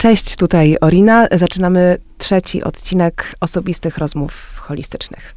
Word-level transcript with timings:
Cześć, 0.00 0.36
tutaj 0.36 0.76
Orina. 0.80 1.26
Zaczynamy 1.32 1.96
trzeci 2.18 2.64
odcinek 2.64 3.34
osobistych 3.40 3.98
rozmów 3.98 4.56
holistycznych. 4.58 5.34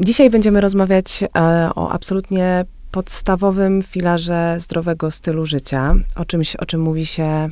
Dzisiaj 0.00 0.30
będziemy 0.30 0.60
rozmawiać 0.60 1.22
e, 1.22 1.28
o 1.74 1.90
absolutnie 1.90 2.64
podstawowym 2.90 3.82
filarze 3.82 4.56
zdrowego 4.58 5.10
stylu 5.10 5.46
życia, 5.46 5.94
o 6.16 6.24
czymś, 6.24 6.56
o 6.56 6.66
czym 6.66 6.80
mówi 6.80 7.06
się 7.06 7.48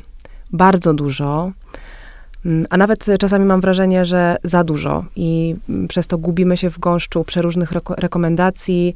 bardzo 0.51 0.93
dużo, 0.93 1.51
mm, 2.45 2.67
a 2.69 2.77
nawet 2.77 3.05
czasami 3.19 3.45
mam 3.45 3.61
wrażenie, 3.61 4.05
że 4.05 4.37
za 4.43 4.63
dużo 4.63 5.05
i 5.15 5.55
mm, 5.69 5.87
przez 5.87 6.07
to 6.07 6.17
gubimy 6.17 6.57
się 6.57 6.69
w 6.69 6.79
gąszczu 6.79 7.23
przeróżnych 7.23 7.71
reko 7.71 7.95
rekomendacji, 7.95 8.95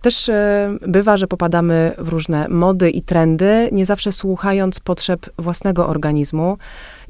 też 0.00 0.28
e, 0.28 0.70
bywa, 0.86 1.16
że 1.16 1.26
popadamy 1.26 1.92
w 1.98 2.08
różne 2.08 2.48
mody 2.48 2.90
i 2.90 3.02
trendy, 3.02 3.68
nie 3.72 3.86
zawsze 3.86 4.12
słuchając 4.12 4.80
potrzeb 4.80 5.30
własnego 5.38 5.88
organizmu, 5.88 6.58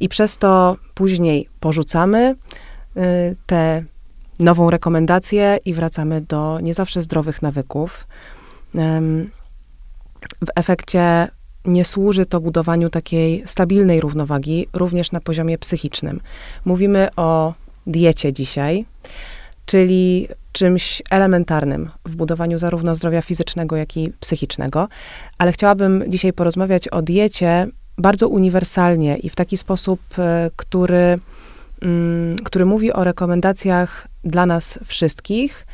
i 0.00 0.08
przez 0.08 0.38
to 0.38 0.76
później 0.94 1.48
porzucamy 1.60 2.34
e, 2.96 3.34
tę 3.46 3.82
nową 4.38 4.70
rekomendację 4.70 5.58
i 5.64 5.74
wracamy 5.74 6.20
do 6.20 6.60
nie 6.60 6.74
zawsze 6.74 7.02
zdrowych 7.02 7.42
nawyków. 7.42 8.06
W 10.40 10.48
efekcie 10.54 11.28
nie 11.64 11.84
służy 11.84 12.26
to 12.26 12.40
budowaniu 12.40 12.90
takiej 12.90 13.42
stabilnej 13.46 14.00
równowagi, 14.00 14.68
również 14.72 15.12
na 15.12 15.20
poziomie 15.20 15.58
psychicznym. 15.58 16.20
Mówimy 16.64 17.08
o 17.16 17.54
diecie 17.86 18.32
dzisiaj, 18.32 18.84
czyli 19.66 20.28
czymś 20.56 21.02
elementarnym 21.10 21.90
w 22.04 22.16
budowaniu 22.16 22.58
zarówno 22.58 22.94
zdrowia 22.94 23.22
fizycznego, 23.22 23.76
jak 23.76 23.96
i 23.96 24.12
psychicznego. 24.20 24.88
Ale 25.38 25.52
chciałabym 25.52 26.04
dzisiaj 26.08 26.32
porozmawiać 26.32 26.88
o 26.88 27.02
diecie 27.02 27.66
bardzo 27.98 28.28
uniwersalnie 28.28 29.16
i 29.16 29.30
w 29.30 29.36
taki 29.36 29.56
sposób, 29.56 30.00
e, 30.18 30.50
który, 30.56 31.18
mm, 31.82 32.36
który 32.44 32.66
mówi 32.66 32.92
o 32.92 33.04
rekomendacjach 33.04 34.08
dla 34.24 34.46
nas 34.46 34.78
wszystkich 34.84 35.66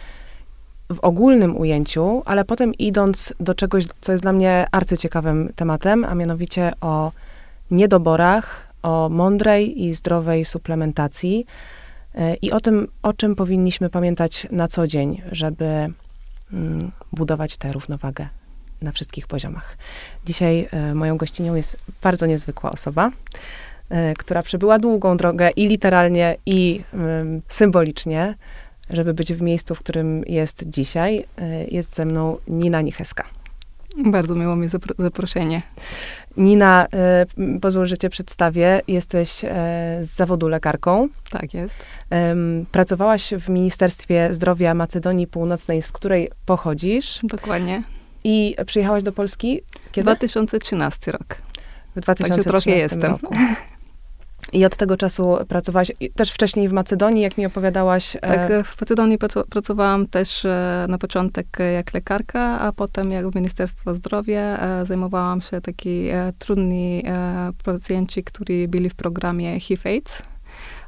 w 0.94 0.98
ogólnym 1.00 1.56
ujęciu, 1.56 2.22
ale 2.24 2.44
potem 2.44 2.74
idąc 2.74 3.34
do 3.40 3.54
czegoś, 3.54 3.84
co 4.00 4.12
jest 4.12 4.24
dla 4.24 4.32
mnie 4.32 4.66
arcyciekawym 4.72 5.52
tematem, 5.56 6.04
a 6.04 6.14
mianowicie 6.14 6.72
o 6.80 7.12
niedoborach, 7.70 8.66
o 8.82 9.08
mądrej 9.08 9.82
i 9.82 9.94
zdrowej 9.94 10.44
suplementacji, 10.44 11.46
i 12.42 12.52
o 12.52 12.60
tym, 12.60 12.88
o 13.02 13.12
czym 13.12 13.34
powinniśmy 13.36 13.90
pamiętać 13.90 14.46
na 14.50 14.68
co 14.68 14.86
dzień, 14.86 15.22
żeby 15.32 15.64
mm, 16.52 16.90
budować 17.12 17.56
tę 17.56 17.72
równowagę 17.72 18.28
na 18.82 18.92
wszystkich 18.92 19.26
poziomach. 19.26 19.76
Dzisiaj 20.24 20.68
e, 20.70 20.94
moją 20.94 21.16
gościnią 21.16 21.54
jest 21.54 21.76
bardzo 22.02 22.26
niezwykła 22.26 22.70
osoba, 22.70 23.10
e, 23.90 24.14
która 24.14 24.42
przebyła 24.42 24.78
długą 24.78 25.16
drogę 25.16 25.50
i 25.50 25.68
literalnie, 25.68 26.36
i 26.46 26.80
symbolicznie, 27.48 28.34
żeby 28.90 29.14
być 29.14 29.32
w 29.34 29.42
miejscu, 29.42 29.74
w 29.74 29.78
którym 29.78 30.24
jest 30.26 30.64
dzisiaj. 30.68 31.24
E, 31.38 31.64
jest 31.64 31.94
ze 31.94 32.04
mną 32.04 32.36
Nina 32.48 32.80
Nicheska. 32.80 33.24
Bardzo 33.96 34.34
miło 34.34 34.56
mi 34.56 34.68
zaproszenie. 34.98 35.62
Nina, 36.36 36.86
y, 37.56 37.60
pozwól, 37.60 37.86
że 37.86 37.98
cię 37.98 38.10
przedstawię. 38.10 38.80
Jesteś 38.88 39.44
e, 39.44 39.48
z 40.02 40.08
zawodu 40.08 40.48
lekarką. 40.48 41.08
Tak 41.30 41.54
jest. 41.54 41.76
pracowałaś 42.72 43.34
w 43.40 43.48
Ministerstwie 43.48 44.28
Zdrowia 44.30 44.74
Macedonii 44.74 45.26
Północnej, 45.26 45.82
z 45.82 45.92
której 45.92 46.30
pochodzisz. 46.46 47.20
Dokładnie. 47.22 47.82
I 48.24 48.56
przyjechałaś 48.66 49.02
do 49.02 49.12
Polski 49.12 49.60
kiedy? 49.92 50.04
2013 50.04 51.12
rok. 51.12 51.36
W 51.96 52.00
2013 52.00 52.50
trochę 52.50 52.70
jestem. 52.70 53.10
roku. 53.10 53.34
I 54.52 54.64
od 54.64 54.76
tego 54.76 54.96
czasu 54.96 55.36
pracowałaś 55.48 55.92
też 56.14 56.30
wcześniej 56.30 56.68
w 56.68 56.72
Macedonii, 56.72 57.22
jak 57.22 57.38
mi 57.38 57.46
opowiadałaś. 57.46 58.16
E, 58.16 58.20
tak, 58.20 58.50
e, 58.50 58.64
w 58.64 58.80
Macedonii 58.80 59.18
pracowałam 59.50 60.06
też 60.06 60.44
e, 60.44 60.86
na 60.88 60.98
początek 60.98 61.46
jak 61.74 61.94
lekarka, 61.94 62.60
a 62.60 62.72
potem 62.72 63.10
jak 63.10 63.28
w 63.28 63.34
Ministerstwie 63.34 63.94
Zdrowia 63.94 64.58
zajmowałam 64.84 65.40
się 65.40 65.60
taki 65.60 66.08
trudni 66.38 67.04
pacjenci, 67.64 68.24
którzy 68.24 68.68
byli 68.68 68.90
w 68.90 68.94
programie 68.94 69.60
HIV-AIDS. 69.60 70.22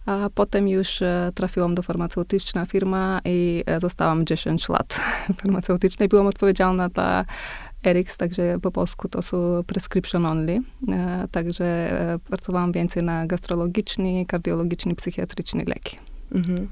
A 0.07 0.29
potem 0.35 0.69
już 0.69 1.03
trafiłam 1.35 1.75
do 1.75 1.83
farmaceutyczna 1.83 2.67
firma 2.67 3.21
i 3.25 3.65
zostałam 3.79 4.27
10 4.27 4.69
lat 4.69 5.01
farmaceutycznej. 5.43 6.09
Byłam 6.09 6.27
odpowiedzialna 6.27 6.89
za 6.97 7.25
Eriks, 7.85 8.17
także 8.17 8.59
po 8.63 8.71
polsku 8.71 9.09
to 9.09 9.23
są 9.23 9.65
prescription 9.67 10.27
only. 10.27 10.59
E, 10.93 11.29
także 11.31 11.65
e, 11.65 12.19
pracowałam 12.19 12.73
więcej 12.73 13.03
na 13.03 13.27
gastrologiczny, 13.27 14.27
kardiologiczny, 14.27 14.95
psychiatryczny 14.95 15.65
leki. 15.67 15.99
Mhm. 16.33 16.69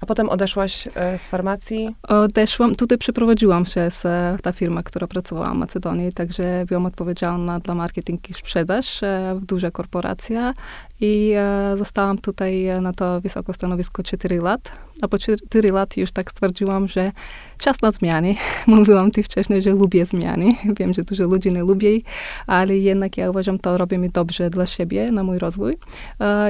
A 0.00 0.06
potem 0.06 0.28
odeszłaś 0.28 0.88
e, 0.94 1.18
z 1.18 1.26
farmacji? 1.26 1.94
Odeszłam, 2.02 2.76
tutaj 2.76 2.98
przeprowadziłam 2.98 3.66
się 3.66 3.90
z 3.90 4.02
ta 4.42 4.52
firma, 4.52 4.82
która 4.82 5.06
pracowała 5.06 5.54
w 5.54 5.56
Macedonii, 5.56 6.12
także 6.12 6.64
byłam 6.68 6.86
odpowiedzialna 6.86 7.60
dla 7.60 7.74
marketing 7.74 8.30
i 8.30 8.34
sprzedaż 8.34 9.00
w 9.34 9.44
duża 9.44 9.70
korporacja 9.70 10.54
i 11.00 11.34
zostałam 11.76 12.18
tutaj 12.18 12.66
na 12.80 12.92
to 12.92 13.20
wysoko 13.20 13.52
stanowisko 13.52 14.02
4 14.02 14.40
lat. 14.40 14.72
A 15.02 15.08
po 15.08 15.18
4 15.18 15.72
lat 15.72 15.96
już 15.96 16.12
tak 16.12 16.30
stwierdziłam, 16.30 16.88
że 16.88 17.12
czas 17.58 17.82
na 17.82 17.90
zmiany. 17.90 18.34
Mówiłam 18.66 19.10
ty 19.10 19.22
wcześniej, 19.22 19.62
że 19.62 19.70
lubię 19.70 20.06
zmiany. 20.06 20.46
Wiem, 20.78 20.94
że 20.94 21.02
dużo 21.02 21.24
ludzi 21.24 21.52
nie 21.52 21.62
lubi, 21.62 22.04
ale 22.46 22.78
jednak 22.78 23.16
ja 23.16 23.30
uważam, 23.30 23.58
to 23.58 23.78
robię 23.78 23.98
mi 23.98 24.10
dobrze 24.10 24.50
dla 24.50 24.66
siebie, 24.66 25.12
na 25.12 25.22
mój 25.22 25.38
rozwój. 25.38 25.74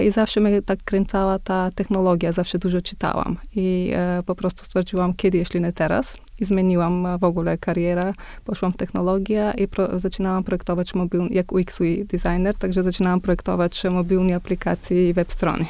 I 0.03 0.11
zawsze 0.11 0.41
mnie 0.41 0.62
tak 0.62 0.78
kręcała 0.84 1.38
ta 1.38 1.71
technologia, 1.71 2.32
zawsze 2.32 2.59
dużo 2.59 2.81
czytałam. 2.81 3.37
I 3.56 3.93
e, 3.94 4.22
po 4.27 4.34
prostu 4.34 4.65
stwierdziłam, 4.65 5.15
kiedy, 5.15 5.38
jeśli 5.38 5.61
nie 5.61 5.72
teraz. 5.72 6.17
I 6.41 6.45
zmieniłam 6.45 7.19
w 7.19 7.25
ogóle 7.25 7.59
karierę, 7.59 8.12
poszłam 8.45 8.73
w 8.73 8.77
technologię 8.77 9.53
i 9.59 9.69
pro, 9.69 9.99
zaczynałam 9.99 10.45
projektować 10.45 10.95
mobilny, 10.95 11.28
jak 11.31 11.53
UX 11.53 11.78
designer, 12.05 12.55
także 12.55 12.83
zaczynałam 12.83 13.21
projektować 13.21 13.84
mobilne 13.84 14.34
aplikacje 14.37 15.09
i 15.09 15.12
web 15.12 15.33
strony. 15.33 15.65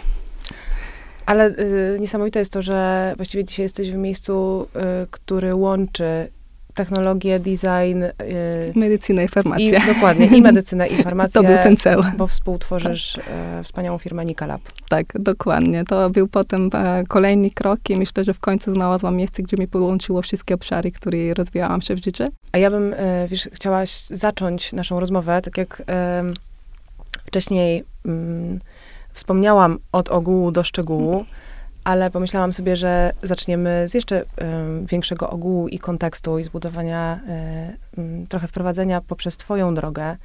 Ale 1.27 1.49
y, 1.49 1.99
niesamowite 2.01 2.39
jest 2.39 2.53
to, 2.53 2.63
że 2.63 3.13
właściwie 3.17 3.45
dzisiaj 3.45 3.65
jesteś 3.65 3.91
w 3.91 3.97
miejscu, 3.97 4.67
y, 5.05 5.07
który 5.11 5.55
łączy 5.55 6.29
technologię, 6.75 7.39
design. 7.39 8.03
Y, 8.03 8.73
medycynę 8.75 9.25
i 9.25 9.29
farmację. 9.29 9.79
I, 9.79 9.95
dokładnie, 9.95 10.27
i 10.27 10.43
medycynę, 10.53 10.89
i 10.89 11.03
farmację. 11.03 11.43
To 11.43 11.49
był 11.49 11.59
ten 11.59 11.77
cel. 11.77 12.03
Bo 12.17 12.27
współtworzysz 12.27 13.13
tak. 13.13 13.25
y, 13.61 13.65
wspaniałą 13.65 13.99
firmę 13.99 14.25
Nikalab. 14.25 14.61
Tak, 14.89 15.07
dokładnie. 15.15 15.85
To 15.85 16.11
był 16.11 16.29
potem 16.29 16.71
e, 16.75 17.05
kolejny 17.09 17.51
krok 17.51 17.91
i 17.91 17.97
myślę, 17.97 18.25
że 18.25 18.35
w 18.35 18.41
końcu 18.41 18.73
znalazłam 18.73 19.17
miejsce, 19.17 19.43
gdzie 19.43 19.57
mi 19.57 19.69
połączyło 19.69 20.23
wszystkie 20.23 20.55
obszary, 20.55 20.93
które 20.93 21.35
rozwijałam 21.35 21.83
się 21.83 21.95
w 21.95 22.05
życiu. 22.05 22.25
A 22.53 22.59
ja 22.59 22.71
bym, 22.71 22.93
y, 22.93 23.27
wiesz, 23.29 23.49
chciała 23.53 23.83
zacząć 24.07 24.73
naszą 24.73 25.01
rozmowę, 25.01 25.41
tak 25.43 25.59
jak 25.59 25.83
wcześniej 27.27 27.85
mm, 28.07 28.61
Wspomniałam 29.13 29.79
od 29.93 30.09
ogółu 30.09 30.51
do 30.51 30.65
szczegółu, 30.65 31.25
ale 31.85 32.11
pomyślałam 32.11 32.53
sobie, 32.53 32.77
że 32.77 33.13
zaczniemy 33.23 33.89
z 33.89 33.95
jeszcze 33.95 34.23
y, 34.23 34.25
większego 34.87 35.31
ogółu 35.31 35.69
i 35.69 35.79
kontekstu 35.79 36.39
i 36.39 36.45
zbudowania, 36.45 37.21
y, 37.97 38.01
y, 38.01 38.27
trochę 38.29 38.49
wprowadzenia 38.49 39.01
poprzez 39.01 39.37
Twoją 39.37 39.75
drogę 39.75 40.17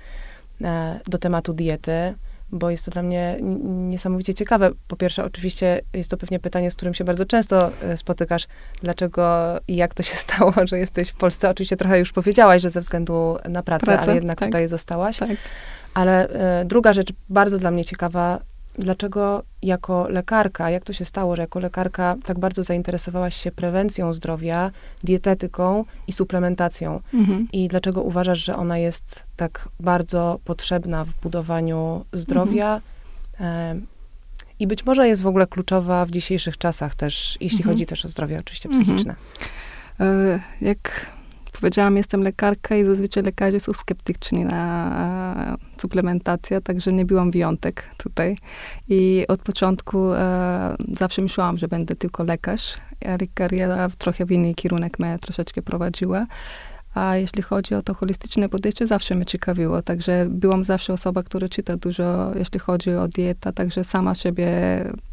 e, 0.62 1.00
do 1.08 1.18
tematu 1.18 1.54
diety, 1.54 2.14
bo 2.52 2.70
jest 2.70 2.86
to 2.86 2.92
dla 2.92 3.02
mnie 3.02 3.38
niesamowicie 3.64 4.34
ciekawe. 4.34 4.72
Po 4.88 4.96
pierwsze, 4.96 5.26
oczywiście 5.26 5.82
jest 5.94 6.12
to 6.12 6.18
pewnie 6.18 6.40
pytanie, 6.40 6.72
z 6.72 6.76
którym 6.76 6.94
się 6.94 7.04
bardzo 7.04 7.26
często 7.26 7.72
e, 7.84 7.98
spotykasz. 7.98 8.48
Dlaczego 8.82 9.56
i 9.68 9.76
jak 9.76 9.94
to 9.94 10.04
się 10.04 10.16
stało, 10.26 10.54
że 10.66 10.80
jesteś 10.80 11.10
w 11.10 11.16
Polsce? 11.16 11.50
Oczywiście 11.50 11.78
trochę 11.78 12.00
już 12.00 12.14
powiedziałaś, 12.14 12.62
że 12.62 12.70
ze 12.70 12.80
względu 12.80 13.38
na 13.50 13.64
pracę, 13.64 13.86
pracę 13.86 14.04
ale 14.04 14.16
jednak 14.16 14.40
tak. 14.40 14.48
tutaj 14.50 14.68
zostałaś. 14.68 15.18
Tak. 15.18 15.30
Ale 15.94 16.30
e, 16.30 16.66
druga 16.66 16.94
rzecz, 16.94 17.14
bardzo 17.30 17.60
dla 17.60 17.72
mnie 17.72 17.86
ciekawa, 17.86 18.40
dlaczego 18.80 19.44
jako 19.62 20.08
lekarka, 20.10 20.70
jak 20.70 20.84
to 20.84 20.94
się 20.94 21.06
stało, 21.06 21.36
że 21.36 21.42
jako 21.42 21.60
lekarka 21.60 22.16
tak 22.26 22.40
bardzo 22.40 22.64
zainteresowałaś 22.64 23.36
się 23.36 23.52
prewencją 23.52 24.14
zdrowia, 24.14 24.72
dietetyką 25.04 25.86
i 26.08 26.14
suplementacją? 26.14 27.02
Mhm. 27.14 27.48
I 27.54 27.68
dlaczego 27.68 28.02
uważasz, 28.02 28.40
że 28.46 28.56
ona 28.56 28.78
jest 28.78 29.24
tak 29.36 29.70
bardzo 29.80 30.40
potrzebna 30.46 31.06
w 31.06 31.10
budowaniu 31.22 32.06
zdrowia? 32.14 32.82
Mhm. 33.40 33.86
I 34.60 34.68
być 34.68 34.86
może 34.86 35.08
jest 35.08 35.22
w 35.22 35.28
ogóle 35.28 35.48
kluczowa 35.48 36.06
w 36.06 36.12
dzisiejszych 36.12 36.58
czasach 36.58 36.96
też, 36.96 37.38
jeśli 37.42 37.58
mhm. 37.58 37.74
chodzi 37.74 37.86
też 37.86 38.06
o 38.06 38.08
zdrowie 38.08 38.40
oczywiście 38.40 38.70
mhm. 38.70 38.86
psychiczne. 38.86 39.16
E, 40.00 40.40
jak 40.62 41.06
powiedziałam, 41.66 41.98
jestem 41.98 42.24
lekarka 42.24 42.76
i 42.76 42.84
zazwyczaj 42.84 43.24
lekarze 43.24 43.60
są 43.60 43.74
sceptyczni 43.74 44.46
na 44.46 45.58
suplementację, 45.78 46.62
także 46.62 46.94
nie 46.94 47.06
byłam 47.06 47.32
wyjątek 47.32 47.84
tutaj. 47.98 48.38
I 48.90 49.26
od 49.28 49.42
początku 49.42 50.14
e, 50.14 50.76
zawsze 50.98 51.22
myślałam, 51.22 51.58
że 51.58 51.68
będę 51.68 51.96
tylko 51.96 52.24
lekarz, 52.24 52.74
ale 53.06 53.18
kariera 53.34 53.90
trochę 53.98 54.26
w 54.26 54.32
inny 54.32 54.54
kierunek 54.54 55.00
mnie 55.00 55.18
troszeczkę 55.22 55.62
prowadziła. 55.62 56.26
A 56.96 57.16
jeśli 57.16 57.42
chodzi 57.42 57.76
o 57.76 57.82
to 57.82 57.94
holistyczne 57.94 58.50
podejście, 58.50 58.88
zawsze 58.88 59.16
mnie 59.16 59.26
ciekawiło. 59.26 59.82
Także 59.82 60.26
byłam 60.30 60.64
zawsze 60.64 60.94
osoba, 60.94 61.24
która 61.24 61.50
czyta 61.50 61.78
dużo, 61.78 62.32
jeśli 62.36 62.60
chodzi 62.60 62.92
o 62.92 63.08
dietę, 63.08 63.54
także 63.54 63.84
sama 63.84 64.16
siebie 64.16 64.48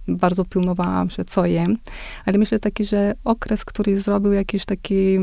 bardzo 0.09 0.45
pilnowałam 0.45 1.11
się, 1.11 1.25
co 1.25 1.47
jem. 1.47 1.79
Ale 2.27 2.39
myślę 2.39 2.59
taki, 2.59 2.85
że 2.85 3.15
okres, 3.25 3.65
który 3.65 3.97
zrobił 3.97 4.33
jakiś 4.33 4.65
taki 4.65 5.19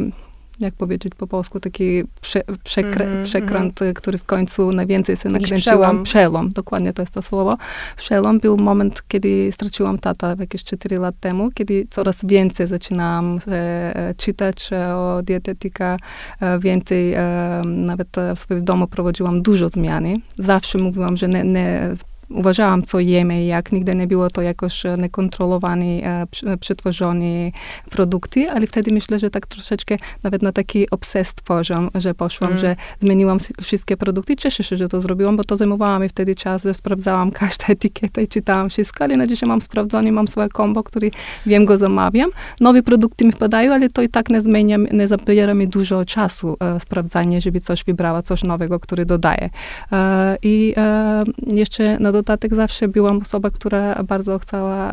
jak 0.60 0.74
powiedzieć 0.74 1.16
po 1.16 1.28
polsku, 1.28 1.60
taki 1.60 2.04
prze, 2.22 2.44
mm 2.46 2.56
-hmm, 2.56 3.24
przekręt, 3.24 3.82
mm 3.82 3.94
-hmm. 3.94 3.98
który 3.98 4.18
w 4.18 4.24
końcu 4.24 4.72
najwięcej 4.72 5.18
się 5.18 5.30
nakręciłam. 5.30 5.60
Przełom. 5.60 6.04
przełom. 6.04 6.52
dokładnie 6.52 6.94
to 6.94 7.02
jest 7.02 7.14
to 7.14 7.22
słowo. 7.22 7.58
Przełom 7.98 8.40
był 8.40 8.58
moment, 8.58 9.04
kiedy 9.08 9.52
straciłam 9.52 9.98
tata 9.98 10.36
jakieś 10.40 10.64
4 10.64 10.98
lat 10.98 11.16
temu, 11.20 11.52
kiedy 11.52 11.86
coraz 11.90 12.26
więcej 12.26 12.68
zaczynałam 12.68 13.40
e, 13.48 14.14
czytać 14.18 14.70
o 14.96 15.22
dietetyka, 15.24 15.98
e, 16.40 16.60
więcej 16.60 17.14
e, 17.14 17.62
nawet 17.66 18.08
w 18.36 18.40
swoim 18.40 18.66
domu 18.66 18.88
prowadziłam 18.88 19.42
dużo 19.42 19.70
zmiany. 19.70 20.16
Zawsze 20.38 20.78
mówiłam, 20.78 21.18
że 21.18 21.28
nie, 21.28 21.44
nie 21.44 21.94
uważałam, 22.30 22.84
co 22.84 23.00
jemy, 23.00 23.46
jak 23.46 23.72
nigdy 23.72 23.96
nie 23.96 24.08
było 24.08 24.30
to 24.30 24.42
jakoś 24.42 24.86
e, 24.86 24.98
nekontrolowane, 24.98 25.86
e, 25.86 26.58
przetworzone 26.60 27.52
produkty, 27.90 28.52
ale 28.52 28.68
wtedy 28.68 28.92
myślę, 28.92 29.20
że 29.20 29.30
tak 29.30 29.48
troszeczkę 29.48 29.98
nawet 30.24 30.42
na 30.42 30.52
taki 30.52 30.90
obsessed 30.90 31.42
poziom, 31.42 31.90
że 31.96 32.14
poszłam, 32.14 32.52
mm. 32.52 32.62
że 32.62 32.76
zmieniłam 33.02 33.38
wszystkie 33.62 33.98
produkty. 33.98 34.36
Cieszę 34.36 34.64
się, 34.64 34.78
że 34.78 34.90
to 34.90 35.02
zrobiłam, 35.02 35.38
bo 35.38 35.44
to 35.44 35.58
zajmowało 35.58 36.00
mi 36.00 36.10
wtedy 36.10 36.36
czas, 36.36 36.64
że 36.64 36.74
sprawdzałam 36.74 37.32
każdą 37.32 37.66
etykietę 37.74 38.24
i 38.24 38.28
czytałam 38.28 38.70
wszystko, 38.70 39.04
ale 39.04 39.18
na 39.18 39.28
dzisiaj 39.28 39.50
mam 39.50 39.62
sprawdzony, 39.62 40.12
mam 40.12 40.28
swoje 40.28 40.50
kombo, 40.50 40.84
który 40.84 41.12
wiem, 41.46 41.66
go 41.66 41.78
zamawiam. 41.78 42.30
Nowe 42.62 42.84
produkty 42.84 43.26
mi 43.26 43.32
wpadają, 43.32 43.74
ale 43.74 43.90
to 43.90 44.02
i 44.02 44.10
tak 44.10 44.30
nie 44.30 44.42
zmienia, 44.42 44.78
nie 44.78 45.08
zabiera 45.08 45.54
mi 45.54 45.68
dużo 45.68 46.06
czasu 46.06 46.58
e, 46.60 46.80
sprawdzanie, 46.80 47.42
żeby 47.42 47.60
coś 47.60 47.84
wybrała, 47.84 48.22
coś 48.22 48.44
nowego, 48.44 48.80
który 48.80 49.06
dodaję. 49.06 49.50
E, 49.92 50.38
I 50.44 50.74
e, 50.78 51.24
jeszcze 51.48 52.00
na 52.00 52.12
dodatek 52.20 52.56
zawsze 52.56 52.88
byłam 52.88 53.18
osobą, 53.18 53.52
która 53.52 54.04
bardzo 54.04 54.40
chciała 54.40 54.92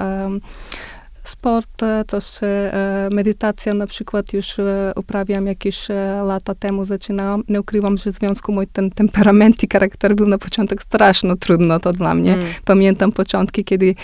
sport, 1.28 1.82
też 2.06 2.43
e, 2.43 3.08
medytacja 3.12 3.75
na 3.75 3.87
przykład 3.87 4.32
już 4.32 4.58
e, 4.58 4.93
uprawiam 4.96 5.46
jakieś 5.46 5.90
e, 5.90 6.23
lata 6.26 6.55
temu, 6.55 6.84
zaczynałam. 6.84 7.43
Nie 7.49 7.61
ukrywam, 7.61 7.99
że 7.99 8.12
w 8.12 8.14
związku 8.14 8.52
mój 8.52 8.67
ten 8.67 8.90
temperament 8.90 9.62
i 9.62 9.69
charakter 9.73 10.14
był 10.14 10.26
na 10.26 10.38
początek 10.38 10.82
straszno 10.82 11.37
trudno 11.37 11.81
to 11.81 11.93
dla 11.93 12.14
mnie. 12.14 12.34
Mm. 12.34 12.46
Pamiętam 12.64 13.12
początki, 13.12 13.64
kiedy 13.64 13.94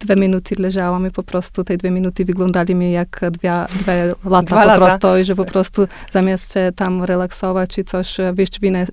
dwie 0.00 0.16
minuty 0.16 0.54
leżałam 0.58 1.06
i 1.06 1.10
po 1.10 1.22
prostu 1.22 1.64
te 1.64 1.76
dwie 1.76 1.90
minuty 1.90 2.24
wyglądali 2.24 2.74
mi 2.74 2.92
jak 2.92 3.20
dwie, 3.30 3.52
dwie 3.80 4.14
lata 4.24 4.46
Dwa 4.46 4.62
po 4.62 4.66
lata. 4.66 4.76
prostu 4.76 5.16
i 5.16 5.24
że 5.24 5.36
po 5.36 5.44
prostu 5.44 5.88
zamiast 6.12 6.54
się 6.54 6.72
tam 6.76 7.04
relaksować 7.04 7.70
czy 7.70 7.84
coś 7.84 8.16
wyjść 8.32 8.60
w 8.60 8.64
inne 8.64 8.86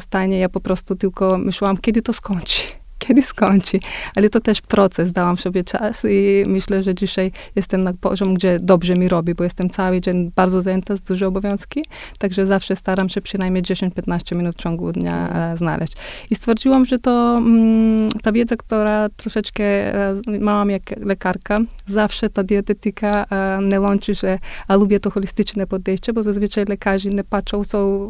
stanie, 0.00 0.38
ja 0.38 0.48
po 0.48 0.60
prostu 0.60 0.96
tylko 0.96 1.38
myślałam, 1.38 1.76
kiedy 1.76 2.02
to 2.02 2.12
skończy 2.12 2.77
kiedy 3.08 3.22
skończy. 3.22 3.80
Ale 4.16 4.30
to 4.30 4.40
też 4.40 4.60
proces, 4.60 5.12
dałam 5.12 5.36
sobie 5.36 5.64
czas 5.64 6.02
i 6.10 6.44
myślę, 6.46 6.82
że 6.82 6.94
dzisiaj 6.94 7.32
jestem 7.56 7.82
na 7.82 7.92
poziom, 7.92 8.34
gdzie 8.34 8.58
dobrze 8.60 8.94
mi 8.94 9.08
robi, 9.08 9.34
bo 9.34 9.44
jestem 9.44 9.70
cały 9.70 10.00
dzień 10.00 10.32
bardzo 10.36 10.62
zajęta 10.62 10.96
z 10.96 11.00
dużo 11.00 11.26
obowiązki, 11.26 11.84
także 12.18 12.46
zawsze 12.46 12.76
staram 12.76 13.08
się 13.08 13.20
przynajmniej 13.20 13.62
10-15 13.62 14.36
minut 14.36 14.56
w 14.56 14.62
ciągu 14.62 14.92
dnia 14.92 15.28
e, 15.52 15.56
znaleźć. 15.56 15.92
I 16.30 16.34
stwierdziłam, 16.34 16.84
że 16.84 16.98
to 16.98 17.36
mm, 17.38 18.08
ta 18.22 18.32
wiedza, 18.32 18.56
która 18.56 19.08
troszeczkę 19.08 19.64
e, 19.64 20.14
mam 20.40 20.70
jak 20.70 21.04
lekarka, 21.04 21.60
zawsze 21.86 22.30
ta 22.30 22.42
dietetyka 22.42 23.26
e, 23.30 23.58
nie 23.62 23.80
łączy 23.80 24.14
się, 24.14 24.38
a 24.68 24.76
lubię 24.76 25.00
to 25.00 25.10
holistyczne 25.10 25.66
podejście, 25.66 26.12
bo 26.12 26.22
zazwyczaj 26.22 26.64
lekarze 26.64 27.08
nie 27.10 27.24
patrzą, 27.24 27.64
są 27.64 28.08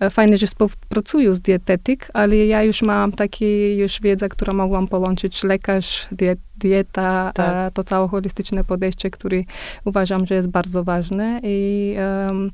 E, 0.00 0.10
fajne, 0.10 0.36
że 0.36 0.46
współpracuję 0.46 1.34
z 1.34 1.40
dietetyk, 1.40 2.08
ale 2.14 2.36
ja 2.36 2.62
już 2.62 2.82
mam 2.82 3.12
takie 3.12 3.76
już 3.76 4.00
wiedzę, 4.00 4.28
którą 4.28 4.52
mogłam 4.52 4.88
połączyć 4.88 5.44
lekarz, 5.44 6.06
diet, 6.12 6.38
dieta, 6.56 7.32
tak. 7.34 7.68
E, 7.68 7.70
to 7.74 7.84
całe 7.84 8.08
holistyczne 8.08 8.64
podejście, 8.64 9.10
które 9.10 9.42
uważam, 9.84 10.26
że 10.26 10.34
jest 10.34 10.48
bardzo 10.48 10.84
ważne 10.84 11.40
i 11.42 11.96
um, 12.26 12.50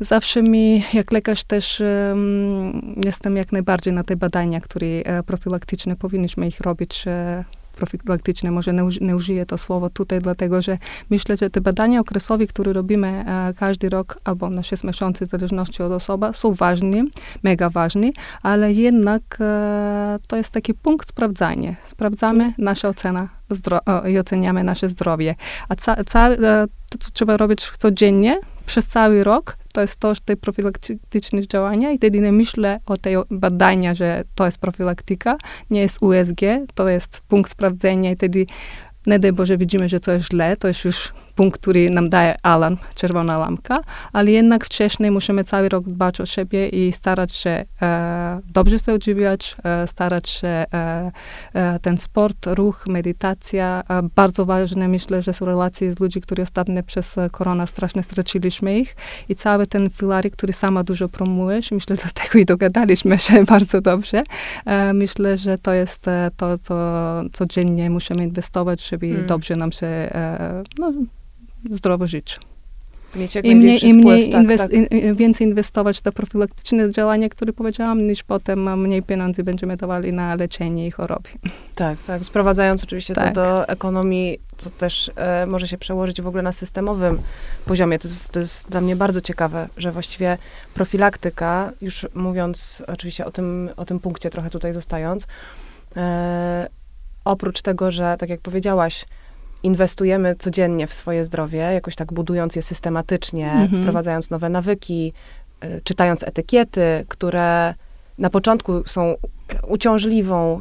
Zawsze 0.00 0.42
mi, 0.42 0.82
jak 0.92 1.12
lekarz 1.12 1.44
też 1.44 1.82
um, 2.08 2.94
jestem 3.04 3.36
jak 3.36 3.52
najbardziej 3.52 3.92
na 3.92 4.04
te 4.04 4.16
badania, 4.16 4.60
które 4.60 4.86
e, 4.86 5.22
profilaktyczne 5.22 5.96
powinniśmy 5.96 6.48
ich 6.48 6.60
robić 6.60 7.04
profilaktyczne, 7.74 8.50
może 8.50 8.72
nie, 8.72 8.88
nie 9.00 9.16
użyję 9.16 9.46
to 9.46 9.58
słowo 9.58 9.90
tutaj, 9.90 10.18
dlatego 10.18 10.62
że 10.62 10.78
myślę, 11.10 11.36
że 11.36 11.50
te 11.50 11.60
badania 11.60 12.00
okresowe, 12.00 12.46
które 12.46 12.72
robimy 12.72 13.08
e, 13.08 13.54
każdy 13.54 13.88
rok 13.88 14.18
albo 14.24 14.50
na 14.50 14.62
6 14.62 14.84
miesięcy, 14.84 15.26
w 15.26 15.28
zależności 15.28 15.82
od 15.82 15.92
osoby, 15.92 16.26
są 16.32 16.54
ważne, 16.54 17.04
mega 17.42 17.70
ważne, 17.70 18.10
ale 18.42 18.72
jednak 18.72 19.22
e, 19.40 20.18
to 20.28 20.36
jest 20.36 20.50
taki 20.50 20.74
punkt 20.74 21.08
sprawdzania. 21.08 21.74
Sprawdzamy 21.86 22.52
nasza 22.58 22.88
ocena 22.88 23.28
i 24.08 24.18
oceniamy 24.18 24.64
nasze 24.64 24.88
zdrowie. 24.88 25.34
A 25.68 25.76
ca, 25.76 26.04
ca, 26.04 26.30
e, 26.30 26.36
to, 26.90 26.98
co 26.98 27.10
trzeba 27.10 27.36
robić 27.36 27.70
codziennie, 27.78 28.40
przez 28.66 28.86
cały 28.86 29.24
rok, 29.24 29.56
to 29.72 29.80
jest 29.80 30.00
to, 30.00 30.12
te 30.24 30.36
profilaktyczne 30.36 31.46
działania 31.46 31.92
i 31.92 31.98
wtedy 31.98 32.20
nie 32.20 32.32
myślę 32.32 32.80
o 32.86 32.96
tej 32.96 33.16
badania, 33.30 33.94
że 33.94 34.24
to 34.34 34.46
jest 34.46 34.58
profilaktyka, 34.58 35.36
nie 35.70 35.80
jest 35.80 36.02
USG, 36.02 36.40
to 36.74 36.88
jest 36.88 37.20
punkt 37.28 37.50
sprawdzenia 37.50 38.10
i 38.10 38.16
wtedy 38.16 38.46
nie 39.06 39.18
daj 39.18 39.32
Boże 39.32 39.56
widzimy, 39.56 39.88
że 39.88 40.00
jest 40.12 40.28
źle, 40.30 40.56
to 40.56 40.68
jest 40.68 40.84
już 40.84 41.12
punkt, 41.34 41.60
który 41.60 41.90
nam 41.90 42.08
daje 42.08 42.34
alarm, 42.42 42.76
czerwona 42.94 43.38
lampka, 43.38 43.78
ale 44.12 44.30
jednak 44.30 44.64
wcześniej 44.64 45.10
musimy 45.10 45.44
cały 45.44 45.68
rok 45.68 45.84
dbać 45.84 46.20
o 46.20 46.26
siebie 46.26 46.68
i 46.68 46.92
starać 46.92 47.32
się 47.32 47.64
e, 47.82 48.40
dobrze 48.52 48.78
się 48.78 48.92
odżywiać, 48.92 49.56
e, 49.64 49.86
starać 49.86 50.28
się 50.28 50.48
e, 50.48 50.66
e 51.54 51.78
ten 51.82 51.98
sport, 51.98 52.46
ruch, 52.46 52.86
medytacja. 52.86 53.82
E, 53.88 54.02
bardzo 54.16 54.44
ważne 54.44 54.88
myślę, 54.88 55.22
że 55.22 55.32
są 55.32 55.46
relacje 55.46 55.92
z 55.92 56.00
ludźmi, 56.00 56.22
którzy 56.22 56.42
ostatnio 56.42 56.82
przez 56.82 57.16
korona 57.32 57.66
strasznie 57.66 58.02
straciliśmy 58.02 58.78
ich 58.78 58.96
i 59.28 59.34
cały 59.34 59.66
ten 59.66 59.90
filar, 59.90 60.30
który 60.30 60.52
sama 60.52 60.84
dużo 60.84 61.08
promujesz, 61.08 61.70
myślę, 61.70 61.96
że 61.96 62.02
do 62.14 62.22
tego 62.22 62.38
i 62.38 62.44
dogadaliśmy 62.44 63.18
się 63.18 63.44
bardzo 63.54 63.80
dobrze. 63.80 64.22
E, 64.66 64.92
myślę, 64.92 65.38
że 65.38 65.58
to 65.58 65.72
jest 65.72 66.06
to, 66.36 66.58
co 66.58 66.74
codziennie 67.32 67.90
musimy 67.90 68.24
inwestować, 68.24 68.88
żeby 68.88 69.08
hmm. 69.08 69.26
dobrze 69.26 69.56
nam 69.56 69.72
się 69.72 70.10
no, 70.78 70.92
zdrowo 71.70 72.06
żyć. 72.06 72.38
I 73.42 73.56
mniej, 73.56 73.84
i 73.86 73.94
mniej 73.94 74.30
tak, 74.30 74.42
inwest, 74.42 74.62
tak. 74.62 74.72
In, 74.72 75.14
więcej 75.14 75.46
inwestować 75.46 75.98
w 75.98 76.02
to 76.02 76.12
profilaktyczne 76.12 76.90
działania, 76.90 77.28
które 77.28 77.52
powiedziałam, 77.52 78.06
niż 78.06 78.22
potem 78.22 78.80
mniej 78.80 79.02
pieniędzy 79.02 79.44
będziemy 79.44 79.76
dawali 79.76 80.12
na 80.12 80.34
leczenie 80.34 80.86
i 80.86 80.90
choroby. 80.90 81.28
Tak, 81.74 81.98
tak. 82.06 82.24
Sprowadzając 82.24 82.84
oczywiście 82.84 83.14
tak. 83.14 83.34
to 83.34 83.42
do 83.42 83.68
ekonomii, 83.68 84.38
co 84.56 84.70
też 84.70 85.10
e, 85.16 85.46
może 85.46 85.68
się 85.68 85.78
przełożyć 85.78 86.22
w 86.22 86.26
ogóle 86.26 86.42
na 86.42 86.52
systemowym 86.52 87.18
poziomie. 87.64 87.98
To 87.98 88.08
jest, 88.08 88.28
to 88.28 88.40
jest 88.40 88.70
dla 88.70 88.80
mnie 88.80 88.96
bardzo 88.96 89.20
ciekawe, 89.20 89.68
że 89.76 89.92
właściwie 89.92 90.38
profilaktyka, 90.74 91.72
już 91.80 92.06
mówiąc 92.14 92.82
oczywiście 92.86 93.24
o 93.24 93.30
tym, 93.30 93.70
o 93.76 93.84
tym 93.84 94.00
punkcie 94.00 94.30
trochę 94.30 94.50
tutaj 94.50 94.72
zostając, 94.72 95.26
e, 95.96 96.68
oprócz 97.24 97.62
tego, 97.62 97.90
że 97.90 98.16
tak 98.18 98.30
jak 98.30 98.40
powiedziałaś, 98.40 99.04
inwestujemy 99.64 100.36
codziennie 100.36 100.86
w 100.86 100.94
swoje 100.94 101.24
zdrowie, 101.24 101.58
jakoś 101.58 101.96
tak 101.96 102.12
budując 102.12 102.56
je 102.56 102.62
systematycznie, 102.62 103.52
mhm. 103.52 103.82
wprowadzając 103.82 104.30
nowe 104.30 104.48
nawyki, 104.48 105.12
y, 105.64 105.80
czytając 105.84 106.22
etykiety, 106.22 107.04
które 107.08 107.74
na 108.18 108.30
początku 108.30 108.82
są 108.86 109.14
uciążliwą 109.68 110.60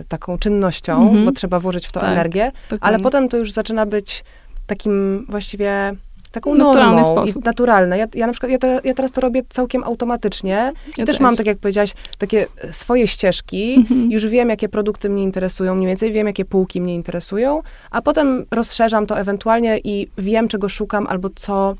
y, 0.00 0.04
taką 0.04 0.38
czynnością, 0.38 1.02
mhm. 1.02 1.24
bo 1.24 1.32
trzeba 1.32 1.60
włożyć 1.60 1.86
w 1.86 1.92
to 1.92 2.00
tak, 2.00 2.10
energię, 2.10 2.52
dokładnie. 2.70 2.86
ale 2.86 2.98
potem 2.98 3.28
to 3.28 3.36
już 3.36 3.52
zaczyna 3.52 3.86
być 3.86 4.24
takim 4.66 5.26
właściwie 5.28 5.94
taką 6.32 6.54
Naturalny 6.54 7.00
normą 7.00 7.12
sposób. 7.14 7.42
i 7.42 7.46
naturalne. 7.46 7.98
Ja, 7.98 8.06
ja 8.14 8.26
na 8.26 8.32
przykład, 8.32 8.52
ja, 8.52 8.58
te, 8.58 8.80
ja, 8.84 8.94
teraz 8.94 9.12
to 9.12 9.20
robię 9.20 9.42
całkiem 9.48 9.84
automatycznie. 9.84 10.72
Ja 10.86 11.06
też, 11.06 11.06
też, 11.06 11.20
mam, 11.20 11.36
tak 11.36 11.46
jak 11.46 11.58
powiedziałaś, 11.58 11.94
takie 12.18 12.46
swoje 12.70 13.08
ścieżki. 13.08 13.74
Mhm. 13.74 14.10
Już 14.10 14.26
wiem, 14.26 14.48
jakie 14.48 14.68
produkty 14.68 15.08
mnie 15.08 15.22
interesują, 15.22 15.74
mniej 15.74 15.88
więcej 15.88 16.12
wiem, 16.12 16.26
jakie 16.26 16.44
półki 16.44 16.80
mnie 16.80 16.94
interesują, 16.94 17.62
a 17.90 18.02
potem 18.02 18.44
rozszerzam 18.50 19.06
to 19.06 19.18
ewentualnie 19.18 19.78
i 19.78 20.08
wiem, 20.18 20.48
czego 20.48 20.68
szukam 20.68 21.06
albo 21.06 21.28
co... 21.34 21.74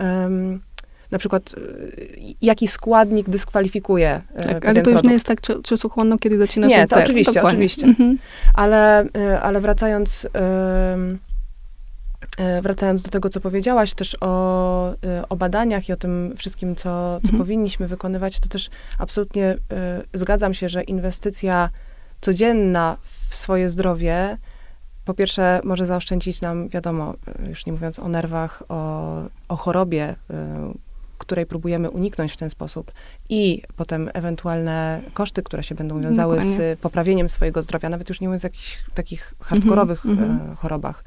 Um, 0.00 0.60
na 1.10 1.18
przykład 1.18 1.54
jaki 2.42 2.68
składnik 2.68 3.28
dyskwalifikuje. 3.28 4.20
E, 4.34 4.44
tak, 4.44 4.64
ale 4.66 4.74
to 4.74 4.82
produkt. 4.82 4.92
już 4.92 5.02
nie 5.02 5.12
jest 5.12 5.26
tak 5.26 5.40
czasochłonno, 5.40 6.18
kiedy 6.18 6.38
zaczynasz 6.38 6.70
Nie, 6.70 6.86
to 6.86 6.98
oczywiście, 6.98 7.32
Dokładnie. 7.32 7.48
oczywiście. 7.48 7.86
Mhm. 7.86 8.18
Ale, 8.54 9.06
e, 9.16 9.40
ale 9.40 9.60
wracając 9.60 10.26
E, 10.34 11.16
wracając 12.62 13.02
do 13.02 13.10
tego, 13.10 13.28
co 13.28 13.40
powiedziałaś 13.40 13.94
też 13.94 14.16
o, 14.20 14.90
e, 14.90 15.28
o 15.28 15.36
badaniach 15.36 15.88
i 15.88 15.92
o 15.92 15.96
tym 15.96 16.34
wszystkim, 16.36 16.76
co, 16.76 16.82
co 17.20 17.24
mhm. 17.24 17.38
powinniśmy 17.38 17.88
wykonywać, 17.88 18.40
to 18.40 18.48
też 18.48 18.70
absolutnie 18.98 19.52
y, 19.52 19.58
zgadzam 20.18 20.54
się, 20.54 20.68
że 20.68 20.82
inwestycja 20.82 21.70
codzienna 22.20 22.96
w 23.28 23.34
swoje 23.34 23.68
zdrowie, 23.68 24.38
po 25.04 25.14
pierwsze, 25.14 25.60
może 25.64 25.86
zaoszczędzić 25.86 26.40
nam, 26.40 26.68
wiadomo, 26.68 27.14
już 27.48 27.66
nie 27.66 27.72
mówiąc 27.72 27.98
o 27.98 28.08
nerwach, 28.08 28.62
o, 28.68 29.22
o 29.48 29.56
chorobie, 29.56 30.14
y, 30.30 30.34
której 31.18 31.46
próbujemy 31.46 31.90
uniknąć 31.90 32.32
w 32.32 32.36
ten 32.36 32.50
sposób 32.50 32.92
i 33.28 33.62
potem 33.76 34.10
ewentualne 34.14 35.00
koszty, 35.14 35.42
które 35.42 35.62
się 35.62 35.74
będą 35.74 36.00
wiązały 36.00 36.36
Dokładnie. 36.36 36.56
z 36.56 36.80
poprawieniem 36.80 37.28
swojego 37.28 37.62
zdrowia, 37.62 37.88
nawet 37.88 38.08
już 38.08 38.20
nie 38.20 38.28
mówiąc 38.28 38.44
o 38.44 38.46
jakichś 38.46 38.78
takich 38.94 39.34
hardkorowych 39.40 40.06
mhm. 40.06 40.52
e, 40.52 40.54
chorobach, 40.54 41.04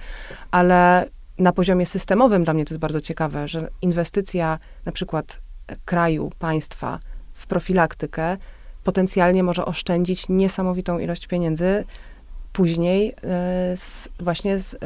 ale 0.52 1.06
na 1.40 1.52
poziomie 1.54 1.86
systemowym 1.86 2.44
dla 2.44 2.54
mnie 2.54 2.66
to 2.66 2.74
jest 2.74 2.80
bardzo 2.80 3.02
ciekawe, 3.02 3.48
że 3.48 3.70
inwestycja 3.82 4.60
na 4.86 4.92
przykład 4.92 5.40
e, 5.68 5.76
kraju, 5.86 6.32
państwa 6.40 7.00
w 7.34 7.48
profilaktykę 7.48 8.38
potencjalnie 8.84 9.44
może 9.44 9.66
oszczędzić 9.66 10.30
niesamowitą 10.30 11.00
ilość 11.00 11.28
pieniędzy 11.28 11.86
później 12.54 13.16
e, 13.24 13.78
z, 13.78 14.10
właśnie 14.20 14.60
z, 14.60 14.74
e, 14.74 14.78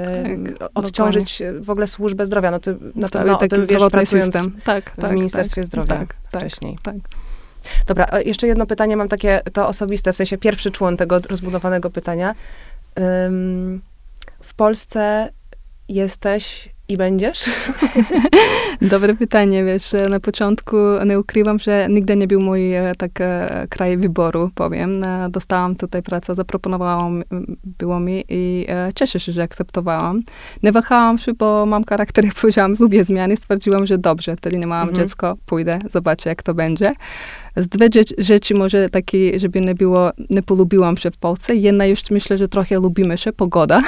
Tak, 0.60 0.70
odciążyć 0.76 1.42
w 1.60 1.70
ogóle 1.70 1.88
służbę 1.88 2.26
zdrowia. 2.26 2.52
No 2.52 2.60
ty 2.60 2.78
na 2.96 3.10
Cały 3.10 3.24
pewno 3.24 3.38
o 3.38 3.38
taki 3.38 3.62
wiesz, 3.62 3.84
pracując 3.92 4.34
system. 4.34 4.58
Tak, 4.64 4.92
w 4.92 5.02
tak, 5.02 5.12
Ministerstwie 5.12 5.62
tak, 5.62 5.66
Zdrowia 5.66 5.96
tak, 5.96 6.16
tak, 6.32 6.42
wcześniej. 6.42 6.78
tak. 6.84 6.96
Dobra, 7.88 8.22
jeszcze 8.26 8.48
jedno 8.48 8.66
pytanie 8.66 8.98
mam 8.98 9.10
takie, 9.10 9.42
to 9.54 9.68
osobiste, 9.68 10.14
w 10.14 10.16
sensie 10.16 10.38
pierwszy 10.38 10.72
człon 10.72 10.98
tego 10.98 11.20
rozbudowanego 11.20 11.90
pytania. 11.90 12.36
Ym, 13.26 13.82
w 14.42 14.54
Polsce 14.54 15.30
jesteś 15.90 16.70
i 16.90 16.98
będziesz? 16.98 17.50
Dobre 18.82 19.16
pytanie, 19.16 19.64
wiesz, 19.64 19.94
na 20.10 20.20
początku 20.20 20.78
nie 21.06 21.20
ukrywam, 21.20 21.60
że 21.60 21.88
nigdy 21.90 22.16
nie 22.16 22.28
był 22.28 22.42
mój 22.42 22.74
e, 22.74 22.94
tak 22.98 23.12
e, 23.22 23.68
kraj 23.70 23.98
wyboru, 23.98 24.50
powiem. 24.56 25.04
E, 25.04 25.30
Dostałam 25.30 25.76
tutaj 25.76 26.04
pracę, 26.04 26.36
zaproponowałam, 26.36 27.24
było 27.80 28.00
mi 28.00 28.24
i 28.30 28.68
cieszę 28.96 29.20
się, 29.20 29.32
że 29.32 29.44
akceptowałam. 29.44 30.22
Nie 30.64 30.72
wahałam 30.72 31.18
się, 31.18 31.34
bo 31.34 31.66
mam 31.66 31.84
charakter, 31.84 32.26
jak 32.26 32.34
powiedziałam, 32.36 32.74
lubię 32.80 33.04
zmiany. 33.04 33.38
Stwierdziłam, 33.38 33.86
że 33.86 33.98
dobrze, 33.98 34.36
wtedy 34.36 34.58
nie 34.58 34.68
miałam 34.68 34.90
Mhm. 34.90 35.08
dziecko, 35.08 35.36
pójdę, 35.46 35.80
zobaczę, 35.90 36.30
jak 36.30 36.44
to 36.44 36.54
będzie. 36.54 36.92
Z 37.56 37.68
dwie 37.68 37.88
rzecz- 37.90 38.14
rzeczy 38.18 38.54
może 38.54 38.90
takie, 38.90 39.40
żeby 39.40 39.62
nie 39.62 39.76
było, 39.76 40.12
nie 40.30 40.42
polubiłam 40.44 40.98
się 40.98 41.12
w 41.12 41.18
Polsce. 41.18 41.56
Jedna 41.56 41.86
już 41.86 42.12
myślę, 42.12 42.38
że 42.38 42.48
trochę 42.48 42.76
lubimy 42.76 43.18
się, 43.18 43.34
pogoda. 43.34 43.82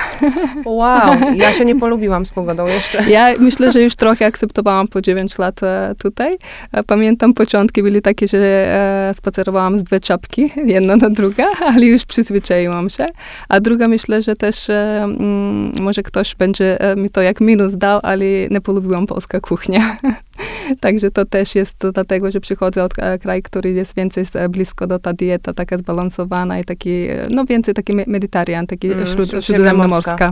Wow, 0.65 1.13
ja 1.35 1.53
się 1.53 1.65
nie 1.65 1.79
polubiłam 1.79 2.25
z 2.25 2.31
pogodą 2.31 2.67
jeszcze. 2.67 3.03
Ja 3.09 3.33
myślę, 3.39 3.71
że 3.71 3.81
już 3.81 3.95
trochę 3.95 4.25
akceptowałam 4.25 4.87
po 4.87 5.01
9 5.01 5.37
lat 5.37 5.63
e, 5.63 5.95
tutaj. 5.99 6.37
E, 6.71 6.83
Pamiętam 6.83 7.33
początki 7.33 7.83
były 7.83 8.01
takie, 8.01 8.27
że 8.27 8.37
e, 8.37 9.13
spacerowałam 9.15 9.77
z 9.77 9.83
dwie 9.83 9.99
czapki, 9.99 10.51
jedna 10.75 10.95
na 10.95 11.09
druga, 11.09 11.45
ale 11.73 11.85
już 11.85 12.05
przyzwyczaiłam 12.05 12.89
się. 12.89 13.05
A 13.49 13.59
druga 13.59 13.87
myślę, 13.87 14.21
że 14.21 14.35
też 14.35 14.69
mm, 14.69 15.71
może 15.79 16.03
ktoś 16.03 16.35
będzie 16.35 16.77
mi 16.97 17.09
to 17.09 17.21
jak 17.21 17.41
minus 17.41 17.75
dał, 17.75 17.99
ale 18.03 18.25
nie 18.51 18.61
polubiłam 18.61 19.07
polska 19.07 19.39
kuchnia. 19.39 19.97
Także 20.79 21.11
to 21.11 21.25
też 21.25 21.55
jest 21.55 21.75
dlatego, 21.93 22.31
że 22.31 22.39
przychodzę 22.39 22.83
od 22.83 22.99
e, 22.99 23.19
kraju, 23.19 23.41
który 23.43 23.71
jest 23.71 23.95
więcej 23.95 24.25
z- 24.25 24.51
blisko 24.51 24.87
do 24.87 24.99
ta 24.99 25.13
dieta, 25.13 25.53
taka 25.53 25.77
zbalansowana 25.77 26.59
i 26.59 26.63
taki, 26.63 26.89
e, 26.89 27.27
no 27.31 27.45
więcej 27.45 27.73
taki 27.73 27.93
me- 27.93 28.03
meditarian, 28.07 28.67
taki 28.67 28.87
Mm. 28.91 29.05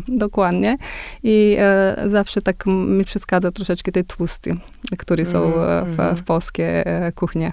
Dokładnie. 0.08 0.78
I 1.24 1.56
e, 1.60 1.96
zawsze 2.06 2.42
tak 2.42 2.66
mi 2.66 3.04
przeszkadza 3.04 3.52
troszeczkę 3.52 3.92
te 3.92 4.04
tłusty, 4.04 4.56
które 4.98 5.26
są 5.26 5.56
e, 5.56 5.86
w, 5.86 5.90
mhm. 5.90 6.16
w 6.18 6.24
polskie 6.24 6.88
e, 6.88 7.12
kuchnie. 7.12 7.52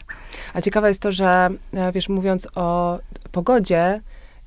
A 0.55 0.61
ciekawe 0.61 0.89
jest 0.89 1.03
to, 1.03 1.13
że 1.13 1.51
e, 1.75 1.93
wiesz, 1.93 2.09
mówiąc 2.09 2.49
o 2.55 2.99
pogodzie 3.33 4.01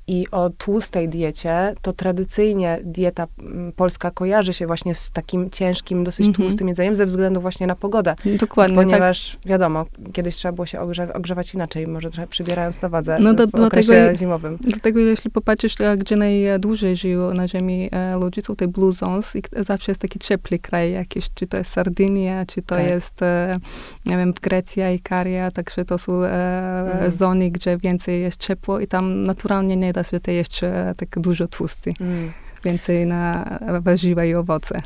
i 0.06 0.26
o 0.30 0.50
tłustej 0.58 1.08
diecie, 1.08 1.74
to 1.82 1.92
tradycyjnie 1.92 2.78
dieta 2.84 3.26
mm, 3.38 3.72
polska 3.72 4.10
kojarzy 4.10 4.52
się 4.52 4.66
właśnie 4.66 4.94
z 4.94 5.10
takim 5.10 5.50
ciężkim, 5.50 6.04
dosyć 6.04 6.26
Mhm. 6.26 6.48
tłustym 6.48 6.68
jedzeniem 6.68 6.94
ze 6.94 7.06
względu 7.06 7.40
właśnie 7.40 7.66
na 7.66 7.74
pogodę. 7.76 8.14
Dokładnie, 8.38 8.76
tak. 8.76 8.86
Ponieważ 8.86 9.38
wiadomo, 9.46 9.86
kiedyś 10.12 10.36
trzeba 10.36 10.52
było 10.52 10.66
się 10.66 10.78
ogrze- 10.78 11.12
ogrzewać 11.14 11.54
inaczej, 11.54 11.86
może 11.86 12.10
trochę 12.10 12.26
przybierając 12.26 12.82
na 12.82 12.88
wadze 12.88 13.18
No 13.20 13.34
do- 13.34 13.46
w 13.46 13.54
okresie 13.54 14.12
zimowym. 14.16 14.58
Dlatego 14.60 15.00
jeśli 15.00 15.30
popatrzysz, 15.30 15.74
gdzie 15.98 16.16
najdłużej 16.16 16.96
żyją 16.96 17.34
na 17.34 17.48
ziemi 17.48 17.88
e, 17.92 18.16
ludzie, 18.16 18.42
są 18.42 18.56
te 18.56 18.68
blue 18.68 18.92
zones 18.92 19.36
i 19.36 19.42
zawsze 19.58 19.92
jest 19.92 20.00
taki 20.00 20.18
ciepły 20.18 20.58
kraj 20.58 20.92
jakiś, 20.92 21.26
czy 21.34 21.46
to 21.46 21.56
jest 21.56 21.70
Sardynia, 21.72 22.46
czy 22.46 22.62
to 22.62 22.74
Tak. 22.74 22.86
jest, 22.86 23.22
e, 23.22 23.58
nie 24.06 24.16
wiem, 24.16 24.32
Grecja, 24.42 24.90
Ikaria, 24.90 25.50
także 25.50 25.84
to 25.84 25.98
są 25.98 26.12
e, 26.24 26.84
Mhm. 26.92 27.10
zony, 27.10 27.50
gdzie 27.50 27.78
więcej 27.78 28.20
jest 28.20 28.36
ciepło 28.40 28.80
i 28.80 28.86
tam 28.86 29.22
naturalnie 29.26 29.76
nie 29.76 29.92
da 29.94 30.04
się 30.04 30.20
to 30.20 30.30
jeść 30.30 30.64
e, 30.64 30.92
tak 30.96 31.20
dużo 31.20 31.48
tłusty. 31.48 31.92
Mm. 32.00 32.32
Więcej 32.64 33.06
na 33.06 33.44
warzywa 33.80 34.24
i 34.24 34.34
owoce. 34.34 34.82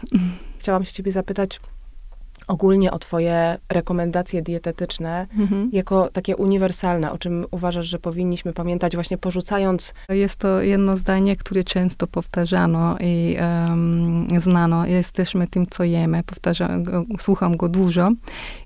Chciałam 0.59 0.85
się 0.85 0.93
ciebie 0.93 1.13
zapytać 1.13 1.61
ogólnie 2.49 2.91
o 2.93 2.99
twoje 2.99 3.59
rekomendacje 3.69 4.43
dietetyczne 4.43 5.27
Mhm. 5.39 5.71
jako 5.73 6.09
takie 6.13 6.37
uniwersalne, 6.37 7.13
o 7.13 7.19
czym 7.19 7.47
uważasz, 7.51 7.87
że 7.87 7.99
powinniśmy 7.99 8.53
pamiętać 8.53 8.95
właśnie 8.95 9.19
porzucając 9.19 9.95
Jest 10.09 10.37
to 10.37 10.63
jedno 10.63 10.97
zdanie, 10.97 11.37
które 11.37 11.65
często 11.65 12.07
powtarzano 12.07 12.97
i 13.01 13.37
em, 13.39 14.27
znano. 14.41 14.87
Jesteśmy 14.87 15.47
tym, 15.47 15.67
co 15.71 15.85
jemy. 15.85 16.23
Powtarzam, 16.23 16.85
słucham 17.19 17.57
go 17.57 17.69
dużo. 17.69 18.11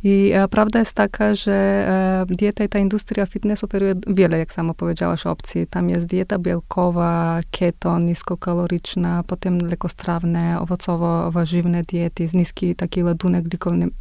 I 0.04 0.30
e, 0.34 0.48
prawda 0.48 0.78
jest 0.78 0.92
taka, 0.92 1.34
że 1.34 1.52
e, 1.52 2.34
dieta 2.34 2.64
i 2.64 2.68
ta 2.68 2.78
industria 2.78 3.26
fitness 3.26 3.64
oferuje 3.64 3.94
wiele, 4.06 4.38
jak 4.38 4.52
samo 4.52 4.74
powiedziałaś, 4.74 5.26
opcji. 5.26 5.66
Tam 5.66 5.90
jest 5.90 6.06
dieta 6.06 6.38
białkowa, 6.38 7.40
keto, 7.50 7.98
niskokaloryczna, 7.98 9.22
potem 9.26 9.58
lekostrawne, 9.58 10.58
owocowo-warzywne 10.60 11.82
diety, 11.84 12.28
z 12.28 12.34
niski 12.34 12.74
taki 12.74 13.04
ładunek 13.04 13.48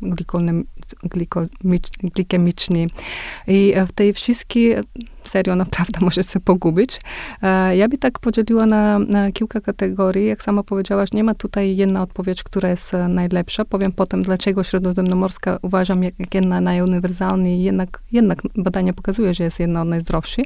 glikolny, 0.01 0.63
glikemiczny. 2.03 2.87
I 3.47 3.73
e, 3.75 3.87
w 3.87 3.91
tej 3.91 4.13
wszystkie 4.13 4.83
serio 5.23 5.55
naprawdę 5.55 5.99
możesz 6.05 6.27
się 6.27 6.39
pogubić. 6.39 7.01
E, 7.41 7.77
Ja 7.77 7.87
by 7.87 7.97
tak 7.97 8.19
podzieliła 8.19 8.65
na, 8.65 8.99
na 8.99 9.31
kilka 9.31 9.61
kategorii. 9.61 10.27
Jak 10.27 10.43
sama 10.43 10.63
powiedziałaś, 10.63 11.13
nie 11.13 11.23
ma 11.23 11.35
tutaj 11.35 11.77
jedna 11.77 12.01
odpowiedź, 12.01 12.43
która 12.43 12.69
jest 12.69 12.93
e, 12.93 13.07
najlepsza. 13.07 13.65
Powiem 13.65 13.91
potem, 13.91 14.21
dlaczego 14.21 14.63
śródziemnomorska 14.63 15.59
uważam 15.61 16.03
jak, 16.03 16.13
jedna 16.33 16.61
najuniwersalna 16.61 17.47
i 17.47 17.61
jednak, 17.61 18.01
jednak 18.11 18.41
badania 18.55 18.93
pokazuje, 18.93 19.33
że 19.33 19.43
jest 19.43 19.59
jedna 19.59 19.81
od 19.81 19.87
najzdrowszych. 19.87 20.45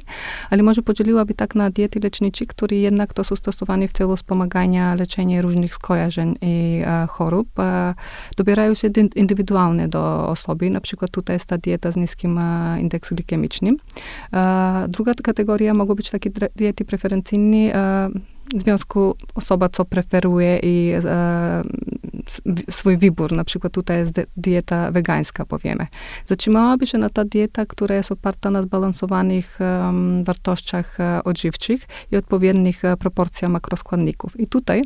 Ale 0.50 0.62
może 0.62 0.82
podzieliłaby 0.82 1.34
tak 1.34 1.54
na 1.54 1.70
diety 1.70 2.00
lecznicze, 2.00 2.46
które 2.46 2.76
jednak 2.76 3.14
to 3.14 3.24
są 3.24 3.36
stosowane 3.36 3.88
w 3.88 3.92
celu 3.92 4.16
wspomagania 4.16 4.94
leczenia 4.94 5.42
różnych 5.42 5.74
skojarzeń 5.74 6.34
i 6.40 6.82
e, 6.86 7.06
chorób. 7.06 7.48
E, 7.58 7.94
dobierają 8.36 8.74
się 8.74 8.90
dy- 9.16 9.20
indywidualnie 9.20 9.88
do 9.88 10.28
osoby. 10.28 10.70
Na 10.70 10.80
przykład 10.80 11.10
tutaj 11.10 11.36
jest 11.36 11.46
ta 11.46 11.58
dieta 11.58 11.90
z 11.92 11.96
niskim 11.96 12.38
e, 12.38 12.80
indeksem 12.80 13.16
glikemicznym. 13.16 13.76
E, 14.32 14.86
Druga 14.88 15.12
kategoria 15.22 15.74
mogą 15.74 15.94
być 15.94 16.10
takie 16.10 16.30
diety 16.56 16.84
preferencyjne, 16.84 17.74
e, 17.74 18.10
w 18.54 18.62
związku 18.62 19.16
osoba, 19.34 19.68
co 19.68 19.84
preferuje 19.84 20.58
i 20.62 20.92
e, 21.04 21.62
swój 22.70 22.96
wybór, 22.96 23.32
na 23.32 23.44
przykład 23.44 23.72
tutaj 23.72 23.98
jest 23.98 24.20
dieta 24.36 24.90
wegańska, 24.90 25.44
powiemy. 25.44 25.86
Zatrzymałaby 26.26 26.86
się 26.86 26.98
na 26.98 27.10
ta 27.10 27.24
dieta, 27.24 27.66
która 27.66 27.94
jest 27.94 28.12
oparta 28.12 28.50
na 28.50 28.62
zbalansowanych 28.62 29.60
em, 29.60 30.24
wartościach 30.24 31.00
e, 31.00 31.24
odżywczych 31.24 31.86
i 32.12 32.16
odpowiednich 32.16 32.84
e, 32.84 32.96
proporcjach 32.96 33.50
makroskładników. 33.50 34.40
I 34.40 34.46
tutaj, 34.46 34.82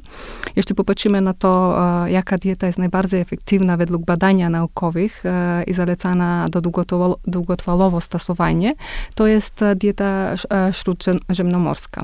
jeśli 0.56 0.74
popatrzymy 0.74 1.20
na 1.20 1.34
to, 1.34 1.78
e, 2.04 2.10
jaka 2.10 2.36
dieta 2.38 2.66
jest 2.66 2.78
najbardziej 2.78 3.20
efektywna 3.20 3.76
według 3.76 4.04
badania 4.04 4.50
naukowych 4.50 5.26
e, 5.26 5.62
i 5.66 5.72
zalecana 5.72 6.46
do 6.50 6.60
długotrwalo- 6.60 7.16
długotrwalowo 7.26 8.00
stosowanie, 8.00 8.74
to 9.14 9.26
jest 9.26 9.60
dieta 9.76 10.34
śródziemnomorska. 10.72 12.02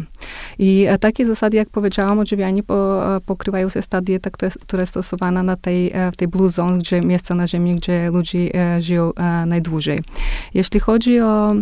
I 0.59 0.87
takie 1.01 1.27
zasady, 1.27 1.46
jak 1.55 1.71
powiedziałam, 1.71 2.19
odżywianie 2.19 2.63
po, 2.63 3.07
e, 3.17 3.21
pokrywają 3.21 3.69
się 3.69 3.83
z 3.83 3.89
ta 3.89 4.01
dieta, 4.01 4.31
która 4.31 4.81
jest, 4.81 4.91
stosowana 4.91 5.43
na 5.43 5.57
tej, 5.57 5.93
e, 5.93 6.13
w 6.13 6.17
tej 6.17 6.29
blue 6.29 6.49
zone, 6.49 6.79
gdzie 6.79 7.01
miejsca 7.01 7.35
na 7.35 7.49
ziemi, 7.49 7.77
gdzie 7.77 8.11
ludzie 8.11 8.55
e, 8.55 8.83
żyją 8.83 9.13
najdłużej. 9.47 10.03
Jeśli 10.55 10.81
chodzi 10.81 11.21
o 11.21 11.55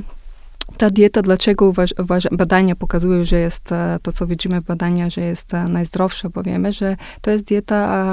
ta 0.77 0.91
dieta, 0.91 1.23
dlaczego 1.23 1.67
uważ, 1.67 1.95
uważ, 1.99 2.25
badania 2.33 2.77
pokazują, 2.77 3.25
że 3.25 3.39
jest 3.39 3.71
to, 4.03 4.13
co 4.13 4.27
widzimy 4.27 4.61
w 4.61 4.65
badaniach, 4.65 5.11
że 5.11 5.21
jest 5.21 5.55
e, 5.55 5.65
najzdrowsza, 5.65 6.29
bo 6.29 6.43
wiemy, 6.43 6.73
że 6.73 6.97
to 7.21 7.31
jest 7.31 7.45
dieta 7.45 8.05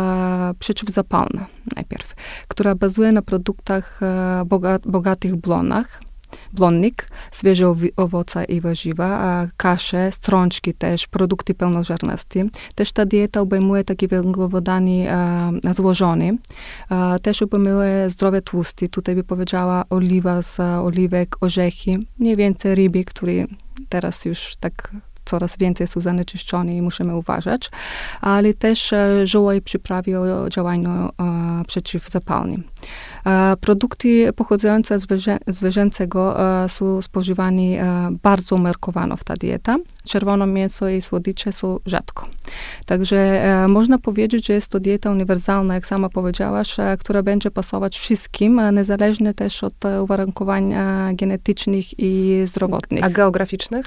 e, 0.51 0.53
przeciwzapalna 0.59 1.45
najpierw, 1.75 2.15
która 2.47 2.75
bazuje 2.75 3.11
na 3.11 3.21
produktach 3.21 3.99
e, 4.03 4.43
boga, 4.45 4.79
bogatych 4.85 5.33
w 5.33 5.37
blonach, 5.37 6.01
blonnik, 6.53 7.07
świeże 7.31 7.75
owoce 7.95 8.43
i 8.43 8.61
warzywa, 8.61 9.47
kasze, 9.57 10.11
strączki 10.11 10.73
też, 10.73 11.07
produkty 11.07 11.53
pełnoziarnaste. 11.53 12.39
Też 12.75 12.91
ta 12.91 13.05
dieta 13.05 13.41
obejmuje 13.41 13.83
takie 13.83 14.07
węglowodany 14.07 15.11
e, 15.11 15.73
złożone. 15.73 16.31
E, 16.91 17.19
też 17.19 17.41
obejmuje 17.41 18.09
zdrowe 18.09 18.41
tłusty. 18.41 18.89
Tutaj 18.89 19.15
by 19.15 19.23
powiedziała 19.23 19.83
oliwa 19.89 20.41
z 20.41 20.59
oliwek, 20.59 21.35
orzechy, 21.41 21.99
mniej 22.19 22.35
więcej 22.35 22.75
ryby, 22.75 23.05
które 23.05 23.33
teraz 23.89 24.25
już 24.25 24.55
tak 24.59 24.91
coraz 25.31 25.57
więcej 25.57 25.87
są 25.87 25.99
zanieczyszczone 25.99 26.75
i 26.75 26.81
musimy 26.81 27.15
uważać, 27.15 27.69
ale 28.21 28.53
też 28.53 28.93
żyła 29.23 29.55
i 29.55 29.61
przyprawi 29.61 30.15
o 30.15 30.49
działaniu 30.49 31.09
przeciwzapalnym. 31.67 32.63
Produkty 33.61 34.33
pochodzące 34.33 34.99
z 34.99 35.07
zwierzęcego 35.47 36.37
są 36.67 37.01
spożywane 37.01 37.61
bardzo 38.23 38.55
umiarkowano 38.55 39.17
w 39.17 39.23
ta 39.23 39.33
dieta. 39.33 39.77
Czerwone 40.03 40.47
mięso 40.47 40.89
i 40.89 41.01
słodycze 41.01 41.51
są 41.51 41.79
rzadko. 41.85 42.27
Także 42.85 43.41
można 43.67 43.97
powiedzieć, 43.97 44.47
że 44.47 44.53
jest 44.53 44.67
to 44.67 44.79
dieta 44.79 45.11
uniwersalna, 45.11 45.73
jak 45.73 45.85
sama 45.85 46.09
powiedziałaś, 46.09 46.75
która 46.99 47.23
będzie 47.23 47.51
pasować 47.51 47.99
wszystkim, 47.99 48.61
niezależnie 48.73 49.33
też 49.33 49.63
od 49.63 49.73
uwarunkowań 50.01 50.73
genetycznych 51.13 51.99
i 51.99 52.41
zdrowotnych. 52.45 53.03
A 53.03 53.09
geograficznych? 53.09 53.85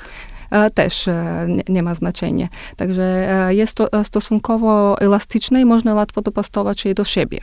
Też 0.75 1.07
nie, 1.49 1.63
nie, 1.69 1.83
ma 1.83 1.95
znaczenia. 1.95 2.49
Także 2.77 3.29
jest 3.49 3.77
to 3.77 4.05
stosunkowo 4.05 5.01
elastyczne 5.01 5.61
i 5.61 5.65
można 5.65 5.95
łatwo 5.95 6.23
dopasować 6.23 6.85
je 6.85 6.95
do 6.95 7.05
siebie. 7.05 7.41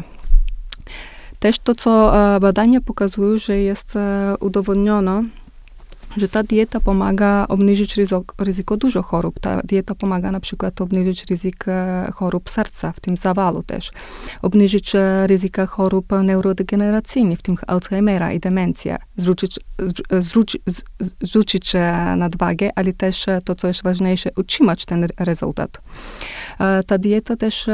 Też 1.39 1.59
to, 1.59 1.75
co 1.75 2.13
badania 2.41 2.81
pokazują, 2.81 3.37
że 3.37 3.57
jest 3.57 3.93
udowodniono, 4.39 5.23
że 6.17 6.27
ta 6.27 6.43
dieta 6.43 6.79
pomaga 6.79 7.45
obniżyć 7.49 7.95
ryzyko, 7.95 8.23
ryzyko 8.39 8.77
dużo 8.77 9.01
chorób. 9.01 9.39
Ta 9.39 9.61
dieta 9.61 9.95
pomaga 9.95 10.31
na 10.31 10.39
przykład 10.39 10.81
obniżyć 10.81 11.25
ryzyko 11.25 11.71
chorób 12.13 12.49
serca, 12.49 12.91
w 12.91 12.99
tym 12.99 13.17
zawalu 13.17 13.63
też. 13.63 13.91
Obniżyć 14.41 14.93
ryzyko 15.25 15.67
chorób 15.67 16.05
neurodegeneracyjnych, 16.23 17.39
w 17.39 17.41
tym 17.41 17.57
Alzheimera 17.67 18.31
i 18.31 18.39
demencja. 18.39 18.97
Zrzucić, 19.17 19.59
zrzucić, 20.19 20.61
zrzucić 21.21 21.73
nadwagę, 22.17 22.69
ale 22.75 22.93
też 22.93 23.25
to, 23.45 23.55
co 23.55 23.67
jest 23.67 23.83
ważniejsze, 23.83 24.29
utrzymać 24.37 24.85
ten 24.85 25.07
rezultat. 25.19 25.81
Ta 26.87 26.97
dieta 26.97 27.35
też 27.35 27.69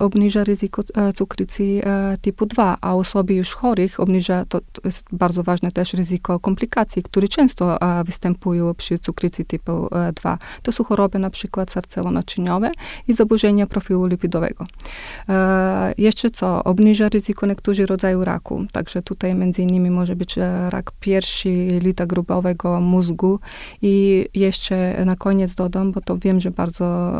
obniża 0.00 0.44
ryzyko 0.44 0.82
cukrzycy 1.14 1.80
typu 2.20 2.46
2, 2.46 2.76
a 2.80 2.94
osoby 2.94 3.34
już 3.34 3.54
chorych 3.54 4.00
obniża, 4.00 4.44
to, 4.48 4.60
to 4.60 4.82
jest 4.84 5.04
bardzo 5.12 5.42
ważne 5.42 5.70
też 5.70 5.94
ryzyko 5.94 6.40
komplikacji, 6.40 7.02
które 7.02 7.28
często 7.28 7.78
występują 8.04 8.74
przy 8.74 8.98
cukrzycy 8.98 9.44
typu 9.44 9.88
2. 10.14 10.38
To 10.62 10.72
są 10.72 10.84
choroby 10.84 11.18
na 11.18 11.30
przykład 11.30 11.70
sercowo-naczyniowe 11.70 12.70
i 13.08 13.12
zaburzenia 13.12 13.66
profilu 13.66 14.06
lipidowego. 14.06 14.66
Jeszcze 15.98 16.30
co? 16.30 16.64
Obniża 16.64 17.08
ryzyko 17.08 17.46
niektórych 17.46 17.86
rodzajów 17.86 18.24
raku, 18.24 18.66
także 18.72 19.02
tutaj 19.02 19.34
między 19.34 19.62
innymi 19.62 19.90
może 19.90 20.16
być 20.16 20.36
rak 20.68 20.92
piersi, 21.00 21.68
lita 21.80 22.06
grubowego 22.06 22.80
mózgu 22.80 23.40
i 23.82 24.26
jeszcze 24.34 25.04
na 25.04 25.16
koniec 25.16 25.54
dodam, 25.54 25.92
bo 25.92 26.00
to 26.00 26.18
wiem, 26.18 26.40
że 26.40 26.50
bardzo 26.50 27.12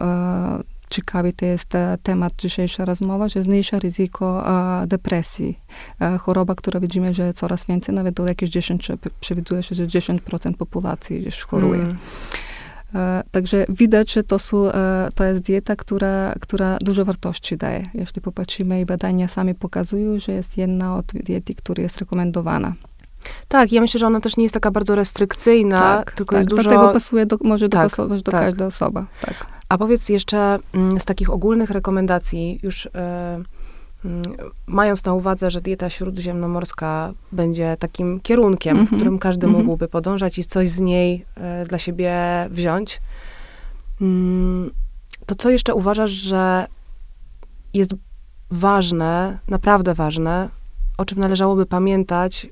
ciekawy 0.90 1.32
to 1.32 1.44
jest 1.46 1.72
temat 2.02 2.32
dzisiejsza 2.38 2.84
rozmowa, 2.84 3.28
że 3.28 3.42
zmniejsza 3.42 3.78
ryzyko 3.78 4.44
depresji. 4.86 5.58
choroba, 6.20 6.54
która 6.54 6.80
widzimy, 6.80 7.14
że 7.14 7.32
coraz 7.34 7.66
więcej, 7.66 7.94
nawet 7.94 8.14
do 8.14 8.26
jakieś 8.26 8.50
10, 8.50 8.88
przewiduje 9.20 9.62
się, 9.62 9.74
że 9.74 9.86
10% 9.86 10.54
populacji 10.54 11.24
już 11.24 11.44
choruje. 11.44 11.82
Mm. 11.82 11.96
Także 13.30 13.66
widać, 13.68 14.12
że 14.12 14.24
to, 14.24 14.38
są, 14.38 14.70
to 15.14 15.24
jest 15.24 15.40
dieta, 15.40 15.76
która, 15.76 16.34
która 16.40 16.78
dużo 16.80 17.04
wartości 17.04 17.56
daje. 17.56 17.82
Jeśli 17.94 18.22
popatrzymy 18.22 18.80
i 18.80 18.86
badania 18.86 19.28
sami 19.28 19.54
pokazują, 19.54 20.18
że 20.18 20.32
jest 20.32 20.56
jedna 20.56 20.96
od 20.96 21.06
diety, 21.06 21.54
która 21.54 21.82
jest 21.82 21.98
rekomendowana. 21.98 22.74
Tak, 23.48 23.72
ja 23.72 23.80
myślę, 23.80 24.00
że 24.00 24.06
ona 24.06 24.20
też 24.20 24.36
nie 24.36 24.42
jest 24.42 24.54
taka 24.54 24.70
bardzo 24.70 24.94
restrykcyjna, 24.94 25.78
tak, 25.78 26.12
tylko 26.12 26.32
tak, 26.32 26.38
jest 26.38 26.50
dużo... 26.50 26.62
Dlatego 26.62 26.92
pasuje 26.92 27.26
do, 27.26 27.38
może 27.44 27.68
tak, 27.68 27.82
dopasować 27.82 28.22
do 28.22 28.32
tak. 28.32 28.40
każdej 28.40 28.66
osoby. 28.66 29.04
Tak. 29.20 29.57
A 29.68 29.78
powiedz 29.78 30.08
jeszcze 30.08 30.58
mm, 30.72 31.00
z 31.00 31.04
takich 31.04 31.30
ogólnych 31.30 31.70
rekomendacji, 31.70 32.60
już 32.62 32.86
y, 32.86 32.88
y, 32.88 34.08
mając 34.66 35.04
na 35.04 35.14
uwadze, 35.14 35.50
że 35.50 35.60
dieta 35.60 35.90
śródziemnomorska 35.90 37.12
będzie 37.32 37.76
takim 37.78 38.20
kierunkiem, 38.20 38.76
mm 38.76 38.84
-hmm. 38.84 38.88
w 38.88 38.92
mhm. 38.92 39.00
którym 39.00 39.18
każdy 39.18 39.46
mm 39.46 39.60
-hmm. 39.60 39.64
mógłby 39.64 39.88
podążać 39.88 40.38
i 40.38 40.44
coś 40.44 40.70
z 40.70 40.80
niej 40.80 41.24
y, 41.62 41.66
dla 41.66 41.78
siebie 41.78 42.14
wziąć, 42.50 43.00
mm, 44.00 44.70
to 45.26 45.34
co 45.34 45.50
jeszcze 45.50 45.74
uważasz, 45.74 46.10
że 46.10 46.66
jest 47.74 47.94
ważne, 48.50 49.38
naprawdę 49.48 49.94
ważne, 49.94 50.48
o 50.98 51.04
czym 51.04 51.18
należałoby 51.18 51.66
pamiętać, 51.66 52.48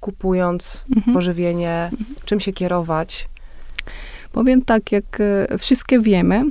kupując 0.00 0.84
mm 0.90 1.04
-hmm. 1.04 1.14
pożywienie, 1.14 1.88
mhm. 1.92 2.16
czym 2.24 2.40
się 2.40 2.52
kierować? 2.52 3.28
Powiem 4.32 4.64
tak, 4.64 4.92
jak 4.92 5.20
e, 5.20 5.58
wszystkie 5.58 6.00
wiemy, 6.00 6.42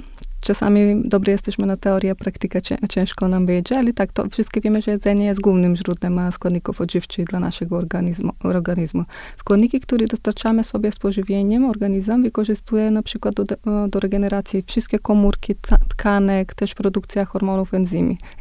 czasami 0.41 1.01
dobry 1.05 1.31
jesteśmy 1.31 1.65
na 1.65 1.77
teorię, 1.77 2.15
praktyka 2.15 2.59
ciężko 2.89 3.27
nam 3.27 3.45
wyjdzie, 3.45 3.77
ale 3.77 3.93
tak, 3.93 4.11
to 4.11 4.29
wszystkie 4.29 4.61
wiemy, 4.61 4.81
że 4.81 4.91
jedzenie 4.91 5.25
jest 5.25 5.41
głównym 5.41 5.75
źródłem 5.75 6.31
składników 6.31 6.81
odżywczych 6.81 7.25
dla 7.25 7.39
naszego 7.39 7.77
organizmu. 7.77 8.31
organizmu. 8.43 9.03
Składniki, 9.37 9.79
które 9.79 10.05
dostarczamy 10.05 10.63
sobie 10.63 10.91
z 10.91 10.99
pożywieniem, 10.99 11.65
organizm 11.65 12.23
wykorzystuje 12.23 12.91
na 12.91 13.03
przykład 13.03 13.35
do, 13.35 13.43
do 13.87 13.99
regeneracji 13.99 14.63
wszystkie 14.67 14.99
komórki 14.99 15.55
tkanek, 15.89 16.53
też 16.53 16.75
produkcja 16.75 17.25
hormonów 17.25 17.71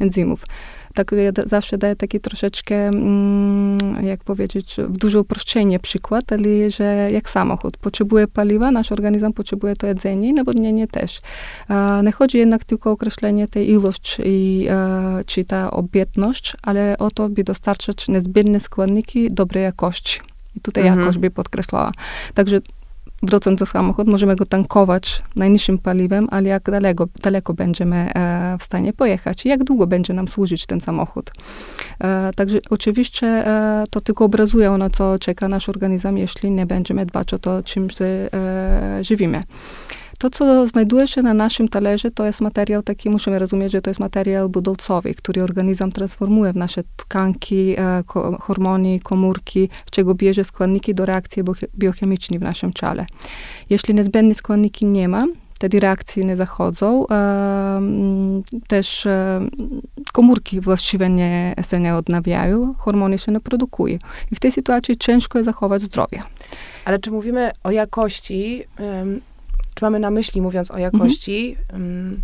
enzymów 0.01 0.45
tak 0.97 1.13
ja 1.13 1.31
zawsze 1.45 1.79
daję 1.79 1.97
taki 1.97 2.21
troszeczkę, 2.21 2.75
mm, 2.89 4.05
jak 4.05 4.25
powiedzieć, 4.25 4.77
w 4.89 4.97
duże 4.97 5.21
uproszczenie 5.21 5.79
przykład, 5.79 6.33
ale 6.33 6.71
że 6.71 7.09
jak 7.13 7.31
samochód 7.31 7.77
potrzebuje 7.77 8.29
paliwa, 8.29 8.71
nasz 8.71 8.93
organizm 8.93 9.33
potrzebuje 9.33 9.77
to 9.77 9.87
jedzenie 9.87 10.29
i 10.29 10.33
nawodnienie 10.33 10.87
też. 10.87 11.21
nie 12.05 12.13
chodzi 12.13 12.39
jednak 12.39 12.65
tylko 12.65 12.91
o 12.91 12.93
określenie 12.93 13.49
tej 13.49 13.71
ilości 13.71 14.23
i, 14.25 14.67
e, 14.71 15.25
czy 15.27 15.45
ta 15.45 15.71
obietność, 15.71 16.57
ale 16.63 16.99
o 16.99 17.11
to, 17.11 17.29
by 17.29 17.45
dostarczać 17.45 18.09
niezbędne 18.09 18.61
składniki 18.61 19.31
dobrej 19.31 19.65
jakości. 19.65 20.21
I 20.57 20.61
tutaj 20.61 20.83
mhm. 20.83 21.01
jakość 21.01 21.19
by 21.19 21.31
podkreślała. 21.31 21.93
Także 22.35 22.61
wrócąc 23.23 23.61
do 23.61 23.67
samochodu, 23.67 24.11
możemy 24.11 24.37
go 24.37 24.47
tankować 24.47 25.23
najniższym 25.37 25.79
paliwem, 25.79 26.29
ale 26.31 26.49
jak 26.49 26.71
daleko, 26.71 27.07
daleko 27.23 27.55
będziemy 27.55 27.97
e, 27.97 28.57
w 28.59 28.63
stanie 28.63 28.93
pojechać 28.93 29.45
jak 29.45 29.65
długo 29.65 29.87
będzie 29.87 30.13
nam 30.13 30.29
służyć 30.29 30.67
ten 30.67 30.81
samochód. 30.81 31.31
E, 32.01 32.31
także 32.37 32.59
oczywiście 32.71 33.27
e, 33.27 33.85
to 33.91 34.01
tylko 34.01 34.25
obrazuje, 34.25 34.71
na 34.71 34.91
co 34.91 35.19
czeka 35.19 35.49
nasz 35.49 35.69
organizm, 35.69 36.17
jeśli 36.17 36.51
nie 36.51 36.67
będziemy 36.67 37.07
dbać 37.07 37.35
o 37.35 37.39
to, 37.39 37.63
czym 37.63 37.91
się 37.91 38.05
e, 38.05 38.99
żywimy. 39.05 39.43
To, 40.19 40.31
co 40.31 40.67
znajduje 40.67 41.07
się 41.07 41.23
na 41.23 41.35
naszym 41.35 41.69
talerze, 41.69 42.11
to 42.11 42.27
jest 42.27 42.41
materiał 42.41 42.83
taki, 42.83 43.11
musimy 43.11 43.39
rozumieć, 43.39 43.73
że 43.73 43.83
to 43.83 43.91
jest 43.91 44.01
materiał 44.01 44.49
budulcowy, 44.49 45.15
który 45.15 45.43
organizm 45.43 45.93
transformuje 45.93 46.53
w 46.53 46.57
nasze 46.57 46.83
tkanki, 46.97 47.75
e, 47.79 48.03
hormony, 48.41 49.01
komórki, 49.01 49.69
z 49.87 49.91
czego 49.91 50.15
bierze 50.15 50.45
składniki 50.45 50.95
do 50.95 51.07
reakcji 51.07 51.43
biochemicznej 51.79 52.39
w 52.39 52.43
naszym 52.43 52.73
ciele. 52.73 53.07
Jeśli 53.71 53.95
niezbędne 53.95 54.35
składniki 54.35 54.87
nie 54.87 55.09
ma, 55.09 55.23
wtedy 55.55 55.81
reakcje 55.81 56.25
nie 56.25 56.37
zachodzą. 56.37 57.07
E, 57.09 57.81
też 58.69 59.07
e, 59.07 59.41
komórki 60.13 60.61
właściwie 60.61 61.09
nie, 61.09 61.55
się 61.71 61.81
nie 61.81 61.95
odnawiają, 61.95 62.75
hormony 62.79 63.19
się 63.19 63.33
nie 63.33 63.41
produkują. 63.41 63.99
I 64.33 64.37
w 64.37 64.41
tej 64.41 64.53
sytuacji 64.53 64.97
ciężko 64.97 65.39
jest 65.39 65.47
zachować 65.47 65.83
zdrowie. 65.83 66.23
Ale 66.85 66.99
czy 66.99 67.11
mówimy 67.11 67.51
o 67.65 67.71
jakości, 67.71 68.65
czy 69.77 69.85
mamy 69.85 70.01
na 70.01 70.11
myśli, 70.11 70.43
mówiąc 70.43 70.71
o 70.71 70.79
jakości, 70.79 71.57
mhm. 71.73 72.23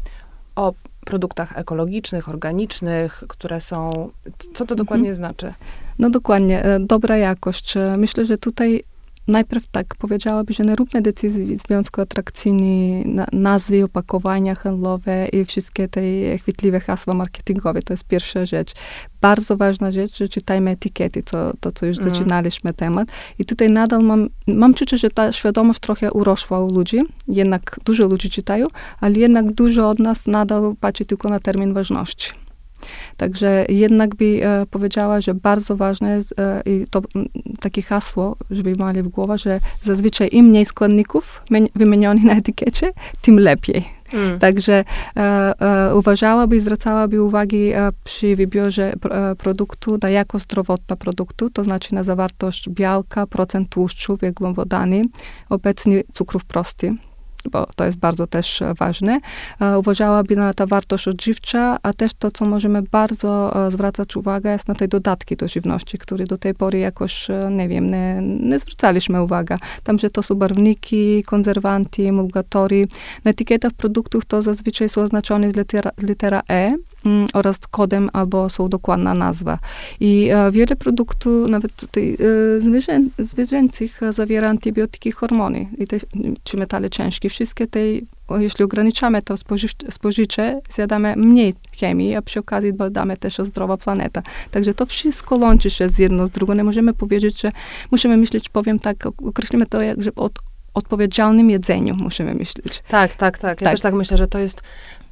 o 0.57 0.73
produktach 1.05 1.59
ekologicznych, 1.59 2.29
organicznych, 2.29 3.25
które 3.29 3.61
są. 3.61 4.11
Co 4.55 4.65
to 4.65 4.75
dokładnie 4.75 5.11
mhm. 5.11 5.17
znaczy? 5.17 5.53
No 5.99 6.11
dokładnie, 6.11 6.65
e, 6.65 6.81
dobra 6.81 7.17
jakość. 7.17 7.77
E, 7.77 7.97
myślę, 7.97 8.27
że 8.27 8.39
tutaj 8.39 8.85
najpierw 9.29 9.69
tak 9.69 9.95
powiedziałaby, 9.97 10.53
że 10.53 10.65
nie 10.65 10.77
róbmy 10.77 11.03
decyzji 11.03 11.57
w 11.57 11.63
związku 11.63 12.01
atrakcyjnej 12.01 13.07
na, 13.07 13.27
nazwy, 13.33 13.85
opakowania 13.85 14.55
handlowe 14.55 15.29
i 15.29 15.45
wszystkie 15.45 15.89
te 15.89 16.01
chwytliwe 16.39 16.81
hasła 16.81 17.15
marketingowe. 17.15 17.83
To 17.83 17.93
jest 17.93 18.05
pierwsza 18.05 18.47
rzecz. 18.47 18.73
Bardzo 19.21 19.57
ważna 19.57 19.93
rzecz, 19.93 20.19
że 20.19 20.29
czytajmy 20.29 20.71
etykiety, 20.71 21.23
to, 21.23 21.53
to 21.61 21.73
co 21.73 21.87
już 21.87 21.99
mm. 21.99 22.11
zaczynaliśmy 22.11 22.75
temat. 22.75 23.09
I 23.39 23.45
tutaj 23.45 23.71
nadal 23.71 24.03
mam, 24.03 24.29
mam 24.47 24.75
przeczucie, 24.75 24.99
że 24.99 25.11
ta 25.11 25.33
świadomość 25.33 25.81
trochę 25.81 26.13
urosła 26.13 26.61
u 26.61 26.75
ludzi. 26.75 27.01
Jednak 27.29 27.81
dużo 27.85 28.07
ludzi 28.07 28.31
czytają, 28.31 28.67
ale 29.01 29.15
jednak 29.19 29.53
dużo 29.53 29.91
od 29.91 29.99
nas 29.99 30.27
nadal 30.27 30.75
patrzy 30.81 31.05
tylko 31.05 31.29
na 31.29 31.41
termin 31.41 31.75
ważności. 31.75 32.33
Także 33.17 33.67
jednak 33.69 34.15
by 34.15 34.41
e, 34.43 34.67
powiedziała, 34.67 35.21
że 35.21 35.35
bardzo 35.35 35.77
ważne 35.77 36.17
jest 36.17 36.41
e, 36.41 36.63
i 36.67 36.87
to 36.91 37.03
m, 37.15 37.27
takie 37.61 37.83
hasło, 37.83 38.37
żeby 38.51 38.73
mieli 38.79 39.03
w 39.03 39.09
głowie, 39.09 39.39
że 39.39 39.61
zazwyczaj 39.83 40.29
im 40.33 40.47
mniej 40.47 40.65
składników 40.65 41.43
wymienionych 41.75 42.25
na 42.25 42.33
etykiecie, 42.33 42.93
tym 43.23 43.39
lepiej. 43.41 44.03
Mm. 44.13 44.39
Także 44.39 44.85
e, 45.17 45.21
e, 45.61 45.97
uważałaby 45.97 46.57
i 46.57 46.61
zwracałaby 46.61 47.23
uwagi 47.23 47.73
e, 47.73 47.91
przy 48.05 48.37
wybiorze 48.37 48.93
e, 49.11 49.37
produktu 49.37 49.99
na 50.03 50.11
jakość 50.11 50.45
zdrowotna 50.45 50.97
produktu, 50.97 51.51
to 51.51 51.65
znaczy 51.65 51.95
na 51.95 52.03
zawartość 52.03 52.69
białka, 52.69 53.27
procent 53.27 53.69
tłuszczu, 53.69 54.17
węglowodany, 54.17 55.03
obecnie 55.49 56.03
cukrów 56.15 56.45
prosty, 56.45 56.95
bo 57.51 57.67
to 57.77 57.85
jest 57.85 57.99
bardzo 57.99 58.27
też 58.27 58.63
ważne. 58.79 59.21
Uważałabym 59.79 60.39
na 60.39 60.55
ta 60.55 60.67
wartość 60.67 61.09
odżywcza, 61.09 61.79
a 61.83 61.93
też 61.93 62.15
to, 62.15 62.31
co 62.31 62.45
możemy 62.45 62.83
bardzo 62.83 63.55
zwracać 63.71 64.17
uwagę, 64.17 64.53
jest 64.53 64.69
na 64.69 64.75
te 64.75 64.89
dodatki 64.89 65.37
do 65.37 65.49
żywności, 65.49 65.99
które 65.99 66.25
do 66.25 66.39
tej 66.39 66.55
pory 66.55 66.79
jakoś, 66.79 67.29
nie 67.51 67.69
wiem, 67.69 67.91
nie, 67.91 68.19
nie 68.23 68.59
zwracaliśmy 68.59 69.23
uwagi. 69.23 69.55
Tam, 69.85 69.99
że 69.99 70.11
to 70.11 70.23
są 70.23 70.35
barwniki, 70.35 71.23
konserwanty, 71.25 72.09
emulgatory. 72.09 72.87
Na 73.25 73.31
etykietach 73.31 73.73
produktów 73.73 74.25
to 74.25 74.43
zazwyczaj 74.43 74.89
są 74.89 75.01
oznaczone 75.01 75.49
litera, 75.49 75.91
litera 75.99 76.43
E, 76.51 76.71
oraz 77.33 77.59
kodem 77.59 78.11
albo 78.13 78.51
są 78.51 78.69
dokładna 78.69 79.15
nazwa. 79.15 79.59
I 80.01 80.29
e, 80.31 80.51
wiele 80.51 80.77
produktów, 80.77 81.49
nawet 81.49 81.73
tej, 81.91 82.15
e, 82.15 82.17
zwierzę, 82.61 83.01
zwierzęcych, 83.19 84.01
zawiera 84.11 84.49
antybiotyki, 84.49 85.13
hormony 85.13 85.67
i 85.79 85.87
te, 85.87 85.97
czy 86.45 86.57
metale 86.57 86.91
ciężkie. 86.91 87.29
Wszystkie 87.29 87.67
te, 87.67 87.81
jeśli 88.39 88.65
ograniczamy 88.65 89.23
to 89.23 89.35
spożycie, 89.91 90.61
zjadamy 90.75 91.17
mniej 91.17 91.55
chemii, 91.81 92.15
a 92.15 92.23
przy 92.23 92.41
okazji 92.41 92.73
badamy 92.73 93.17
też 93.17 93.41
o 93.41 93.45
zdrowa 93.45 93.77
planeta. 93.77 94.23
Także 94.51 94.75
to 94.75 94.87
wszystko 94.87 95.37
łączy 95.37 95.71
się 95.71 95.89
z 95.89 95.99
jedno 95.99 96.27
z 96.27 96.31
drugą. 96.31 96.55
Nie 96.55 96.65
możemy 96.65 96.95
powiedzieć, 96.95 97.41
że 97.41 97.53
musimy 97.91 98.17
myśleć, 98.17 98.49
powiem 98.49 98.79
tak, 98.79 99.07
określimy 99.07 99.67
to, 99.67 99.83
jak, 99.83 100.03
że 100.03 100.11
od 100.17 100.33
odpowiedzialnym 100.75 101.51
jedzeniu 101.51 101.95
musimy 101.95 102.35
myśleć. 102.35 102.83
Tak, 102.89 103.17
tak, 103.17 103.39
tak. 103.39 103.61
Ja 103.61 103.65
tak. 103.65 103.75
też 103.75 103.81
tak 103.81 103.95
myślę, 103.95 104.17
że 104.17 104.27
to 104.27 104.39
jest 104.39 104.63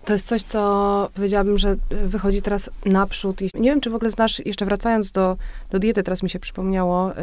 to 0.04 0.12
jest 0.12 0.26
coś, 0.26 0.42
co 0.42 1.10
powiedziałabym, 1.14 1.58
że 1.58 1.76
wychodzi 1.90 2.42
teraz 2.42 2.70
naprzód. 2.86 3.42
I 3.42 3.50
nie 3.54 3.70
wiem, 3.70 3.80
czy 3.80 3.90
w 3.90 3.94
ogóle 3.94 4.10
znasz, 4.10 4.46
jeszcze 4.46 4.64
wracając 4.64 5.12
do, 5.12 5.36
do 5.70 5.78
diety, 5.78 6.02
teraz 6.02 6.22
mi 6.22 6.30
się 6.30 6.38
przypomniało, 6.38 7.10
y, 7.12 7.14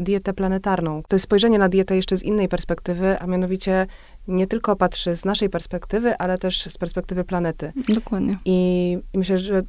dietę 0.00 0.32
planetarną. 0.32 1.02
To 1.08 1.16
jest 1.16 1.24
spojrzenie 1.24 1.58
na 1.58 1.68
dietę 1.68 1.96
jeszcze 1.96 2.16
z 2.16 2.22
innej 2.22 2.48
perspektywy, 2.48 3.20
a 3.20 3.26
mianowicie 3.26 3.86
nie 4.28 4.46
tylko 4.46 4.76
patrzy 4.76 5.16
z 5.16 5.24
naszej 5.24 5.50
perspektywy, 5.50 6.16
ale 6.16 6.38
też 6.38 6.68
z 6.70 6.78
perspektywy 6.78 7.24
planety. 7.24 7.72
Dokładnie. 7.88 8.38
I, 8.44 8.98
i 9.12 9.18
myślę, 9.18 9.38
że 9.38 9.62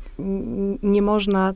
nie 0.84 1.02
można 1.02 1.54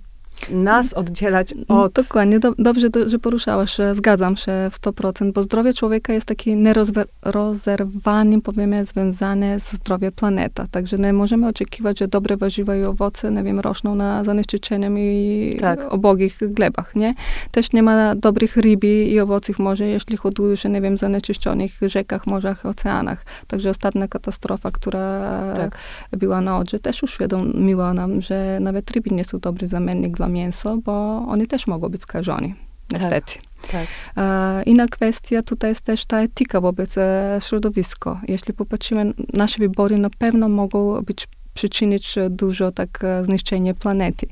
nas 0.49 0.93
oddzielać 0.93 1.53
mm, 1.53 1.65
od... 1.67 1.93
Dokładnie, 1.93 2.39
do, 2.39 2.53
dobrze, 2.59 2.89
do, 2.89 3.09
że 3.09 3.19
poruszałaś, 3.19 3.77
zgadzam 3.91 4.37
się 4.37 4.51
w 4.71 4.81
100%, 4.81 5.31
bo 5.31 5.43
zdrowie 5.43 5.73
człowieka 5.73 6.13
jest 6.13 6.25
takie 6.25 6.55
nierozerwanie, 6.55 8.41
powiemy, 8.41 8.85
związane 8.85 9.59
z 9.59 9.71
zdrowiem 9.71 10.11
planeta. 10.11 10.65
Także 10.71 10.97
nie 10.97 11.13
możemy 11.13 11.47
oczekiwać, 11.47 11.99
że 11.99 12.07
dobre 12.07 12.37
warzywa 12.37 12.75
i 12.75 12.83
owoce, 12.83 13.31
nie 13.31 13.43
wiem, 13.43 13.59
rosną 13.59 13.95
na 13.95 14.23
zanieczyszczeniem 14.23 14.99
i 14.99 15.57
tak. 15.59 15.93
obogich 15.93 16.37
glebach, 16.41 16.95
nie? 16.95 17.13
Też 17.51 17.73
nie 17.73 17.83
ma 17.83 18.15
dobrych 18.15 18.57
ryb 18.57 18.83
i 18.83 19.19
owoców 19.19 19.59
morza, 19.59 19.85
jeśli 19.85 20.17
hoduje 20.17 20.57
się, 20.57 20.69
nie 20.69 20.81
wiem, 20.81 20.97
zanieczyszczonych 20.97 21.71
rzekach, 21.81 22.27
morzach, 22.27 22.65
oceanach. 22.65 23.25
Także 23.47 23.69
ostatnia 23.69 24.07
katastrofa, 24.07 24.71
która 24.71 25.21
tak. 25.55 25.77
była 26.11 26.41
na 26.41 26.57
Odrze, 26.57 26.79
też 26.79 27.03
uświadomiła 27.03 27.93
nam, 27.93 28.21
że 28.21 28.57
nawet 28.61 28.91
ryby 28.91 29.15
nie 29.15 29.25
są 29.25 29.39
dobry 29.39 29.67
zamiennik 29.67 30.17
dla 30.17 30.27
mięso, 30.31 30.77
bo 30.77 31.25
oni 31.27 31.47
też 31.47 31.67
mogą 31.67 31.89
być 31.89 32.01
skażeni. 32.01 32.55
Niestety. 32.91 33.33
Tak, 33.61 33.71
tak. 33.71 33.87
E, 34.17 34.63
inna 34.63 34.87
kwestia 34.87 35.43
tutaj 35.43 35.71
jest 35.71 35.81
też 35.81 36.05
ta 36.05 36.21
etyka 36.21 36.61
wobec 36.61 36.97
e, 36.97 37.39
środowiska. 37.43 38.21
Jeśli 38.27 38.53
popatrzymy, 38.53 39.13
nasze 39.33 39.59
wybory 39.59 39.97
na 39.97 40.09
pewno 40.09 40.49
mogą 40.49 41.01
być 41.01 41.27
przyczynić 41.53 42.15
dużo 42.29 42.71
tak 42.71 43.03
e, 43.03 43.23
zniszczenia 43.23 43.73
planety. 43.73 44.27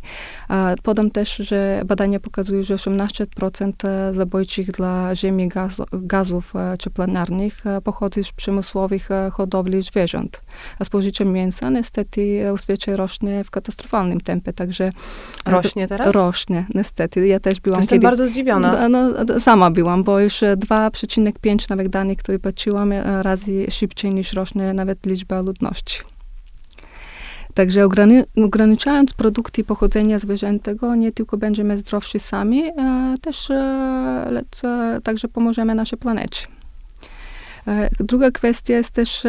Podam 0.84 1.12
też, 1.12 1.36
że 1.36 1.82
badania 1.86 2.20
pokazują, 2.20 2.64
że 2.64 2.76
18% 2.76 3.88
e, 3.88 4.14
zabójczych 4.14 4.72
dla 4.72 5.16
Ziemi 5.16 5.48
gaz, 5.48 5.82
gazów 5.92 6.56
e, 6.56 6.76
cieplarnianych 6.80 7.64
pochodzi 7.84 8.24
z 8.24 8.32
przemysłowych 8.32 9.10
hodowli 9.32 9.82
zwierząt. 9.82 10.42
A 10.80 10.86
spożycie 10.86 11.26
mięsa 11.26 11.70
niestety 11.70 12.44
w 12.58 12.62
świecie 12.62 12.98
rośnie 12.98 13.44
w 13.44 13.52
katastrofalnym 13.52 14.22
tempie, 14.22 14.54
także... 14.54 14.90
Rośnie 15.46 15.88
teraz? 15.88 16.12
Rośnie, 16.12 16.66
niestety. 16.76 17.28
Ja 17.28 17.40
też 17.40 17.60
byłam 17.60 17.80
Jestem 17.80 17.96
kiedy, 17.96 18.08
bardzo 18.08 18.28
zdziwiona. 18.28 18.90
No, 18.90 19.14
sama 19.40 19.72
byłam, 19.72 20.04
bo 20.04 20.20
już 20.20 20.34
2,5 20.34 21.70
nawet 21.70 21.88
danych, 21.88 22.18
które 22.18 22.40
patrzyłam, 22.40 22.94
razy 23.22 23.66
szybciej 23.72 24.14
niż 24.14 24.34
rośnie 24.34 24.74
nawet 24.74 25.06
liczba 25.06 25.42
ludności. 25.42 26.04
Także 27.60 27.88
ograniczając 28.46 29.14
produkty 29.14 29.64
pochodzenia 29.64 30.20
zwierzętego, 30.20 30.96
nie 30.96 31.12
tylko 31.12 31.38
będziemy 31.38 31.78
zdrowsi 31.78 32.20
sami, 32.20 32.64
e, 32.64 33.16
też 33.22 33.52
e, 33.52 34.28
lecz 34.32 34.64
e, 34.64 35.00
także 35.04 35.28
pomożemy 35.28 35.76
naszej 35.76 36.00
planecie. 36.00 36.48
Druga 38.00 38.32
kwestia 38.32 38.74
jest 38.74 38.92
też 38.92 39.24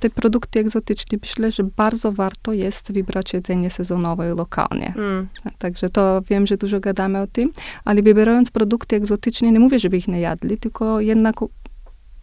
te 0.00 0.10
produkty 0.14 0.60
egzotyczne. 0.60 1.18
Myślę, 1.22 1.52
że 1.52 1.64
bardzo 1.64 2.12
warto 2.12 2.52
jest 2.52 2.92
wybrać 2.92 3.32
jedzenie 3.32 3.70
sezonowe 3.70 4.32
i 4.32 4.36
lokalnie. 4.36 4.92
Mm. 4.96 5.28
Także 5.58 5.88
to 5.88 6.22
wiem, 6.30 6.46
że 6.46 6.56
dużo 6.56 6.80
gadamy 6.80 7.20
o 7.20 7.26
tym, 7.26 7.52
ale 7.84 8.02
wybierając 8.02 8.50
produkty 8.50 8.96
egzotyczne, 8.96 9.52
nie 9.52 9.60
mówię, 9.60 9.78
żeby 9.78 9.96
ich 9.96 10.08
nie 10.08 10.20
jadli, 10.20 10.58
tylko 10.58 11.00
jednak 11.00 11.36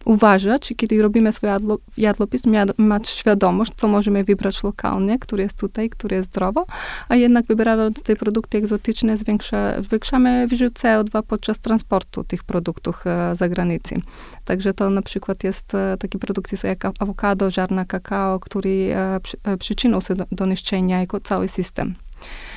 uważać, 0.04 0.72
kiedy 0.76 1.02
robimy 1.02 1.32
swój 1.32 1.48
jadlo, 1.48 1.78
jadłopis, 1.96 2.42
mieć 2.46 3.08
świadomość, 3.08 3.72
co 3.76 3.88
możemy 3.88 4.24
wybrać 4.24 4.62
lokalnie, 4.62 5.18
który 5.18 5.42
jest 5.42 5.58
tutaj, 5.58 5.90
który 5.90 6.16
jest 6.16 6.28
zdrowo, 6.28 6.66
a 7.08 7.16
jednak 7.16 7.46
wybierając 7.46 8.02
te 8.02 8.16
produkty 8.16 8.58
egzotyczne, 8.58 9.16
zwiększa, 9.16 9.82
zwiększamy 9.82 10.46
wyrzut 10.48 10.72
CO2 10.72 11.22
podczas 11.22 11.58
transportu 11.58 12.24
tych 12.24 12.44
produktów 12.44 13.06
e, 13.06 13.34
za 13.36 13.48
granicę. 13.48 13.96
Także 14.44 14.74
to 14.74 14.90
na 14.90 15.02
przykład 15.02 15.44
jest 15.44 15.74
e, 15.74 15.96
takie 15.98 16.18
produkty 16.18 16.56
jak 16.64 16.84
awokado, 16.98 17.50
ziarna 17.50 17.84
kakao, 17.84 18.40
który 18.40 18.94
e, 18.94 19.20
przy, 19.22 19.36
e, 19.44 19.56
przyczynią 19.56 20.00
się 20.00 20.14
do, 20.14 20.26
do 20.32 20.46
niszczenia 20.46 21.00
jako 21.00 21.20
cały 21.20 21.48
system. 21.48 21.94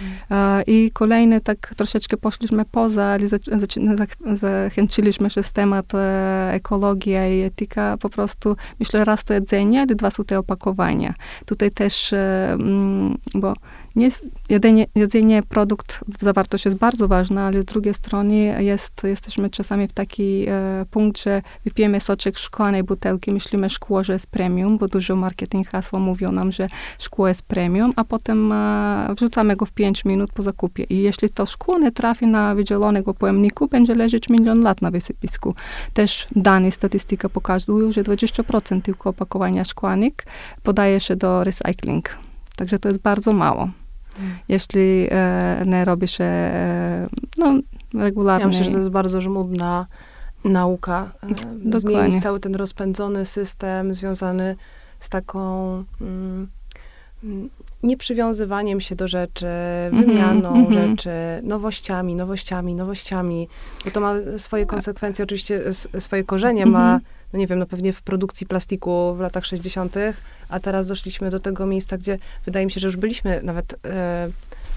Mm. 0.01 0.63
I 0.67 0.91
kolejny, 0.93 1.41
tak 1.41 1.73
troszeczkę 1.77 2.17
poszliśmy 2.17 2.65
poza, 2.65 3.17
zachęciliśmy 4.33 5.29
się 5.29 5.43
z 5.43 5.51
temat 5.51 5.95
e, 5.95 6.51
ekologia 6.53 7.27
i 7.27 7.41
etyka. 7.41 7.97
Po 7.97 8.09
prostu 8.09 8.55
myślę, 8.79 9.05
raz 9.05 9.23
to 9.23 9.33
jedzenie, 9.33 9.81
ale 9.81 9.95
dwa 9.95 10.11
są 10.11 10.23
te 10.23 10.39
opakowania. 10.39 11.13
Tutaj 11.45 11.71
też, 11.71 12.13
e, 12.13 12.57
bo 13.33 13.53
nie, 13.95 14.09
jedzenie, 14.49 14.85
jedzenie 14.95 15.43
produkt, 15.43 16.03
zawartość 16.21 16.65
jest 16.65 16.77
bardzo 16.77 17.07
ważna, 17.07 17.45
ale 17.45 17.61
z 17.61 17.65
drugiej 17.65 17.93
strony 17.93 18.35
jest, 18.63 19.03
jesteśmy 19.03 19.49
czasami 19.49 19.87
w 19.87 19.93
taki 19.93 20.45
e, 20.47 20.85
punkt, 20.91 21.21
że 21.21 21.41
wypijemy 21.65 21.99
soczek 21.99 22.37
szklanej 22.37 22.83
butelki, 22.83 23.31
myślimy 23.31 23.69
szkło, 23.69 24.03
że 24.03 24.13
jest 24.13 24.27
premium, 24.27 24.77
bo 24.77 24.87
dużo 24.87 25.15
marketing 25.15 25.67
hasła 25.67 25.99
mówią 25.99 26.31
nam, 26.31 26.51
że 26.51 26.67
szkło 26.99 27.27
jest 27.27 27.41
premium, 27.41 27.93
a 27.95 28.03
potem 28.03 28.51
e, 28.51 29.13
wrzucamy 29.17 29.55
go 29.55 29.65
w 29.65 29.71
5 29.71 30.05
minut 30.05 30.31
po 30.33 30.43
zakupie. 30.43 30.83
I 30.83 30.97
jeśli 30.97 31.29
to 31.29 31.45
szkło 31.45 31.79
nie 31.79 31.91
trafi 31.91 32.27
na 32.27 32.55
wydzielonego 32.55 33.13
pojemniku, 33.13 33.67
będzie 33.67 33.95
leżeć 33.95 34.29
milion 34.29 34.61
lat 34.61 34.81
na 34.81 34.91
wysypisku. 34.91 35.55
Też 35.93 36.27
dane 36.35 36.71
statystyka 36.71 37.29
pokazują, 37.29 37.91
że 37.91 38.03
20% 38.03 38.81
tylko 38.81 39.09
opakowania 39.09 39.63
szklanych 39.63 40.13
podaje 40.63 40.99
się 40.99 41.15
do 41.15 41.43
recycling. 41.43 42.17
Także 42.55 42.79
to 42.79 42.87
jest 42.87 43.01
bardzo 43.01 43.31
mało. 43.31 43.69
Jeśli 44.49 45.07
e, 45.11 45.63
nie 45.65 45.85
robi 45.85 46.07
się 46.07 46.23
e, 46.23 47.07
no, 47.37 47.59
regularnie. 47.93 48.41
Ja 48.41 48.47
myślę, 48.47 48.63
że 48.63 48.71
to 48.71 48.77
jest 48.77 48.89
bardzo 48.89 49.21
żmudna 49.21 49.85
nauka. 50.43 51.11
E, 51.73 51.79
zmienić 51.79 52.23
cały 52.23 52.39
ten 52.39 52.55
rozpędzony 52.55 53.25
system 53.25 53.93
związany 53.93 54.55
z 54.99 55.09
taką 55.09 55.83
mm, 56.01 56.47
nieprzywiązywaniem 57.83 58.81
się 58.81 58.95
do 58.95 59.07
rzeczy, 59.07 59.47
mhm, 59.91 60.05
wymianą 60.05 60.55
mm 60.55 60.65
-hmm. 60.65 60.73
rzeczy, 60.73 61.09
nowościami, 61.43 62.15
nowościami, 62.15 62.75
nowościami, 62.75 63.47
bo 63.85 63.91
to 63.91 64.01
ma 64.01 64.13
swoje 64.37 64.65
konsekwencje, 64.65 65.23
oczywiście 65.23 65.61
swoje 65.99 66.23
korzenie 66.23 66.63
mm 66.63 66.73
-hmm. 66.73 66.77
ma, 66.77 66.93
mhm. 66.93 67.11
No 67.35 67.39
nie 67.39 67.47
wiem, 67.47 67.59
no 67.59 67.65
pewnie 67.65 67.93
w 67.93 68.01
produkcji 68.01 68.47
plastiku 68.47 69.15
w 69.15 69.19
latach 69.19 69.45
60., 69.45 69.95
a 70.49 70.59
teraz 70.59 70.87
doszliśmy 70.87 71.29
do 71.29 71.39
tego 71.39 71.65
miejsca, 71.65 71.97
gdzie 71.97 72.17
wydaje 72.45 72.65
mi 72.65 72.71
się, 72.71 72.79
że 72.79 72.87
już 72.87 72.97
byliśmy 72.97 73.41
nawet 73.43 73.75
e, 73.85 74.29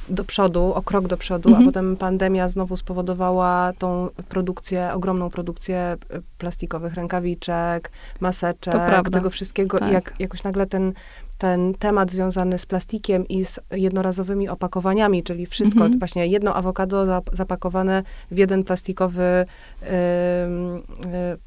do 0.09 0.25
przodu, 0.25 0.73
o 0.75 0.83
krok 0.83 1.09
do 1.09 1.17
przodu, 1.17 1.49
mhm. 1.49 1.65
a 1.65 1.69
potem 1.69 1.97
pandemia 1.97 2.49
znowu 2.49 2.77
spowodowała 2.77 3.73
tą 3.79 4.09
produkcję, 4.29 4.91
ogromną 4.95 5.31
produkcję 5.31 5.77
e, 5.79 5.97
plastikowych 6.39 6.95
rękawiczek, 6.95 7.91
maseczek, 8.21 9.11
tego 9.13 9.31
wszystkiego 9.31 9.79
tak. 9.79 9.91
i 9.91 9.93
jak 9.93 10.15
jakoś 10.19 10.43
nagle 10.43 10.67
ten 10.67 10.93
ten 11.39 11.75
temat 11.75 12.11
związany 12.11 12.59
z 12.59 12.67
plastikiem 12.67 13.29
i 13.29 13.45
z 13.45 13.61
jednorazowymi 13.71 14.49
opakowaniami, 14.49 15.23
czyli 15.23 15.47
wszystko, 15.47 15.81
mhm. 15.81 15.99
właśnie 15.99 16.27
jedno 16.27 16.55
awokado 16.55 17.23
zapakowane 17.33 18.03
w 18.31 18.39
jeden 18.39 18.65
plastikowy 18.65 19.23
y, 19.23 19.87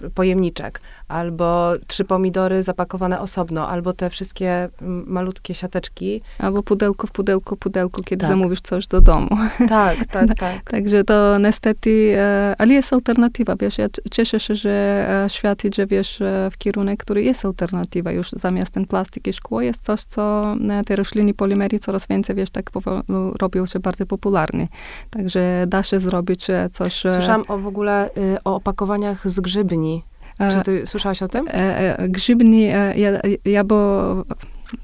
y, 0.05 0.09
pojemniczek, 0.09 0.81
albo 1.07 1.73
trzy 1.87 2.05
pomidory 2.05 2.63
zapakowane 2.63 3.19
osobno, 3.19 3.69
albo 3.69 3.93
te 3.93 4.09
wszystkie 4.09 4.69
malutkie 5.05 5.53
siateczki. 5.53 6.21
Albo 6.37 6.63
pudełko 6.63 7.07
w 7.07 7.11
pudełko, 7.11 7.57
pudełko, 7.57 8.03
kiedy 8.03 8.21
tak. 8.21 8.29
zamówisz 8.29 8.61
coś 8.61 8.87
do 8.87 9.01
domu. 9.01 9.29
Tak, 9.69 10.05
tak, 10.13 10.35
tak. 10.39 10.71
Także 10.71 11.03
to 11.03 11.37
niestety, 11.37 12.17
ale 12.57 12.73
jest 12.73 12.93
alternatywa, 12.93 13.55
wiesz, 13.55 13.77
ja 13.77 13.87
cieszę 14.11 14.39
się, 14.39 14.55
że 14.55 15.25
świat 15.27 15.65
idzie, 15.65 15.87
wiesz, 15.87 16.19
w 16.51 16.57
kierunek, 16.57 16.99
który 16.99 17.23
jest 17.23 17.45
alternatywa 17.45 18.11
już 18.11 18.31
zamiast 18.31 18.71
ten 18.71 18.85
plastik 18.85 19.27
i 19.27 19.33
szkło, 19.33 19.61
jest 19.61 19.80
coś, 19.81 20.01
co 20.01 20.55
te 20.85 20.95
rośliny 20.95 21.33
polimery 21.33 21.79
coraz 21.79 22.07
więcej, 22.07 22.35
wiesz, 22.35 22.49
tak 22.49 22.71
robią 23.41 23.65
się 23.65 23.79
bardzo 23.79 24.05
popularne. 24.05 24.67
Także 25.09 25.65
da 25.67 25.83
się 25.83 25.99
zrobić 25.99 26.47
coś... 26.71 26.99
Słyszałam 26.99 27.43
o 27.47 27.57
w 27.57 27.67
ogóle 27.67 28.09
y, 28.17 28.37
o 28.45 28.55
opakowaniach 28.55 29.29
z 29.29 29.39
grzybni. 29.39 30.03
Czy 30.49 30.61
ty 30.61 30.87
słyszałaś 30.87 31.23
o 31.23 31.27
tym? 31.27 31.47
E, 31.47 31.99
e, 31.99 32.09
grzybni, 32.09 32.63
e, 32.63 32.93
ja, 32.97 33.11
ja 33.45 33.63
bo 33.63 34.13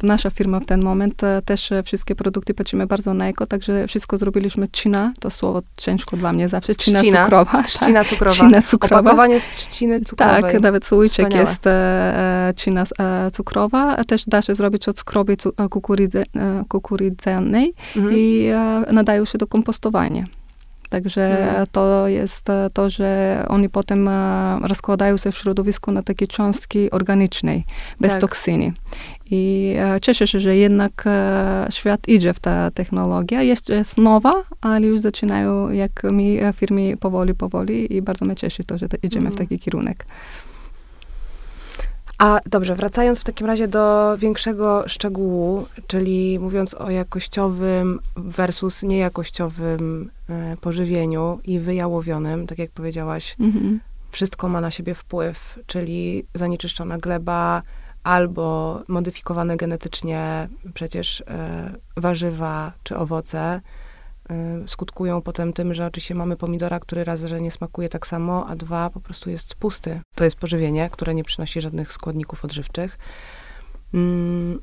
nasza 0.03 0.29
firma 0.29 0.59
w 0.59 0.65
ten 0.65 0.83
moment 0.83 1.21
też 1.45 1.69
wszystkie 1.85 2.15
produkty 2.15 2.53
płacimy 2.53 2.87
bardzo 2.87 3.13
na 3.13 3.27
eko, 3.27 3.45
także 3.45 3.87
wszystko 3.87 4.17
zrobiliśmy 4.17 4.67
trzcina, 4.67 5.13
to 5.19 5.29
słowo 5.29 5.61
ciężko 5.77 6.17
dla 6.17 6.33
mnie 6.33 6.49
zawsze, 6.49 6.75
trzcina 6.75 7.01
cukrowa. 7.01 7.63
Trzcina 7.63 7.99
tak. 7.99 8.09
cukrowa. 8.09 8.33
Trzcina 8.33 8.61
cukrowa. 8.61 8.99
Opakowanie 8.99 9.39
z 9.39 9.49
trzciny 9.49 9.99
cukrowej. 9.99 10.41
Tak, 10.41 10.61
nawet 10.61 10.85
słoiczek 10.85 11.33
jest 11.33 11.67
e, 11.67 12.53
trzcina 12.55 12.83
e, 12.99 13.31
cukrowa, 13.31 13.97
a 13.97 14.03
też 14.03 14.25
da 14.25 14.41
się 14.41 14.55
zrobić 14.55 14.87
od 14.87 14.99
skrobi 14.99 15.37
cu, 15.37 15.53
kukurydzy, 15.69 16.23
e, 16.35 16.63
kukurydzanej 16.69 17.73
mhm. 17.95 18.15
i 18.17 18.47
e, 18.47 18.93
nadają 18.93 19.25
się 19.25 19.37
do 19.37 19.47
kompostowania. 19.47 20.23
Także 20.89 21.47
mhm. 21.47 21.67
to 21.71 22.07
jest 22.07 22.49
e, 22.49 22.69
to, 22.73 22.89
że 22.89 23.43
oni 23.47 23.69
potem 23.69 24.07
e, 24.07 24.59
rozkładają 24.61 25.17
się 25.17 25.31
w 25.31 25.37
środowisku 25.37 25.91
na 25.91 26.03
takie 26.03 26.27
cząstki 26.27 26.91
organicznej, 26.91 27.65
bez 27.99 28.11
tak. 28.11 28.21
toksyny. 28.21 28.73
I 29.31 29.73
e, 29.79 30.01
cieszę 30.01 30.27
się, 30.27 30.39
że 30.39 30.57
jednak 30.57 31.05
świat 31.69 32.07
idzie 32.07 32.33
w 32.33 32.39
tę 32.39 32.71
technologię. 32.73 33.45
Jest, 33.45 33.69
jest 33.69 33.97
nowa, 33.97 34.33
ale 34.61 34.87
już 34.87 34.99
zaczynają, 34.99 35.69
jak 35.69 36.03
mi 36.03 36.39
firmy 36.53 36.97
powoli, 36.97 37.33
powoli 37.33 37.95
i 37.95 38.01
bardzo 38.01 38.25
mnie 38.25 38.35
cieszy 38.35 38.63
to, 38.63 38.77
że 38.77 38.87
idziemy 39.03 39.29
w 39.29 39.31
mhm. 39.31 39.47
taki 39.47 39.59
kierunek. 39.59 40.05
A 42.17 42.39
dobrze, 42.45 42.75
wracając 42.75 43.21
w 43.21 43.23
takim 43.23 43.47
razie 43.47 43.67
do 43.67 44.15
większego 44.17 44.83
szczegółu, 44.87 45.67
czyli 45.87 46.39
mówiąc 46.39 46.73
o 46.73 46.89
jakościowym 46.89 47.99
versus 48.15 48.83
niejakościowym 48.83 50.09
e, 50.29 50.57
pożywieniu 50.61 51.39
i 51.43 51.59
wyjałowionym, 51.59 52.47
tak 52.47 52.59
jak 52.59 52.71
powiedziałaś, 52.71 53.35
mhm. 53.39 53.79
wszystko 54.11 54.49
ma 54.49 54.61
na 54.61 54.71
siebie 54.71 54.95
wpływ, 54.95 55.59
czyli 55.67 56.25
zanieczyszczona 56.33 56.97
gleba 56.97 57.61
albo 58.03 58.79
modyfikowane 58.87 59.57
genetycznie 59.57 60.47
przecież 60.73 61.21
e, 61.21 61.69
warzywa 61.97 62.71
czy 62.83 62.97
owoce 62.97 63.61
Y, 63.61 63.86
skutkują 64.67 65.21
potem 65.21 65.53
tym, 65.53 65.73
że 65.73 65.85
oczywiście 65.85 66.15
mamy 66.15 66.35
pomidora, 66.35 66.79
który 66.79 67.03
raz, 67.03 67.21
że 67.21 67.41
nie 67.41 67.51
smakuje 67.51 67.89
tak 67.89 68.07
samo, 68.07 68.47
a 68.47 68.55
dwa, 68.55 68.89
po 68.89 68.99
prostu 68.99 69.29
jest 69.29 69.55
pusty. 69.55 70.01
To 70.15 70.23
jest 70.23 70.37
pożywienie, 70.37 70.89
które 70.89 71.13
nie 71.13 71.23
przynosi 71.23 71.61
żadnych 71.61 71.93
składników 71.93 72.45
odżywczych. 72.45 72.97
Hmm. 73.91 74.59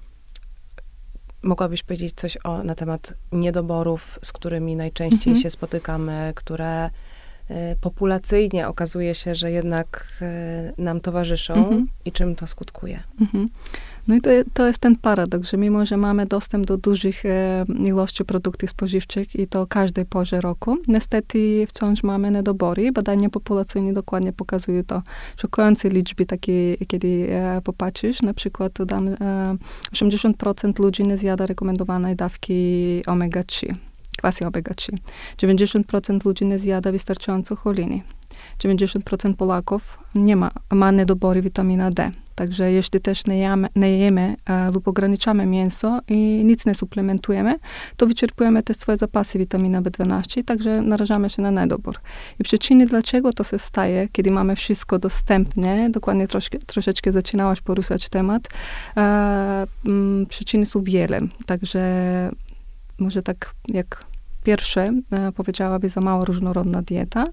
Mogłabyś 1.42 1.82
powiedzieć 1.82 2.14
coś 2.14 2.38
o, 2.44 2.62
na 2.62 2.74
temat 2.74 3.14
niedoborów, 3.32 4.18
z 4.22 4.32
którymi 4.32 4.76
najczęściej 4.76 5.30
mhm. 5.30 5.42
się 5.42 5.50
spotykamy, 5.50 6.32
które 6.36 6.86
y, 6.86 7.52
populacyjnie 7.80 8.68
okazuje 8.68 9.14
się, 9.14 9.34
że 9.34 9.50
jednak 9.50 10.06
y, 10.78 10.82
nam 10.82 11.00
towarzyszą 11.00 11.54
mhm. 11.54 11.86
i 12.04 12.12
czym 12.12 12.36
to 12.36 12.46
skutkuje? 12.46 13.02
Mhm. 13.20 13.48
No 14.08 14.14
i 14.14 14.20
to, 14.20 14.30
to 14.54 14.66
jest 14.66 14.78
ten 14.78 14.96
paradoks, 14.96 15.50
że 15.50 15.56
mimo, 15.56 15.86
że 15.86 15.96
mamy 15.96 16.26
dostęp 16.26 16.66
do 16.66 16.76
dużych 16.76 17.26
e, 17.26 17.64
ilości 17.84 18.24
produktów 18.24 18.70
spożywczych 18.70 19.36
i 19.36 19.46
to 19.46 19.66
każdej 19.66 20.06
porze 20.06 20.40
roku, 20.40 20.76
niestety 20.88 21.66
wciąż 21.68 22.02
mamy 22.02 22.30
niedobory. 22.30 22.92
Badania 22.92 23.30
populacyjne 23.30 23.92
dokładnie 23.92 24.32
pokazują 24.32 24.84
to. 24.84 25.02
Szokujące 25.36 25.88
liczby 25.88 26.26
takie, 26.26 26.76
kiedy 26.76 27.28
e, 27.30 27.60
popatrzysz, 27.64 28.22
na 28.22 28.34
przykład 28.34 28.80
e, 28.80 28.84
80% 29.92 30.80
ludzi 30.80 31.04
nie 31.04 31.16
zjada 31.16 31.46
rekomendowanej 31.46 32.16
dawki 32.16 32.54
omega-3 33.06 33.74
kwasy 34.16 34.44
omega-3. 34.44 34.92
90% 35.38 36.24
ludzi 36.24 36.44
nie 36.44 36.58
zjada 36.58 36.92
wystarczająco 36.92 37.56
choliny. 37.56 38.00
90% 38.58 39.34
Polaków 39.34 39.98
nie 40.14 40.36
ma, 40.36 40.50
ma 40.70 40.90
niedobory 40.90 41.42
witamina 41.42 41.90
D. 41.90 42.10
Także 42.34 42.72
jeśli 42.72 43.00
też 43.00 43.26
nie 43.26 43.38
jemy, 43.38 43.68
nie 43.76 43.98
jemy 43.98 44.36
e, 44.46 44.70
lub 44.70 44.88
ograniczamy 44.88 45.46
mięso 45.46 46.00
i 46.08 46.16
nic 46.44 46.66
nie 46.66 46.74
suplementujemy, 46.74 47.58
to 47.96 48.06
wyczerpujemy 48.06 48.62
też 48.62 48.76
swoje 48.76 48.98
zapasy 48.98 49.38
witaminy 49.38 49.82
B12, 49.82 50.44
także 50.44 50.82
narażamy 50.82 51.30
się 51.30 51.42
na 51.42 51.50
niedobór. 51.50 51.94
I 52.40 52.44
przyczyny, 52.44 52.86
dlaczego 52.86 53.32
to 53.32 53.44
się 53.44 53.58
staje, 53.58 54.08
kiedy 54.12 54.30
mamy 54.30 54.56
wszystko 54.56 54.98
dostępne, 54.98 55.90
dokładnie 55.90 56.28
troszkę, 56.28 56.58
troszeczkę 56.58 57.12
zaczynałaś 57.12 57.60
poruszać 57.60 58.08
temat, 58.08 58.48
e, 58.96 59.66
m, 59.86 60.26
przyczyny 60.28 60.66
są 60.66 60.82
wiele. 60.82 61.20
Także 61.46 61.80
może 62.98 63.22
tak 63.22 63.54
jak 63.68 64.04
pierwsze, 64.44 64.88
powiedziałaby, 65.36 65.88
za 65.88 66.00
mało 66.00 66.24
różnorodna 66.24 66.82
dieta, 66.82 67.24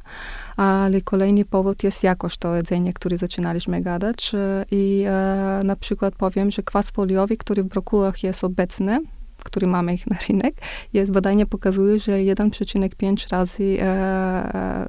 ale 0.57 1.01
kolejny 1.01 1.45
powód 1.45 1.83
jest 1.83 2.03
jakość 2.03 2.37
to 2.37 2.55
jedzenie, 2.55 2.93
które 2.93 3.17
zaczynaliśmy 3.17 3.81
gadać. 3.81 4.31
E, 4.35 4.65
i 4.71 5.03
e, 5.07 5.61
na 5.63 5.75
przykład 5.75 6.15
powiem, 6.15 6.51
że 6.51 6.63
kwas 6.63 6.91
foliowy, 6.91 7.37
który 7.37 7.63
w 7.63 7.67
brokulach 7.67 8.23
jest 8.23 8.43
obecny, 8.43 8.99
który 9.43 9.67
mamy 9.67 9.93
ich 9.93 10.07
na 10.07 10.17
rynek, 10.29 10.55
jest 10.93 11.11
badania 11.11 11.45
pokazuje, 11.45 11.99
że 11.99 12.11
1,5 12.11 13.29
razy 13.31 13.77
e, 13.81 13.85
e, 13.85 14.87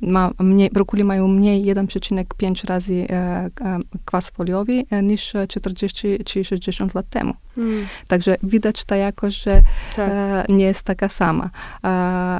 ma 0.00 0.30
mniej, 0.38 0.70
brokuli 0.70 1.04
mają 1.04 1.28
mniej 1.28 1.64
1,5 1.64 2.64
razy 2.64 3.06
e, 3.10 3.14
e, 3.14 3.78
kwas 4.04 4.30
foliowy 4.30 4.84
e, 4.90 5.02
niż 5.02 5.32
40 5.48 6.18
czy 6.24 6.44
60 6.44 6.94
lat 6.94 7.08
temu. 7.08 7.34
Mm. 7.58 7.86
Także 8.08 8.36
widać 8.42 8.84
ta 8.84 8.96
jakość, 8.96 9.42
że 9.42 9.62
tak. 9.96 10.10
e, 10.10 10.44
nie 10.48 10.64
jest 10.64 10.82
taka 10.82 11.08
sama. 11.08 11.50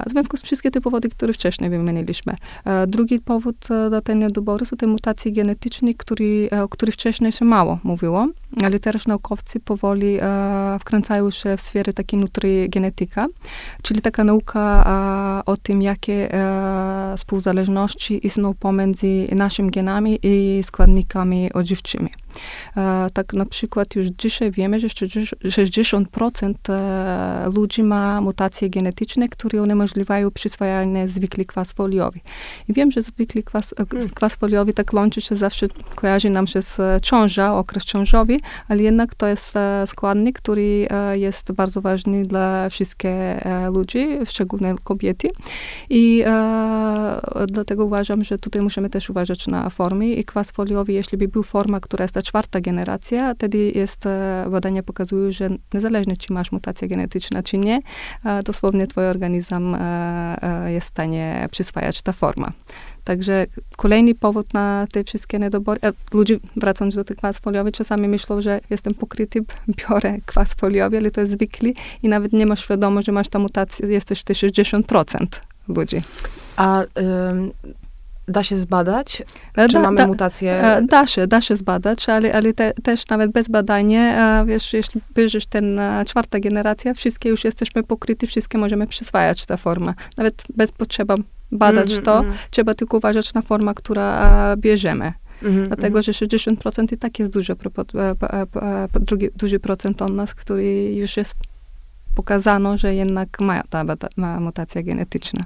w 0.07 0.11
związku 0.11 0.37
z 0.37 0.43
wszystkie 0.43 0.71
te 0.71 0.81
powody, 0.81 1.09
które 1.09 1.33
wcześniej 1.33 1.71
wymieniliśmy. 1.71 2.37
drugi 2.87 3.21
powód 3.21 3.57
do 3.91 4.01
tego 4.03 4.19
niedoboru 4.19 4.65
są 4.65 4.77
te 4.77 4.87
mutacje 4.87 5.33
genetyczne, 5.33 5.95
który, 5.95 6.49
o 6.65 6.69
których 6.69 6.95
wcześniej 6.95 7.33
się 7.33 7.45
mało 7.45 7.79
mówiło, 7.85 8.29
ale 8.65 8.79
teraz 8.79 9.07
naukowcy 9.07 9.61
powoli 9.61 10.19
wkręcają 10.81 11.31
się 11.31 11.57
w 11.57 11.61
sferę 11.61 11.93
takiej 11.93 12.21
nutrigenetyka, 12.21 13.27
czyli 13.83 14.01
taka 14.01 14.25
nauka 14.25 15.43
o 15.47 15.57
tym, 15.57 15.83
jakie 15.83 16.29
współzależności 17.33 18.27
istnieją 18.27 18.55
pomiędzy 18.55 19.27
naszymi 19.33 19.71
genami 19.71 20.19
i 20.23 20.63
składnikami 20.63 21.53
odżywczymi. 21.53 22.11
E, 22.77 23.07
tak 23.13 23.33
na 23.33 23.47
przykład 23.47 23.97
już 23.97 24.07
dzisiaj 24.07 24.51
wiemy, 24.51 24.81
że 24.81 24.87
60% 24.87 26.55
e, 26.69 27.51
ludzi 27.55 27.83
ma 27.83 28.21
mutacje 28.21 28.71
genetyczne, 28.71 29.29
które 29.29 29.63
uniemożliwiają 29.63 30.31
przyswajanie 30.31 31.09
zwykły 31.09 31.45
kwas 31.45 31.73
foliowy. 31.73 32.21
I 32.69 32.73
wiem, 32.73 32.91
że 32.91 33.03
zwykły 33.03 33.43
kwas, 33.43 33.73
e, 33.73 33.87
hmm. 33.91 34.11
kwas 34.11 34.37
foliowy 34.37 34.73
tak 34.73 34.93
łączy 34.93 35.21
się 35.21 35.35
zawsze, 35.35 35.67
kojarzy 35.95 36.31
nam 36.31 36.47
się 36.47 36.63
z 36.63 37.03
ciąża, 37.03 37.55
okres 37.55 37.85
ciążowy, 37.85 38.37
ale 38.69 38.83
jednak 38.83 39.15
to 39.15 39.27
jest 39.27 39.55
składnik, 39.87 40.39
który 40.39 40.89
jest 41.13 41.53
bardzo 41.53 41.81
ważny 41.81 42.23
dla 42.23 42.69
wszystkich 42.69 42.93
ludzi, 43.75 44.09
szczególnie 44.25 44.75
kobiety. 44.85 45.29
I 45.91 46.25
dlatego 47.47 47.85
uważam, 47.85 48.25
że 48.25 48.39
tutaj 48.39 48.63
musimy 48.63 48.91
też 48.91 49.11
uważać 49.11 49.47
na 49.47 49.71
formy 49.71 50.09
i 50.09 50.25
kwas 50.25 50.51
foliowy, 50.51 50.93
jeśli 50.93 51.19
by 51.19 51.29
był 51.29 51.43
forma, 51.43 51.81
która 51.81 52.05
jest 52.05 52.15
ta 52.23 52.27
czwarta 52.27 52.61
generacja, 52.61 53.35
wtedy 53.35 53.73
jest, 53.75 54.07
e, 54.07 54.47
badania 54.51 54.83
pokazują, 54.83 55.33
że 55.33 55.51
niezależnie 55.75 56.17
czy 56.17 56.33
masz 56.33 56.53
mutację 56.53 56.89
genetyczną, 56.89 57.43
czy 57.43 57.59
nie, 57.59 57.81
e, 58.25 58.43
dosłownie 58.43 58.87
twój 58.87 59.05
organizm 59.07 59.75
e, 59.75 60.73
jest 60.73 60.87
w 60.87 60.91
stanie 60.91 61.49
przyswajać 61.51 62.03
ta 62.03 62.13
forma. 62.13 62.53
Także 63.05 63.47
kolejny 63.77 64.15
powód 64.15 64.55
na 64.55 64.87
te 64.93 65.05
wszystkie 65.05 65.39
niedobory. 65.39 65.81
Ludzie, 66.13 66.39
wracając 66.57 66.95
do 66.95 67.05
tych 67.05 67.17
kwas 67.17 67.39
foliowych, 67.39 67.75
czasami 67.75 68.09
myślą, 68.09 68.41
że 68.41 68.61
jestem 68.71 68.95
pokryty, 68.95 69.41
biorę 69.89 70.19
kwas 70.27 70.55
foliowy, 70.55 70.97
ale 70.97 71.11
to 71.11 71.21
jest 71.21 71.33
zwykły 71.33 71.73
i 72.03 72.09
nawet 72.09 72.33
nie 72.33 72.47
masz 72.47 72.65
świadomości, 72.65 73.07
że 73.07 73.13
masz 73.13 73.29
ta 73.29 73.39
mutację, 73.39 73.89
jesteś 73.89 74.23
ty 74.25 74.33
60% 74.33 75.27
ludzi. 75.69 76.03
A 76.57 76.83
Da 78.29 78.43
się 78.43 78.57
zbadać, 78.57 79.23
e, 79.57 79.69
czy 79.69 79.73
da, 79.75 79.81
mamy 79.81 79.97
da, 79.97 80.07
mutację? 80.07 80.53
E, 80.53 80.83
da 80.83 81.07
się, 81.07 81.27
da 81.27 81.41
się 81.41 81.57
zbadać, 81.57 82.09
ale, 82.09 82.35
ale 82.35 82.53
te, 82.53 82.73
też 82.83 83.09
nawet 83.09 83.33
bez 83.33 83.49
badania, 83.49 84.45
wiesz, 84.45 84.73
jeśli 84.73 85.01
bierzesz 85.15 85.47
ten 85.47 85.81
czwarta 86.07 86.41
generacja, 86.41 86.95
wszystkie 86.95 87.29
już 87.29 87.45
jesteśmy 87.45 87.83
pokryci, 87.83 88.27
wszystkie 88.27 88.59
możemy 88.59 88.87
przyswajać 88.87 89.47
tę 89.47 89.57
formę. 89.57 89.95
Nawet 90.17 90.43
bez 90.57 90.73
potrzeby 90.73 91.15
badać 91.53 91.85
Mhm, 91.85 92.05
to, 92.05 92.19
mhm. 92.19 92.35
trzeba 92.51 92.75
tylko 92.75 92.97
uważać 92.97 93.35
na 93.35 93.43
formę, 93.43 93.75
która 93.75 94.53
e, 94.53 94.57
bierzemy. 94.57 95.13
Mhm, 95.43 95.67
Dlatego, 95.67 96.03
że 96.03 96.13
60% 96.13 96.93
i 96.93 96.99
tak 96.99 97.19
jest 97.19 97.33
duży, 97.33 97.53
e, 97.53 98.15
e, 98.23 98.47
e, 98.63 98.89
drugi, 99.01 99.29
duży 99.37 99.61
procent 99.61 100.03
od 100.03 100.13
nas, 100.13 100.35
który 100.35 100.95
już 100.95 101.17
jest 101.17 101.35
pokazano, 102.15 102.79
że 102.79 102.95
jednak 102.95 103.41
ma 103.41 103.63
ta 103.71 103.85
ma 104.17 104.41
mutacja 104.41 104.83
genetyczna. 104.83 105.45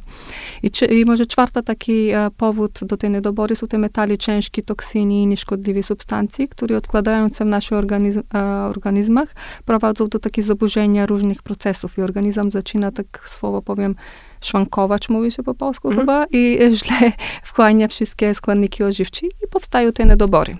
I, 0.62 0.70
czy, 0.70 0.86
I 0.86 1.04
może 1.04 1.26
czwarta 1.26 1.62
taki 1.62 2.10
e, 2.10 2.30
powód 2.36 2.80
do 2.82 2.96
tej 2.96 3.10
niedobory 3.10 3.56
są 3.56 3.66
te 3.66 3.78
metale 3.78 4.18
ciężkie, 4.18 4.62
toksyny 4.62 5.14
i 5.14 5.26
nieszkodliwe 5.26 5.82
substancje, 5.82 6.48
które 6.48 6.76
odkładając 6.76 7.38
się 7.38 7.44
w 7.44 7.48
naszych 7.48 7.78
organizm, 7.78 8.22
e, 8.34 8.38
organizmach 8.64 9.34
prowadzą 9.64 10.08
do 10.08 10.18
takich 10.18 10.44
zaburzenia 10.44 11.06
różnych 11.06 11.42
procesów 11.42 11.98
i 11.98 12.02
organizm 12.02 12.50
zaczyna, 12.50 12.92
tak 12.92 13.28
słowo 13.28 13.62
powiem, 13.62 13.94
szwankować, 14.40 15.08
mówi 15.08 15.32
się 15.32 15.42
po 15.42 15.54
polsku 15.54 15.88
Mhm. 15.88 16.06
chyba, 16.06 16.26
i 16.30 16.58
źle 16.72 17.12
wchłania 17.48 17.88
wszystkie 17.88 18.34
składniki 18.34 18.84
odżywcze 18.84 19.26
i 19.26 19.48
powstają 19.50 19.92
te 19.92 20.04
niedobory. 20.04 20.56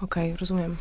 Okej, 0.00 0.36
rozumiem. 0.40 0.76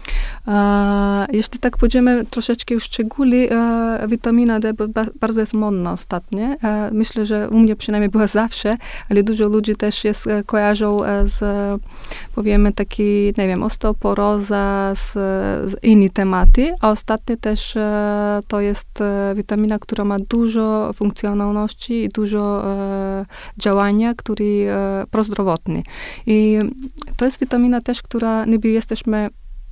E, 0.47 1.25
jeśli 1.31 1.59
tak 1.59 1.77
pójdziemy 1.77 2.25
troszeczkę 2.29 2.75
w 2.75 2.83
szczegóły, 2.83 3.49
e, 3.51 4.07
witamina 4.07 4.59
D 4.59 4.73
ba, 4.73 5.05
bardzo 5.19 5.39
jest 5.39 5.53
modna 5.53 5.91
ostatnio. 5.91 6.45
E, 6.45 6.89
myślę, 6.91 7.25
że 7.25 7.49
u 7.49 7.59
mnie 7.59 7.75
przynajmniej 7.75 8.09
była 8.09 8.27
zawsze, 8.43 8.77
ale 9.09 9.23
dużo 9.23 9.47
ludzi 9.47 9.75
też 9.75 10.03
jest, 10.03 10.27
e, 10.27 10.43
kojarzą 10.43 11.03
e, 11.03 11.27
z, 11.27 11.41
powiemy, 12.35 12.71
taki, 12.71 13.33
nie 13.37 13.47
wiem, 13.47 13.63
osteoporoza, 13.63 14.91
z, 14.95 15.11
z 15.71 15.83
innymi 15.83 16.09
tematy, 16.09 16.73
a 16.81 16.89
ostatnio 16.89 17.37
też 17.37 17.77
e, 17.77 18.39
to 18.47 18.61
jest 18.61 19.03
witamina, 19.35 19.79
która 19.79 20.05
ma 20.05 20.17
dużo 20.29 20.93
funkcjonalności 20.93 22.03
i 22.03 22.09
dużo 22.09 22.63
działania, 23.57 24.13
który 24.13 24.65
e, 24.69 25.03
prozdrowotny. 25.11 25.83
I 26.25 26.59
to 27.17 27.25
jest 27.25 27.39
witamina 27.39 27.81
też, 27.81 28.01
która 28.01 28.45
niby 28.45 28.69
jesteśmy 28.69 29.12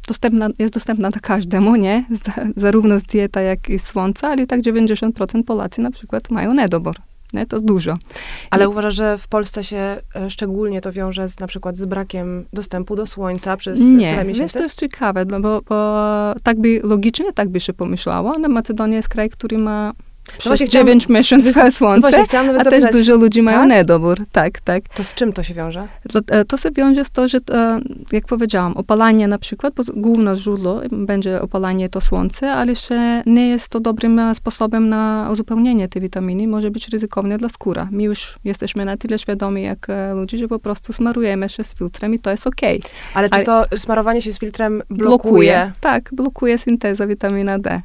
dostępna, 0.08 0.49
jest 0.60 0.73
dostępna 0.73 1.10
dla 1.10 1.21
każdemu, 1.21 1.75
nie? 1.75 2.06
Zarówno 2.56 2.99
z 2.99 3.04
dieta, 3.04 3.41
jak 3.41 3.69
i 3.69 3.80
słońca, 3.80 4.30
ale 4.30 4.47
tak 4.47 4.62
90% 4.62 5.43
Polacy 5.43 5.82
na 5.82 5.91
przykład 5.91 6.30
mają 6.30 6.54
niedobór. 6.54 6.95
Nie? 7.34 7.45
To 7.45 7.60
dużo. 7.62 7.95
Ale 8.49 8.65
I- 8.65 8.67
uważasz, 8.67 8.95
że 8.95 9.17
w 9.17 9.27
Polsce 9.27 9.63
się 9.63 9.97
e, 10.15 10.30
szczególnie 10.30 10.82
to 10.82 10.91
wiąże 10.91 11.27
z 11.27 11.39
na 11.39 11.47
przykład 11.47 11.77
z 11.77 11.86
brakiem 11.86 12.45
dostępu 12.54 12.95
do 12.95 13.08
słońca 13.08 13.58
przez 13.58 13.80
Nie, 13.80 14.12
tyle 14.12 14.25
miesięcy? 14.25 14.58
to 14.58 14.63
jest 14.63 14.80
ciekawe, 14.80 15.25
no 15.25 15.39
bo, 15.39 15.62
bo 15.69 16.04
tak 16.43 16.60
by 16.60 16.80
logicznie 16.84 17.34
tak 17.34 17.49
by 17.49 17.60
się 17.60 17.73
pomyślało, 17.73 18.34
ale 18.36 18.47
Macedonia 18.47 18.95
jest 18.97 19.10
kraj, 19.10 19.30
który 19.30 19.58
ma 19.58 19.93
przez 20.38 20.47
właśnie 20.47 20.65
chciałam- 20.67 20.86
9 20.88 21.10
miesięcy 21.10 21.51
No 21.55 21.71
słońce, 21.71 22.01
właśnie, 22.10 22.25
chciałam 22.25 22.49
a 22.49 22.53
też 22.53 22.63
zapytać, 22.63 22.91
dużo 22.91 23.15
ludzi 23.15 23.41
mają 23.41 23.60
tak? 23.60 23.69
niedobór. 23.69 24.17
Tak, 24.31 24.62
tak. 24.62 24.84
to 24.95 25.03
z 25.03 25.13
czym 25.13 25.34
to 25.34 25.43
się 25.43 25.53
wiąże? 25.53 25.88
Dla- 26.05 26.21
e, 26.39 26.45
To 26.45 26.57
się 26.57 26.71
wiąże 26.71 27.05
z 27.05 27.10
to, 27.10 27.27
że, 27.27 27.38
e, 27.51 27.79
jak 28.12 28.25
powiedziałam, 28.27 28.73
opalanie 28.77 29.27
na 29.27 29.38
przykład, 29.38 29.73
bo 29.73 29.84
główne 29.95 30.36
źródło 30.38 30.81
będzie 30.91 31.41
opalanie 31.41 31.89
to 31.89 32.01
słońce, 32.01 32.51
ale 32.53 32.71
jeszcze 32.71 33.23
nie 33.25 33.49
jest 33.49 33.69
to 33.69 33.79
dobrym 33.79 34.19
e, 34.19 34.36
sposobem 34.36 34.89
na 34.89 35.29
uzupełnienie 35.31 35.88
tej 35.88 36.01
witaminy. 36.01 36.47
Może 36.47 36.71
być 36.71 36.88
ryzykowne 36.89 37.38
dla 37.38 37.49
skóra. 37.49 37.88
My 37.91 38.03
już 38.03 38.36
jesteśmy 38.43 38.86
na 38.86 38.97
tyle 38.97 39.19
świadomi 39.19 39.63
jak 39.63 39.88
ludzie, 40.15 40.38
że 40.38 40.47
po 40.47 40.60
prostu 40.60 40.93
smarujemy 40.93 41.49
się 41.49 41.63
z 41.63 41.75
filtrem 41.75 42.13
i 42.13 42.19
to 42.19 42.31
jest 42.31 42.47
okej. 42.47 42.81
Ale 43.13 43.29
czy 43.29 43.36
Ale- 43.36 43.45
to 43.45 43.65
smarowanie 43.77 44.21
się 44.21 44.34
z 44.34 44.39
filtrem 44.39 44.84
blokuje? 44.89 45.71
Tak, 45.81 46.10
blokuje 46.12 46.57
synteza 46.57 47.07
witamina 47.07 47.60
D. 47.60 47.81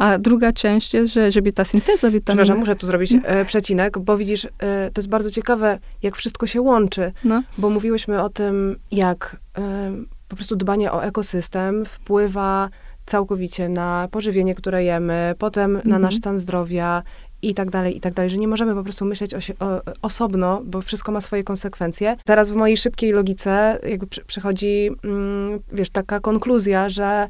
A 0.00 0.18
druga 0.18 0.52
część 0.52 0.94
jest, 0.94 1.12
że 1.12 1.30
żeby 1.30 1.52
ta 1.52 1.64
synteza 1.64 2.10
witaminy... 2.10 2.42
Przepraszam, 2.42 2.58
muszę 2.58 2.74
tu 2.76 2.86
zrobić 2.86 3.14
e, 3.24 3.44
przecinek, 3.44 3.98
bo 3.98 4.16
widzisz, 4.16 4.44
e, 4.44 4.48
to 4.94 5.00
jest 5.00 5.08
bardzo 5.08 5.30
ciekawe, 5.30 5.78
jak 6.02 6.16
wszystko 6.16 6.46
się 6.46 6.60
łączy, 6.60 7.12
No, 7.24 7.42
bo 7.58 7.70
mówiłyśmy 7.70 8.22
o 8.22 8.28
tym, 8.30 8.76
jak 8.92 9.36
e, 9.58 9.92
po 10.28 10.36
prostu 10.36 10.56
dbanie 10.56 10.92
o 10.92 11.04
ekosystem 11.04 11.84
wpływa 11.86 12.68
całkowicie 13.06 13.68
na 13.68 14.08
pożywienie, 14.10 14.54
które 14.54 14.84
jemy, 14.84 15.34
potem 15.38 15.72
na 15.72 15.78
Mhm. 15.80 16.02
nasz 16.02 16.16
stan 16.16 16.38
zdrowia 16.38 17.02
i 17.42 17.54
tak 17.54 17.70
dalej, 17.70 17.96
i 17.96 18.00
tak 18.00 18.14
dalej, 18.14 18.30
że 18.30 18.36
nie 18.36 18.48
możemy 18.48 18.74
po 18.74 18.82
prostu 18.82 19.04
myśleć 19.04 19.34
o, 19.34 19.38
o, 19.66 19.80
osobno, 20.02 20.62
bo 20.64 20.80
wszystko 20.80 21.12
ma 21.12 21.20
swoje 21.20 21.44
konsekwencje. 21.44 22.16
Teraz 22.24 22.50
w 22.50 22.54
mojej 22.54 22.76
szybkiej 22.76 23.12
logice 23.12 23.78
jakby 23.88 24.06
przy, 24.06 24.24
przychodzi, 24.24 24.90
mm, 25.04 25.60
wiesz, 25.72 25.90
taka 25.90 26.20
konkluzja, 26.20 26.88
że 26.88 27.28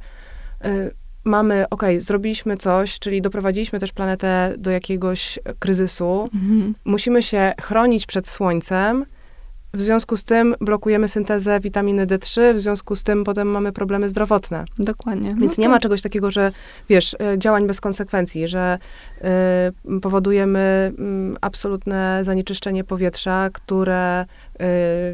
y, 0.64 0.90
mamy, 1.24 1.64
okej, 1.70 2.00
zrobiliśmy 2.00 2.56
coś, 2.56 2.98
czyli 2.98 3.22
doprowadziliśmy 3.22 3.78
też 3.78 3.92
planetę 3.92 4.54
do 4.59 4.70
jakiegoś 4.70 5.38
kryzysu, 5.59 6.28
mhm. 6.35 6.74
musimy 6.85 7.22
się 7.22 7.52
chronić 7.61 8.06
przed 8.06 8.28
słońcem, 8.28 9.04
w 9.74 9.80
związku 9.80 10.16
z 10.16 10.24
tym 10.24 10.54
blokujemy 10.61 11.09
syntezę 11.09 11.61
witaminy 11.61 12.06
D3, 12.06 12.54
w 12.54 12.61
związku 12.61 12.96
z 12.96 13.02
tym 13.02 13.24
potem 13.24 13.48
mamy 13.48 13.72
problemy 13.72 14.09
zdrowotne. 14.09 14.64
dokładnie. 14.78 15.28
Więc 15.28 15.59
No 15.59 15.62
nie 15.62 15.64
to- 15.64 15.70
ma 15.70 15.80
czegoś 15.80 16.02
takiego, 16.02 16.30
że 16.30 16.52
wiesz, 16.88 17.16
e, 17.20 17.38
działań 17.38 17.66
bez 17.66 17.80
konsekwencji, 17.80 18.48
że 18.48 18.78
y, 19.88 20.00
powodujemy 20.00 20.92
mm, 20.98 21.37
absolutne 21.40 22.20
zanieczyszczenie 22.22 22.85
powietrza, 22.85 23.50
które, 23.52 24.24
y, 24.54 24.66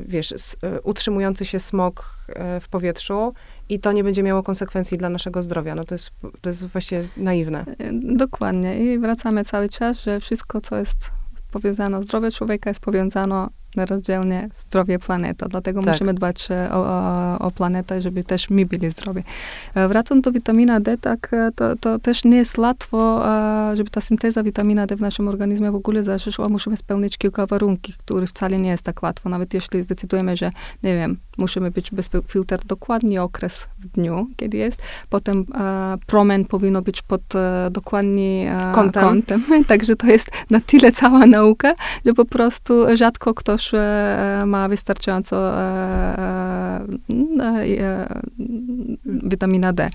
wiesz, 0.09 0.33
s, 0.33 0.57
y, 0.77 0.81
utrzymujący 0.81 1.45
się 1.45 1.59
smog 1.59 2.17
y, 2.29 2.61
w 2.61 2.69
powietrzu 2.69 3.35
i 3.69 3.81
to 3.81 3.93
nie 3.93 4.05
będzie 4.05 4.23
miało 4.23 4.43
konsekwencji 4.43 4.99
dla 4.99 5.09
naszego 5.09 5.43
zdrowia. 5.43 5.75
No 5.75 5.85
to 5.85 5.95
jest, 5.95 6.11
to 6.41 6.51
jest 6.51 6.67
właściwie 6.67 7.09
naiwne. 7.17 7.65
E, 7.79 7.91
Dokładnie. 8.17 8.95
I 8.95 8.99
wracamy 8.99 9.45
cały 9.45 9.69
czas, 9.69 10.03
że 10.03 10.21
wszystko, 10.21 10.61
co 10.61 10.77
jest 10.77 11.11
powiązane 11.51 12.03
zdrowie 12.03 12.31
człowieka, 12.31 12.71
jest 12.71 12.81
powiązane 12.81 13.49
nerozdzielnie 13.77 14.49
zdrowie 14.55 14.99
planety. 14.99 15.47
Dlatego 15.49 15.83
Tak. 15.83 15.93
musimy 15.95 16.15
dbać 16.15 16.49
e, 16.51 16.69
o, 16.73 16.87
o, 16.87 17.39
o 17.39 17.51
planetę, 17.51 18.01
żeby 18.03 18.25
też 18.25 18.51
my 18.51 18.67
byli 18.67 18.91
zdrowi. 18.91 19.23
E, 19.75 19.89
Wracając 19.89 20.25
do 20.25 20.33
witamina 20.33 20.81
D, 20.81 20.99
tak, 20.99 21.31
to, 21.57 21.77
to 21.77 21.99
też 21.99 22.25
nie 22.25 22.37
jest 22.37 22.59
łatwo, 22.59 23.25
żeby 23.75 23.91
ta 23.91 24.01
synteza 24.01 24.43
witamina 24.43 24.87
D 24.87 24.97
w 24.97 25.01
naszym 25.01 25.29
organizmie 25.29 25.71
w 25.71 25.75
ogóle 25.75 26.03
zaszła. 26.03 26.49
Musimy 26.49 26.77
spełnić 26.77 27.19
kilka 27.19 27.47
warunków, 27.47 27.97
które 27.97 28.27
wcale 28.27 28.57
nie 28.57 28.71
jest 28.71 28.83
tak 28.83 29.03
łatwo. 29.03 29.29
Nawet 29.29 29.55
jeśli 29.55 29.83
zdecydujemy, 29.83 30.37
że, 30.37 30.51
nie 30.83 30.95
wiem, 30.95 31.17
musimy 31.37 31.71
być 31.71 31.91
bez 31.91 32.11
fil- 32.11 32.23
filtr 32.29 32.59
dokładnie 32.67 33.23
okres 33.23 33.67
w 33.79 33.87
dniu, 33.89 34.27
kiedy 34.37 34.57
jest. 34.57 34.83
Potem 35.11 35.45
e, 35.55 35.97
promień 36.07 36.45
powinno 36.45 36.83
być 36.83 37.03
pod 37.03 37.35
e, 37.35 37.69
dokładnie 37.71 38.53
e, 38.69 38.73
Kątem. 38.73 39.03
kątem. 39.03 39.45
Także 39.69 39.97
to 39.97 40.07
jest 40.07 40.31
na 40.51 40.61
tyle 40.61 40.93
cała 40.93 41.27
nauka, 41.27 41.75
że 42.07 42.13
po 42.13 42.25
prostu 42.25 42.97
rzadko 42.97 43.35
ktoś 43.35 43.71
e, 43.75 44.43
ma 44.47 44.69
wystarczająco 44.69 45.61
e, 45.61 46.36
witamina 49.05 49.73
D. 49.73 49.91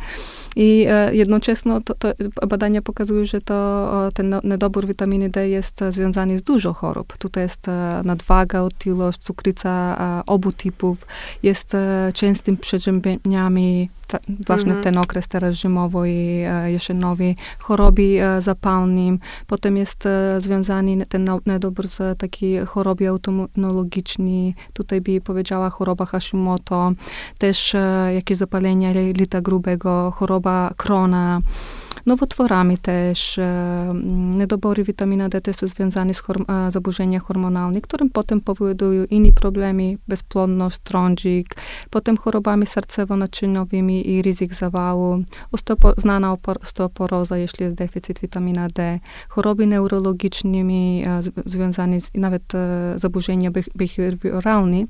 I 0.55 0.85
e, 0.89 1.15
jednocześnie 1.15 1.81
to, 1.85 1.93
to 1.95 2.13
badania 2.47 2.81
pokazują, 2.81 3.25
że 3.25 3.41
to, 3.41 3.91
ten 4.13 4.29
no- 4.29 4.41
niedobór 4.43 4.87
witaminy 4.87 5.29
D 5.29 5.49
jest 5.49 5.81
e, 5.81 5.91
związany 5.91 6.37
z 6.37 6.41
dużo 6.41 6.73
chorób. 6.73 7.17
Tutaj 7.17 7.43
jest 7.43 7.67
e, 7.67 8.01
nadwaga, 8.05 8.61
otyłość, 8.61 9.19
cukrzyca 9.19 9.97
e, 9.99 10.25
obu 10.25 10.51
typów, 10.51 11.05
jest 11.43 11.75
e, 11.75 12.11
częstym 12.13 12.57
przeziębieniami, 12.57 13.89
tra- 14.07 14.19
zwłaszcza 14.43 14.67
Mhm. 14.67 14.83
ten 14.83 14.97
okres 14.97 15.27
teraz 15.27 15.55
zimowy 15.55 16.09
i 16.09 16.43
e, 16.45 16.71
jesiennowy, 16.71 17.35
choroby 17.59 18.23
e, 18.23 18.41
zapalnym, 18.41 19.19
potem 19.47 19.77
jest 19.77 20.05
e, 20.05 20.41
związany 20.41 21.05
ten 21.05 21.23
no- 21.23 21.39
niedobór 21.45 21.87
z 21.87 22.19
takiej 22.19 22.65
choroby 22.65 23.07
autoimmunologicznej, 23.07 24.55
tutaj 24.73 25.01
by 25.01 25.21
powiedziała 25.21 25.69
choroba 25.69 26.05
Hashimoto, 26.05 26.60
też 27.37 27.75
e, 27.75 28.11
jakieś 28.13 28.37
zapalenie 28.37 29.13
lita 29.13 29.41
grubego, 29.41 30.11
choroba 30.15 30.73
Krona, 30.77 31.41
nowotworami 32.05 32.77
też, 32.77 33.37
e, 33.37 33.43
mm, 33.43 34.35
niedobory 34.35 34.83
witaminy 34.83 35.29
D 35.29 35.53
są 35.53 35.67
związane 35.67 36.13
z 36.13 36.21
horm- 36.23 36.67
e, 36.67 36.71
zaburzeniami 36.71 37.19
hormonalnymi, 37.19 37.81
które 37.81 38.09
potem 38.09 38.41
powodują 38.41 39.05
inne 39.05 39.31
problemy, 39.31 39.97
bezplodność, 40.07 40.77
trądzik, 40.83 41.55
potem 41.89 42.17
chorobami 42.17 42.65
sercowo-naczyniowymi 42.65 44.07
i 44.07 44.21
ryzyk 44.21 44.53
zawału, 44.53 45.23
znana 45.97 46.33
opor- 46.33 46.63
osteoporoza, 46.63 47.37
jeśli 47.37 47.63
jest 47.63 47.75
deficyt 47.75 48.19
witaminy 48.19 48.67
D, 48.75 48.99
choroby 49.29 49.67
neurologicznymi 49.67 51.03
e, 51.07 51.21
związane 51.45 52.01
z 52.01 52.11
nawet 52.15 52.55
e, 52.55 52.93
zaburzenia 52.99 53.51
beh- 53.51 53.69
behawioralne, 53.75 54.83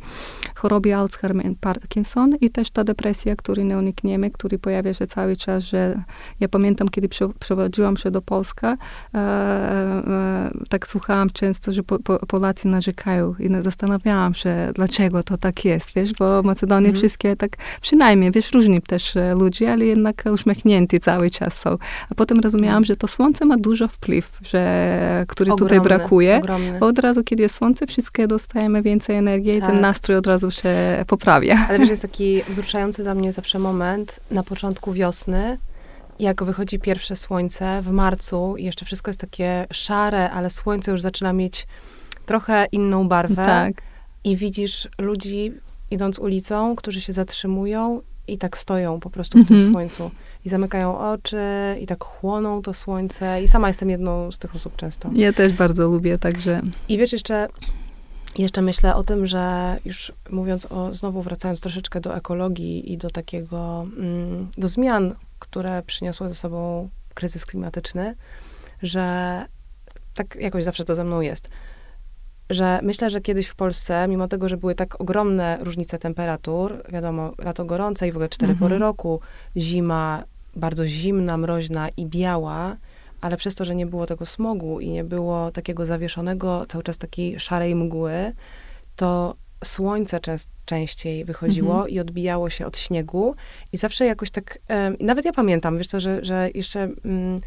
choroby 0.55 0.95
Alzheimer, 0.95 1.45
Parkinson 1.61 2.35
i 2.41 2.49
też 2.49 2.71
ta 2.71 2.83
depresja, 2.83 3.35
której 3.35 3.65
nie 3.65 3.77
unikniemy, 3.77 4.29
który 4.29 4.59
pojawia 4.59 4.93
się 4.93 5.07
cały 5.07 5.35
czas, 5.35 5.63
że 5.63 6.03
ja 6.39 6.47
pamiętam, 6.49 6.89
kiedy 6.89 7.00
przy, 7.09 7.29
przeprowadziłam 7.39 7.97
się 7.97 8.11
do 8.11 8.21
Polska, 8.21 8.77
e, 9.13 9.17
e, 9.17 10.51
tak 10.69 10.87
słuchałam 10.87 11.29
często, 11.29 11.73
że 11.73 11.83
po, 11.83 11.99
po, 11.99 12.25
Polacy 12.25 12.67
narzekają 12.67 13.35
i 13.39 13.49
na- 13.49 13.61
zastanawiałam 13.61 14.33
się, 14.33 14.55
dlaczego 14.75 15.23
to 15.23 15.37
tak 15.37 15.65
jest, 15.65 15.93
wiesz, 15.95 16.13
bo 16.13 16.43
Macedonia 16.43 16.87
nie 16.87 16.93
wszystkie 16.93 17.35
tak, 17.35 17.51
przynajmniej, 17.81 18.31
wiesz, 18.31 18.51
różni 18.51 18.81
też 18.81 19.15
e, 19.15 19.33
ludzie, 19.33 19.73
ale 19.73 19.85
jednak 19.85 20.23
uśmiechnięci 20.33 20.99
cały 20.99 21.29
czas 21.29 21.59
są. 21.59 21.77
A 22.09 22.15
potem 22.15 22.39
rozumiałam, 22.39 22.77
mhm. 22.77 22.85
że 22.85 22.95
to 22.95 23.07
słońce 23.07 23.45
ma 23.45 23.57
dużo 23.57 23.87
wpływ, 23.87 24.39
że, 24.41 25.25
który 25.27 25.51
ogromny, 25.51 25.69
tutaj 25.69 25.81
brakuje. 25.81 26.37
Ogromny. 26.37 26.79
Bo 26.79 26.85
od 26.85 26.99
razu, 26.99 27.23
kiedy 27.23 27.43
jest 27.43 27.55
słońce, 27.55 27.87
wszystkie 27.87 28.27
dostajemy 28.27 28.81
więcej 28.81 29.15
energii 29.15 29.59
tak. 29.59 29.69
i 29.69 29.71
ten 29.71 29.81
nastrój 29.81 30.17
od 30.17 30.27
razu 30.27 30.51
się 30.51 30.73
poprawia. 31.07 31.65
Ale 31.69 31.79
wiesz, 31.79 31.89
jest 31.89 32.01
taki 32.11 32.41
wzruszający 32.49 33.03
dla 33.03 33.15
mnie 33.15 33.33
zawsze 33.33 33.59
moment 33.59 34.19
na 34.31 34.43
początku 34.43 34.93
wiosny, 34.93 35.57
jak 36.21 36.43
wychodzi 36.43 36.79
pierwsze 36.79 37.15
słońce 37.15 37.81
w 37.81 37.91
marcu 37.91 38.57
i 38.57 38.63
jeszcze 38.63 38.85
wszystko 38.85 39.09
jest 39.09 39.19
takie 39.19 39.67
szare, 39.71 40.31
ale 40.31 40.49
słońce 40.49 40.91
już 40.91 41.01
zaczyna 41.01 41.33
mieć 41.33 41.67
trochę 42.25 42.65
inną 42.71 43.07
barwę. 43.07 43.45
Tak. 43.45 43.73
I 44.23 44.35
widzisz 44.35 44.89
ludzi 44.97 45.53
idąc 45.91 46.19
ulicą, 46.19 46.75
którzy 46.75 47.01
się 47.01 47.13
zatrzymują 47.13 48.01
i 48.27 48.37
tak 48.37 48.57
stoją 48.57 48.99
po 48.99 49.09
prostu 49.09 49.43
w 49.43 49.47
tym 49.47 49.57
mhm. 49.57 49.73
słońcu. 49.73 50.11
I 50.45 50.49
zamykają 50.49 50.99
oczy 50.99 51.41
i 51.81 51.87
tak 51.87 52.03
chłoną 52.03 52.61
to 52.61 52.73
słońce. 52.73 53.43
I 53.43 53.47
sama 53.47 53.67
jestem 53.67 53.89
jedną 53.89 54.31
z 54.31 54.39
tych 54.39 54.55
osób 54.55 54.75
często. 54.75 55.09
Ja 55.13 55.33
też 55.33 55.53
bardzo 55.53 55.87
lubię, 55.87 56.17
także... 56.17 56.61
I 56.89 56.97
wiesz, 56.97 57.11
jeszcze, 57.11 57.47
jeszcze 58.37 58.61
myślę 58.61 58.95
o 58.95 59.03
tym, 59.03 59.27
że 59.27 59.75
już 59.85 60.11
mówiąc 60.29 60.65
o, 60.65 60.93
znowu 60.93 61.21
wracając 61.21 61.61
troszeczkę 61.61 62.01
do 62.01 62.15
ekologii 62.15 62.93
i 62.93 62.97
do 62.97 63.09
takiego, 63.09 63.87
mm, 63.97 64.47
do 64.57 64.67
zmian, 64.67 65.15
które 65.41 65.83
przyniosły 65.83 66.29
ze 66.29 66.35
sobą 66.35 66.89
kryzys 67.13 67.45
klimatyczny, 67.45 68.15
że 68.83 69.45
tak 70.15 70.35
jakoś 70.35 70.63
zawsze 70.63 70.85
to 70.85 70.95
ze 70.95 71.03
mną 71.03 71.21
jest, 71.21 71.49
że 72.49 72.79
myślę, 72.83 73.09
że 73.09 73.21
kiedyś 73.21 73.47
w 73.47 73.55
Polsce, 73.55 74.07
mimo 74.07 74.27
tego, 74.27 74.49
że 74.49 74.57
były 74.57 74.75
tak 74.75 75.01
ogromne 75.01 75.57
różnice 75.61 75.99
temperatur, 75.99 76.83
wiadomo, 76.89 77.33
lato 77.37 77.65
gorące 77.65 78.07
i 78.07 78.11
w 78.11 78.15
ogóle 78.15 78.29
cztery 78.29 78.51
mhm. 78.51 78.69
pory 78.69 78.79
roku, 78.79 79.19
zima 79.57 80.23
bardzo 80.55 80.87
zimna, 80.87 81.37
mroźna 81.37 81.89
i 81.89 82.05
biała, 82.05 82.75
ale 83.21 83.37
przez 83.37 83.55
to, 83.55 83.65
że 83.65 83.75
nie 83.75 83.85
było 83.85 84.07
tego 84.07 84.25
smogu 84.25 84.79
i 84.79 84.89
nie 84.89 85.03
było 85.03 85.51
takiego 85.51 85.85
zawieszonego, 85.85 86.65
cały 86.69 86.83
czas 86.83 86.97
takiej 86.97 87.39
szarej 87.39 87.75
mgły, 87.75 88.33
to 88.95 89.35
słońce 89.63 90.19
częst, 90.19 90.49
częściej 90.65 91.25
wychodziło 91.25 91.73
mhm. 91.73 91.89
i 91.89 91.99
odbijało 91.99 92.49
się 92.49 92.65
od 92.65 92.77
śniegu 92.77 93.35
i 93.73 93.77
zawsze 93.77 94.05
jakoś 94.05 94.31
tak, 94.31 94.59
um, 94.69 94.95
nawet 94.99 95.25
ja 95.25 95.33
pamiętam, 95.33 95.77
wiesz 95.77 95.87
co, 95.87 95.99
że, 95.99 96.25
że 96.25 96.49
jeszcze 96.53 96.89
um, 97.05 97.39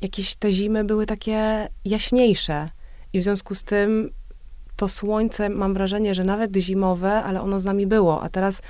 jakieś 0.00 0.36
te 0.36 0.52
zimy 0.52 0.84
były 0.84 1.06
takie 1.06 1.68
jaśniejsze 1.84 2.68
i 3.12 3.20
w 3.20 3.22
związku 3.22 3.54
z 3.54 3.62
tym 3.62 4.10
to 4.76 4.88
słońce, 4.88 5.48
mam 5.48 5.74
wrażenie, 5.74 6.14
że 6.14 6.24
nawet 6.24 6.56
zimowe, 6.56 7.12
ale 7.12 7.42
ono 7.42 7.60
z 7.60 7.64
nami 7.64 7.86
było, 7.86 8.22
a 8.22 8.28
teraz 8.28 8.62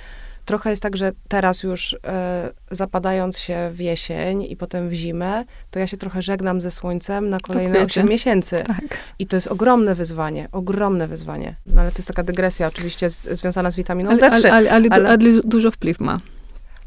trochę 0.49 0.71
jest 0.71 0.83
tak, 0.83 0.97
że 0.97 1.13
teraz 1.29 1.63
już 1.63 1.97
e, 2.05 2.51
zapadając 2.71 3.39
się 3.39 3.71
w 3.73 3.81
jesień 3.81 4.43
i 4.43 4.57
potem 4.57 4.89
w 4.89 4.93
zimę, 4.93 5.45
to 5.71 5.79
ja 5.79 5.87
się 5.87 5.97
trochę 5.97 6.23
żegnam 6.23 6.61
ze 6.61 6.71
słońcem 6.71 7.29
na 7.29 7.41
kolejne 7.41 7.81
8 7.81 8.09
miesięcy. 8.09 8.63
Tak. 8.67 8.99
I 9.19 9.27
to 9.27 9.37
jest 9.37 9.47
ogromne 9.47 9.95
wyzwanie, 9.95 10.49
ogromne 10.53 11.09
wyzwanie. 11.09 11.55
No 11.67 11.81
ale 11.81 11.93
to 11.93 11.99
jest 11.99 12.09
taka 12.09 12.23
dygresja 12.23 12.67
oczywiście 12.67 13.11
z, 13.11 13.23
związana 13.23 13.71
z 13.71 13.77
witaminą 13.77 14.11
ale, 14.11 14.21
D3. 14.21 14.49
Ale, 14.49 14.71
ale, 14.71 14.87
ale, 14.91 15.09
ale 15.09 15.19
dużo 15.45 15.71
wpływ 15.71 16.01
ma. 16.01 16.21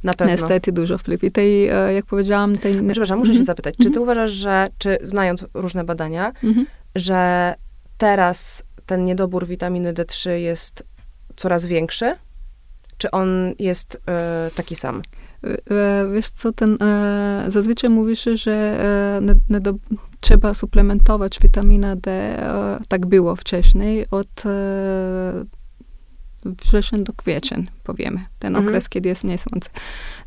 Na 0.04 0.14
pewno. 0.14 0.34
Niestety 0.34 0.72
dużo 0.72 0.98
wpływ. 0.98 1.24
I 1.24 1.32
tej, 1.32 1.68
e, 1.68 1.94
jak 1.94 2.06
powiedziałam, 2.06 2.58
tej... 2.58 2.76
Przepraszam, 2.90 3.20
muszę 3.20 3.34
się 3.34 3.40
mhm. 3.40 3.46
zapytać, 3.46 3.76
czy 3.76 3.84
ty 3.84 4.00
mhm. 4.00 4.04
uważasz, 4.04 4.32
że, 4.32 4.70
czy 4.78 4.98
znając 5.02 5.46
różne 5.54 5.84
badania, 5.84 6.32
mhm. 6.44 6.66
że 6.96 7.54
teraz 7.98 8.64
ten 8.86 9.06
niedobór 9.06 9.48
witaminy 9.48 9.94
D3 9.94 10.30
jest 10.30 10.84
coraz 11.36 11.66
większy? 11.66 12.16
Czy 13.02 13.12
on 13.12 13.54
jest 13.60 14.02
e, 14.08 14.52
taki 14.56 14.76
sam? 14.76 15.02
E, 15.44 16.08
wiesz 16.14 16.30
co, 16.30 16.52
ten, 16.52 16.78
e, 16.82 17.46
zazwyczaj 17.48 17.90
mówisz, 17.90 18.24
że 18.34 18.52
e, 18.54 19.22
nie, 19.22 19.34
nie 19.50 19.60
do, 19.60 19.74
trzeba 20.20 20.54
suplementować 20.54 21.40
witaminę 21.40 21.96
D. 21.96 22.12
E, 22.12 22.80
tak 22.88 23.06
było 23.06 23.36
wcześniej, 23.36 24.06
od 24.12 24.46
e, 24.46 25.46
wrzesień 26.46 27.04
do 27.04 27.14
kwiecień, 27.14 27.68
powiemy. 27.84 28.20
Ten 28.40 28.56
mhm. 28.56 28.68
okres, 28.68 28.90
kiedy 28.90 29.10
jest 29.10 29.24
mniej 29.24 29.38
słońce 29.38 29.70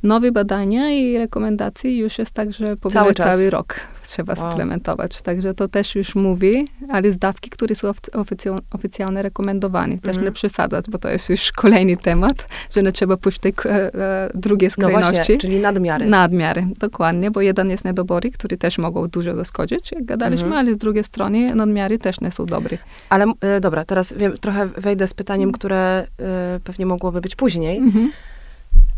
nowe 0.03 0.33
badania 0.33 0.91
i 0.91 1.19
rekomendacje 1.19 1.97
już 1.97 2.19
jest 2.19 2.31
tak, 2.31 2.53
że 2.53 2.77
cały, 2.93 3.15
cały 3.15 3.51
rok 3.51 3.81
trzeba 4.09 4.35
wow. 4.35 4.51
suplementować. 4.51 5.23
Także 5.23 5.55
to 5.55 5.69
też 5.69 5.95
już 5.95 6.15
mówi, 6.15 6.69
ale 6.89 7.11
z 7.11 7.19
dawki, 7.19 7.51
które 7.51 7.75
są 7.75 7.93
oficjal, 8.13 8.61
oficjalnie 8.73 9.23
rekomendowane. 9.23 9.99
Też 9.99 10.13
mm. 10.17 10.25
nie 10.25 10.33
przesadzać, 10.33 10.85
bo 10.91 10.99
to 10.99 11.09
jest 11.09 11.31
już 11.31 11.53
kolejny 11.53 11.97
temat, 11.97 12.49
że 12.71 12.83
nie 12.83 12.93
trzeba 12.93 13.17
pójść 13.17 13.39
w 13.39 13.41
tej 13.41 13.55
e, 13.65 14.31
drugiej 14.35 14.71
skrajności. 14.71 15.11
No 15.11 15.17
właśnie, 15.17 15.39
czyli 15.39 15.61
nadmiary. 15.61 16.07
Nadmiary, 16.07 16.67
dokładnie, 16.81 17.31
bo 17.31 17.41
jeden 17.41 17.71
jest 17.71 17.85
niedobory, 17.85 18.31
który 18.31 18.57
też 18.57 18.79
mogą 18.79 19.09
dużo 19.09 19.35
zaszkodzić, 19.35 19.93
jak 19.93 20.05
gadaliśmy, 20.05 20.47
mm. 20.47 20.59
ale 20.59 20.75
z 20.75 20.79
drugiej 20.79 21.05
strony 21.05 21.55
nadmiary 21.55 21.99
też 21.99 22.21
nie 22.21 22.31
są 22.31 22.47
dobre. 22.47 22.79
Ale 23.09 23.27
e, 23.41 23.61
dobra, 23.61 23.85
teraz 23.85 24.13
wiem, 24.13 24.39
trochę 24.39 24.67
wejdę 24.67 25.07
z 25.07 25.15
pytaniem, 25.15 25.49
mm. 25.49 25.53
które 25.53 26.07
e, 26.21 26.61
pewnie 26.65 26.87
mogłoby 26.87 27.21
być 27.21 27.37
później, 27.37 27.79
mm 27.79 27.91
-hmm. 27.91 28.09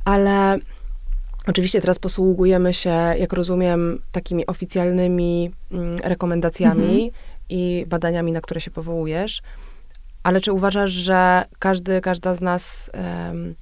ale 0.04 0.58
Oczywiście 1.46 1.80
teraz 1.80 1.98
posługujemy 1.98 2.74
się, 2.74 2.90
jak 3.18 3.32
rozumiem, 3.32 4.02
takimi 4.12 4.46
oficjalnymi 4.46 5.50
mm, 5.72 5.96
rekomendacjami 6.04 6.92
mhm. 6.94 7.10
i 7.48 7.84
badaniami, 7.88 8.32
na 8.32 8.40
które 8.40 8.60
się 8.60 8.70
powołujesz. 8.70 9.42
Ale 10.22 10.40
czy 10.40 10.52
uważasz, 10.52 10.90
że 10.90 11.44
każdy, 11.58 12.00
każda 12.00 12.34
z 12.34 12.40
nas 12.40 12.90
um, 12.94 13.54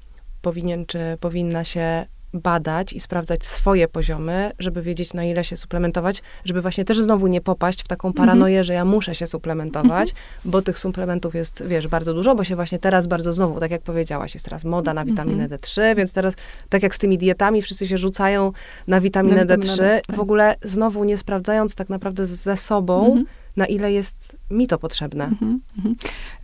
powinien 0.43 0.87
czy 0.87 0.99
powinna 1.21 1.65
się 1.65 2.07
badać 2.35 2.93
i 2.93 3.01
sprawdzać 3.01 3.45
swoje 3.45 3.89
poziomy, 3.89 4.53
żeby 4.59 4.83
wiedzieć, 4.83 5.15
na 5.15 5.25
ile 5.25 5.45
się 5.45 5.57
suplementować, 5.57 6.23
żeby 6.45 6.63
właśnie 6.63 6.85
też 6.85 7.01
znowu 7.01 7.27
nie 7.27 7.41
popaść 7.41 7.83
w 7.83 7.89
taką 7.89 8.09
mhm. 8.09 8.27
paranoję, 8.27 8.65
że 8.65 8.73
ja 8.73 8.85
muszę 8.85 9.15
się 9.15 9.27
suplementować, 9.27 10.09
-hmm. 10.09 10.15
bo 10.45 10.63
tych 10.63 10.79
suplementów 10.79 11.35
jest, 11.35 11.63
wiesz, 11.67 11.89
bardzo 11.89 12.15
dużo, 12.15 12.35
bo 12.35 12.45
się 12.45 12.57
właśnie 12.57 12.79
teraz 12.79 13.07
bardzo 13.07 13.33
znowu, 13.33 13.61
tak 13.61 13.71
jak 13.71 13.83
powiedziałaś, 13.83 14.35
jest 14.35 14.45
teraz 14.45 14.65
moda 14.65 14.95
na 14.95 15.05
witaminę 15.05 15.45
mm 15.45 15.59
-hmm. 15.59 15.63
D3, 15.63 15.97
więc 15.97 16.13
teraz, 16.13 16.35
tak 16.69 16.83
jak 16.83 16.95
z 16.95 16.99
tymi 16.99 17.19
dietami, 17.19 17.63
wszyscy 17.63 17.87
się 17.87 17.99
rzucają 17.99 18.53
na 18.87 19.01
witaminę, 19.01 19.45
na 19.45 19.57
D3, 19.57 19.77
D3, 19.77 20.01
w 20.13 20.21
ogóle 20.21 20.57
znowu 20.63 21.05
nie 21.05 21.19
sprawdzając 21.19 21.75
tak 21.75 21.89
naprawdę 21.89 22.27
ze 22.27 22.57
sobą, 22.57 23.07
mhm 23.07 23.27
na 23.57 23.67
ile 23.67 23.93
jest 23.93 24.37
mi 24.51 24.67
to 24.67 24.79
potrzebne. 24.79 25.25
Mhm, 25.25 25.61
mhm. 25.77 25.95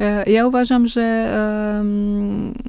E, 0.01 0.31
ja 0.31 0.47
uważam, 0.47 0.87
że 0.87 1.31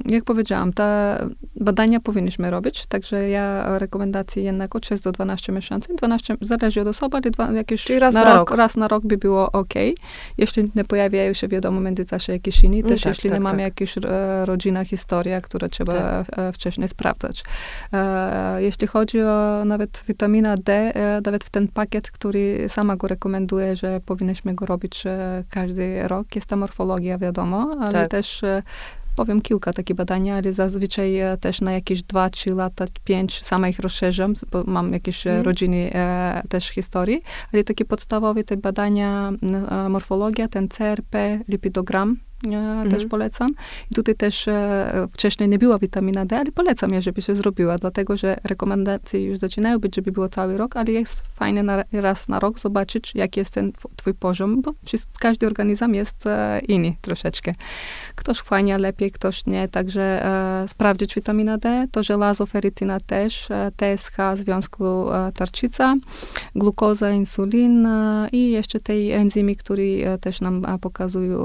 jak 0.06 0.24
powiedziałam, 0.24 0.72
te 0.72 1.18
badania 1.56 2.00
powinniśmy 2.00 2.50
robić, 2.50 2.86
także 2.86 3.28
ja 3.28 3.78
rekomendacje 3.78 4.42
jednak 4.42 4.76
od 4.76 4.86
6 4.86 5.02
do 5.02 5.12
12 5.12 5.52
miesięcy, 5.52 5.94
12 5.94 6.36
zależy 6.40 6.80
od 6.80 6.88
osoby, 6.88 7.16
ale 7.16 7.30
dwa, 7.30 7.52
jakieś 7.52 7.84
Czyli 7.84 7.98
raz 7.98 8.14
na, 8.14 8.24
na 8.24 8.34
rok, 8.34 8.50
rok, 8.50 8.58
raz 8.58 8.76
na 8.76 8.88
rok 8.88 9.06
by 9.06 9.16
było 9.16 9.52
ok. 9.52 9.74
Jeśli 10.38 10.70
nie 10.74 10.84
pojawiają 10.84 11.32
się 11.32 11.48
wiadomo 11.48 11.80
w 11.80 11.82
międzyczasie 11.82 12.32
jakieś 12.32 12.64
inni, 12.64 12.84
też 12.84 13.00
tak, 13.00 13.10
jeśli 13.10 13.30
tak, 13.30 13.38
nie 13.38 13.44
tak. 13.44 13.52
mamy 13.52 13.62
jakieś 13.62 13.98
e, 13.98 14.00
rodzina, 14.46 14.84
historia, 14.84 15.40
które 15.40 15.68
trzeba 15.68 15.92
tak. 15.92 16.38
e, 16.38 16.52
wcześniej 16.52 16.88
sprawdzać. 16.88 17.44
Jeśli 18.58 18.86
chodzi 18.86 19.20
o 19.20 19.64
nawet 19.64 20.04
witamina 20.08 20.54
D, 20.56 20.92
nawet 21.26 21.44
w 21.44 21.50
ten 21.50 21.68
pakiet, 21.68 22.10
który 22.10 22.68
sama 22.68 22.96
go 22.96 23.08
rekomenduje, 23.08 23.76
że 23.76 24.00
powinien 24.06 24.31
powinniśmy 24.32 24.54
go 24.54 24.66
robić 24.66 25.04
każdy 25.50 26.08
rok. 26.08 26.34
Jest 26.34 26.46
ta 26.46 26.56
morfologia, 26.56 27.18
wiadomo, 27.18 27.76
ale 27.80 27.92
tak. 27.92 28.08
też 28.08 28.44
e, 28.44 28.62
powiem 29.16 29.42
kilka 29.42 29.72
takich 29.72 29.96
badań, 29.96 30.30
ale 30.30 30.52
zazwyczaj 30.52 31.18
e, 31.18 31.36
też 31.36 31.60
na 31.60 31.72
jakieś 31.72 32.02
2-3 32.02 32.56
lata, 32.56 32.84
5 33.04 33.44
sama 33.44 33.68
ich 33.68 33.78
rozszerzam, 33.78 34.34
bo 34.50 34.64
mam 34.66 34.92
jakieś 34.92 35.26
mm. 35.26 35.42
rodziny 35.42 35.90
e, 35.94 36.42
też 36.48 36.68
historii, 36.68 37.22
ale 37.52 37.64
takie 37.64 37.84
podstawowe 37.84 38.44
te 38.44 38.56
badania, 38.56 39.32
e, 39.70 39.88
morfologia, 39.88 40.48
ten 40.48 40.68
CRP, 40.68 41.40
lipidogram, 41.48 42.16
mhm. 42.44 42.90
też 42.90 43.06
polecam. 43.06 43.50
I 43.90 43.94
tutaj 43.94 44.14
też 44.14 44.48
e, 44.48 45.08
wcześniej 45.12 45.48
nie 45.48 45.58
była 45.58 45.78
witamina 45.78 46.26
D, 46.26 46.38
ale 46.38 46.52
polecam 46.52 46.92
je, 46.92 47.02
żeby 47.02 47.22
się 47.22 47.34
zrobiła, 47.34 47.76
dlatego 47.76 48.16
że 48.16 48.36
rekomendacje 48.44 49.24
już 49.24 49.38
zaczynają 49.38 49.78
być, 49.78 49.96
żeby 49.96 50.12
było 50.12 50.28
cały 50.28 50.58
rok, 50.58 50.76
ale 50.76 50.92
jest 50.92 51.22
fajne 51.34 51.62
na, 51.62 51.84
raz 51.92 52.28
na 52.28 52.40
rok 52.40 52.58
zobaczyć, 52.58 53.12
jaki 53.14 53.40
jest 53.40 53.54
ten 53.54 53.72
twój 53.96 54.14
poziom, 54.14 54.62
bo 54.62 54.72
każdy 55.20 55.46
organizm 55.46 55.94
jest 55.94 56.26
e, 56.26 56.60
inny 56.68 56.94
troszeczkę. 57.00 57.54
Ktoś 58.14 58.38
fajnie 58.38 58.78
lepiej, 58.78 59.10
ktoś 59.10 59.46
nie, 59.46 59.68
także 59.68 60.26
e, 60.26 60.68
sprawdzić 60.68 61.14
witamina 61.14 61.58
D, 61.58 61.86
to 61.92 62.02
żelazo, 62.02 62.46
ferytyna 62.46 63.00
też, 63.00 63.50
e, 63.50 63.70
TSH 63.76 64.16
związku 64.34 65.12
e, 65.12 65.32
tarczyca, 65.32 65.94
glukoza, 66.54 67.10
insulin 67.10 67.88
i 68.32 68.50
jeszcze 68.50 68.80
te 68.80 68.94
enzymy, 68.94 69.56
które 69.56 70.18
też 70.20 70.40
nam 70.40 70.66
pokazują 70.80 71.44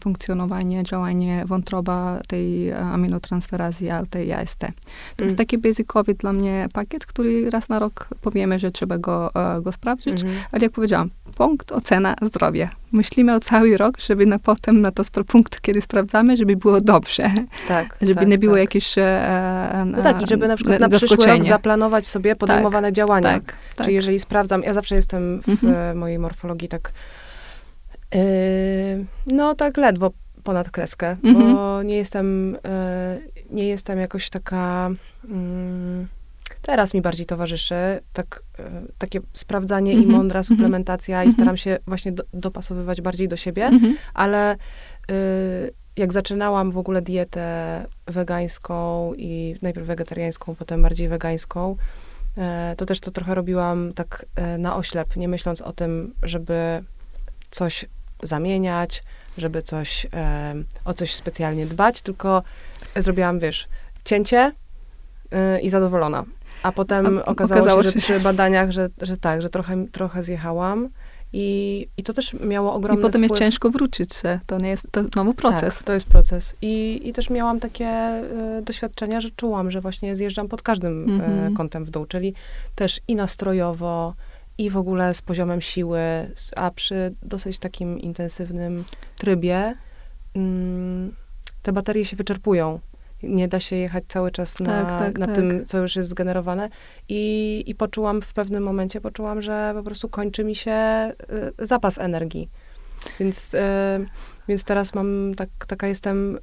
funkcjonowanie, 0.00 0.82
działanie 0.82 1.44
wątroba 1.46 2.20
tej 2.28 2.72
aminotransferazy 2.72 3.92
ALT 3.92 4.14
i 4.26 4.32
AST. 4.32 4.58
To 4.58 4.66
mm. 4.66 4.74
jest 5.18 5.36
taki 5.36 5.58
basicowy 5.58 6.14
dla 6.14 6.32
mnie 6.32 6.68
pakiet, 6.72 7.06
który 7.06 7.50
raz 7.50 7.68
na 7.68 7.78
rok 7.78 8.08
powiemy, 8.20 8.58
że 8.58 8.70
trzeba 8.70 8.98
go, 8.98 9.30
go 9.62 9.72
sprawdzić, 9.72 10.22
mm 10.22 10.34
-hmm. 10.34 10.38
ale 10.52 10.62
jak 10.62 10.72
powiedziałam, 10.72 11.10
punkt 11.36 11.72
ocena 11.72 12.14
zdrowie. 12.22 12.68
Myślimy 12.92 13.34
o 13.34 13.40
cały 13.40 13.76
rok, 13.76 14.00
żeby 14.00 14.26
na 14.26 14.38
potem 14.38 14.80
na 14.80 14.90
to 14.92 15.02
punkt, 15.24 15.60
kiedy 15.60 15.80
sprawdzamy, 15.82 16.36
żeby 16.36 16.56
było 16.56 16.80
dobrze. 16.80 17.30
Tak, 17.68 17.96
żeby 18.08 18.14
tak, 18.14 18.28
nie 18.28 18.38
było 18.38 18.54
tak. 18.54 18.60
jakieś 18.60 18.98
e, 18.98 19.02
e, 19.02 19.84
No 19.84 20.02
tak, 20.02 20.22
i 20.22 20.26
żeby 20.26 20.48
na 20.48 20.56
przykład 20.56 20.80
na 20.80 20.88
przyszły 20.88 21.26
rok 21.26 21.44
zaplanować 21.44 22.06
sobie 22.06 22.36
podejmowane 22.36 22.88
tak, 22.88 22.94
działania. 22.94 23.32
Tak, 23.32 23.44
Czyli 23.46 23.76
tak. 23.76 23.88
jeżeli 23.88 24.18
sprawdzam, 24.18 24.62
ja 24.62 24.74
zawsze 24.74 24.94
jestem 24.94 25.42
w 25.42 25.48
mhm. 25.48 25.98
mojej 25.98 26.18
morfologii 26.18 26.68
tak 26.68 26.92
no 29.26 29.54
tak 29.54 29.76
ledwo 29.76 30.10
ponad 30.44 30.70
kreskę, 30.70 31.16
mhm. 31.24 31.54
bo 31.54 31.82
nie 31.82 31.96
jestem, 31.96 32.52
yy, 32.52 33.30
nie 33.50 33.68
jestem 33.68 33.98
jakoś 33.98 34.30
taka... 34.30 34.90
Yy, 35.28 36.06
Teraz 36.62 36.94
mi 36.94 37.00
bardziej 37.00 37.26
towarzyszy 37.26 37.74
tak, 38.12 38.42
e, 38.58 38.62
takie 38.98 39.20
sprawdzanie 39.32 39.92
mm 39.92 40.02
-hmm. 40.02 40.04
i 40.04 40.06
mhm. 40.06 40.20
mądra 40.20 40.40
mhm. 40.40 40.44
suplementacja 40.44 41.16
mm 41.16 41.28
-hmm. 41.28 41.30
i 41.30 41.34
staram 41.34 41.56
się 41.56 41.78
właśnie 41.86 42.12
do, 42.12 42.22
dopasowywać 42.34 43.00
bardziej 43.00 43.28
do 43.28 43.36
siebie, 43.36 43.66
mm 43.66 43.80
-hmm. 43.80 43.94
ale 44.14 44.54
y, 44.54 44.56
jak 45.96 46.12
zaczynałam 46.12 46.70
w 46.70 46.78
ogóle 46.78 47.02
dietę 47.02 47.84
wegańską 48.06 49.12
i 49.14 49.56
najpierw 49.62 49.86
wegetariańską, 49.86 50.54
potem 50.54 50.82
bardziej 50.82 51.08
wegańską, 51.08 51.76
y, 52.72 52.76
to 52.76 52.86
też 52.86 53.00
to 53.00 53.10
trochę 53.10 53.34
robiłam 53.34 53.92
tak 53.92 54.26
y, 54.54 54.58
na 54.58 54.76
oślep, 54.76 55.16
nie 55.16 55.28
myśląc 55.28 55.62
o 55.62 55.72
tym, 55.72 56.12
żeby 56.22 56.82
coś 57.50 57.84
zamieniać, 58.22 59.02
żeby 59.38 59.62
coś, 59.62 60.06
o 60.84 60.94
coś 60.94 61.14
specjalnie 61.14 61.66
dbać, 61.66 62.02
tylko 62.02 62.42
zrobiłam, 62.96 63.38
wiesz, 63.38 63.68
cięcie 64.04 64.52
i 65.62 65.68
zadowolona. 65.68 66.24
A 66.62 66.72
potem 66.72 67.18
A 67.18 67.24
okazało, 67.24 67.60
okazało, 67.60 67.82
się, 67.82 67.90
że 67.90 67.98
przy 67.98 68.20
badaniach, 68.20 68.70
że, 68.70 68.88
że 69.02 69.16
tak, 69.16 69.42
że 69.42 69.50
trochę, 69.50 69.86
trochę 69.92 70.22
zjechałam. 70.22 70.88
I, 71.32 71.88
I 71.96 72.02
to 72.02 72.12
też 72.12 72.34
miało 72.34 72.74
ogromny 72.74 73.00
I 73.00 73.02
potem 73.02 73.20
wpływ. 73.20 73.30
jest 73.30 73.38
ciężko 73.38 73.70
wrócić 73.70 74.14
się. 74.14 74.40
To 74.46 74.58
nie 74.58 74.68
jest, 74.68 74.88
to 74.90 75.02
znowu 75.02 75.34
proces. 75.34 75.74
Tak, 75.74 75.82
to 75.82 75.92
jest 75.92 76.06
proces. 76.06 76.54
I, 76.62 77.00
i 77.04 77.12
też 77.12 77.30
miałam 77.30 77.60
takie 77.60 78.22
y, 78.58 78.62
doświadczenia, 78.62 79.20
że 79.20 79.30
czułam, 79.30 79.70
że 79.70 79.80
właśnie 79.80 80.16
zjeżdżam 80.16 80.48
pod 80.48 80.62
każdym 80.62 81.04
mm 81.04 81.20
-hmm. 81.20 81.52
y, 81.52 81.56
kątem 81.56 81.84
w 81.84 81.90
dół, 81.90 82.06
czyli 82.06 82.34
też 82.74 83.00
i 83.08 83.16
nastrojowo, 83.16 84.14
i 84.58 84.70
w 84.70 84.76
ogóle 84.76 85.14
z 85.14 85.22
poziomem 85.22 85.60
siły, 85.60 86.00
a 86.56 86.70
przy 86.70 87.14
dosyć 87.22 87.58
takim 87.58 88.00
intensywnym 88.00 88.84
trybie 89.16 89.74
y, 90.36 90.40
te 91.62 91.72
baterie 91.72 92.04
się 92.04 92.16
wyczerpują 92.16 92.80
nie 93.22 93.48
da 93.48 93.60
się 93.60 93.76
jechać 93.76 94.04
cały 94.08 94.30
czas 94.30 94.60
na, 94.60 94.84
tak, 94.84 94.98
tak, 94.98 95.18
na 95.18 95.26
tak. 95.26 95.34
tym, 95.34 95.64
co 95.64 95.78
już 95.78 95.96
jest 95.96 96.08
zgenerowane. 96.08 96.68
I, 97.08 97.64
I 97.66 97.74
poczułam 97.74 98.22
w 98.22 98.32
pewnym 98.32 98.62
momencie, 98.62 99.00
poczułam, 99.00 99.42
że 99.42 99.72
po 99.76 99.82
prostu 99.82 100.08
kończy 100.08 100.44
mi 100.44 100.54
się 100.54 100.72
y, 101.60 101.66
zapas 101.66 101.98
energii. 101.98 102.48
Więc, 103.20 103.54
y, 103.54 103.58
więc 104.48 104.64
teraz 104.64 104.94
mam, 104.94 105.34
tak, 105.36 105.48
taka 105.66 105.86
jestem, 105.86 106.36
y, 106.36 106.40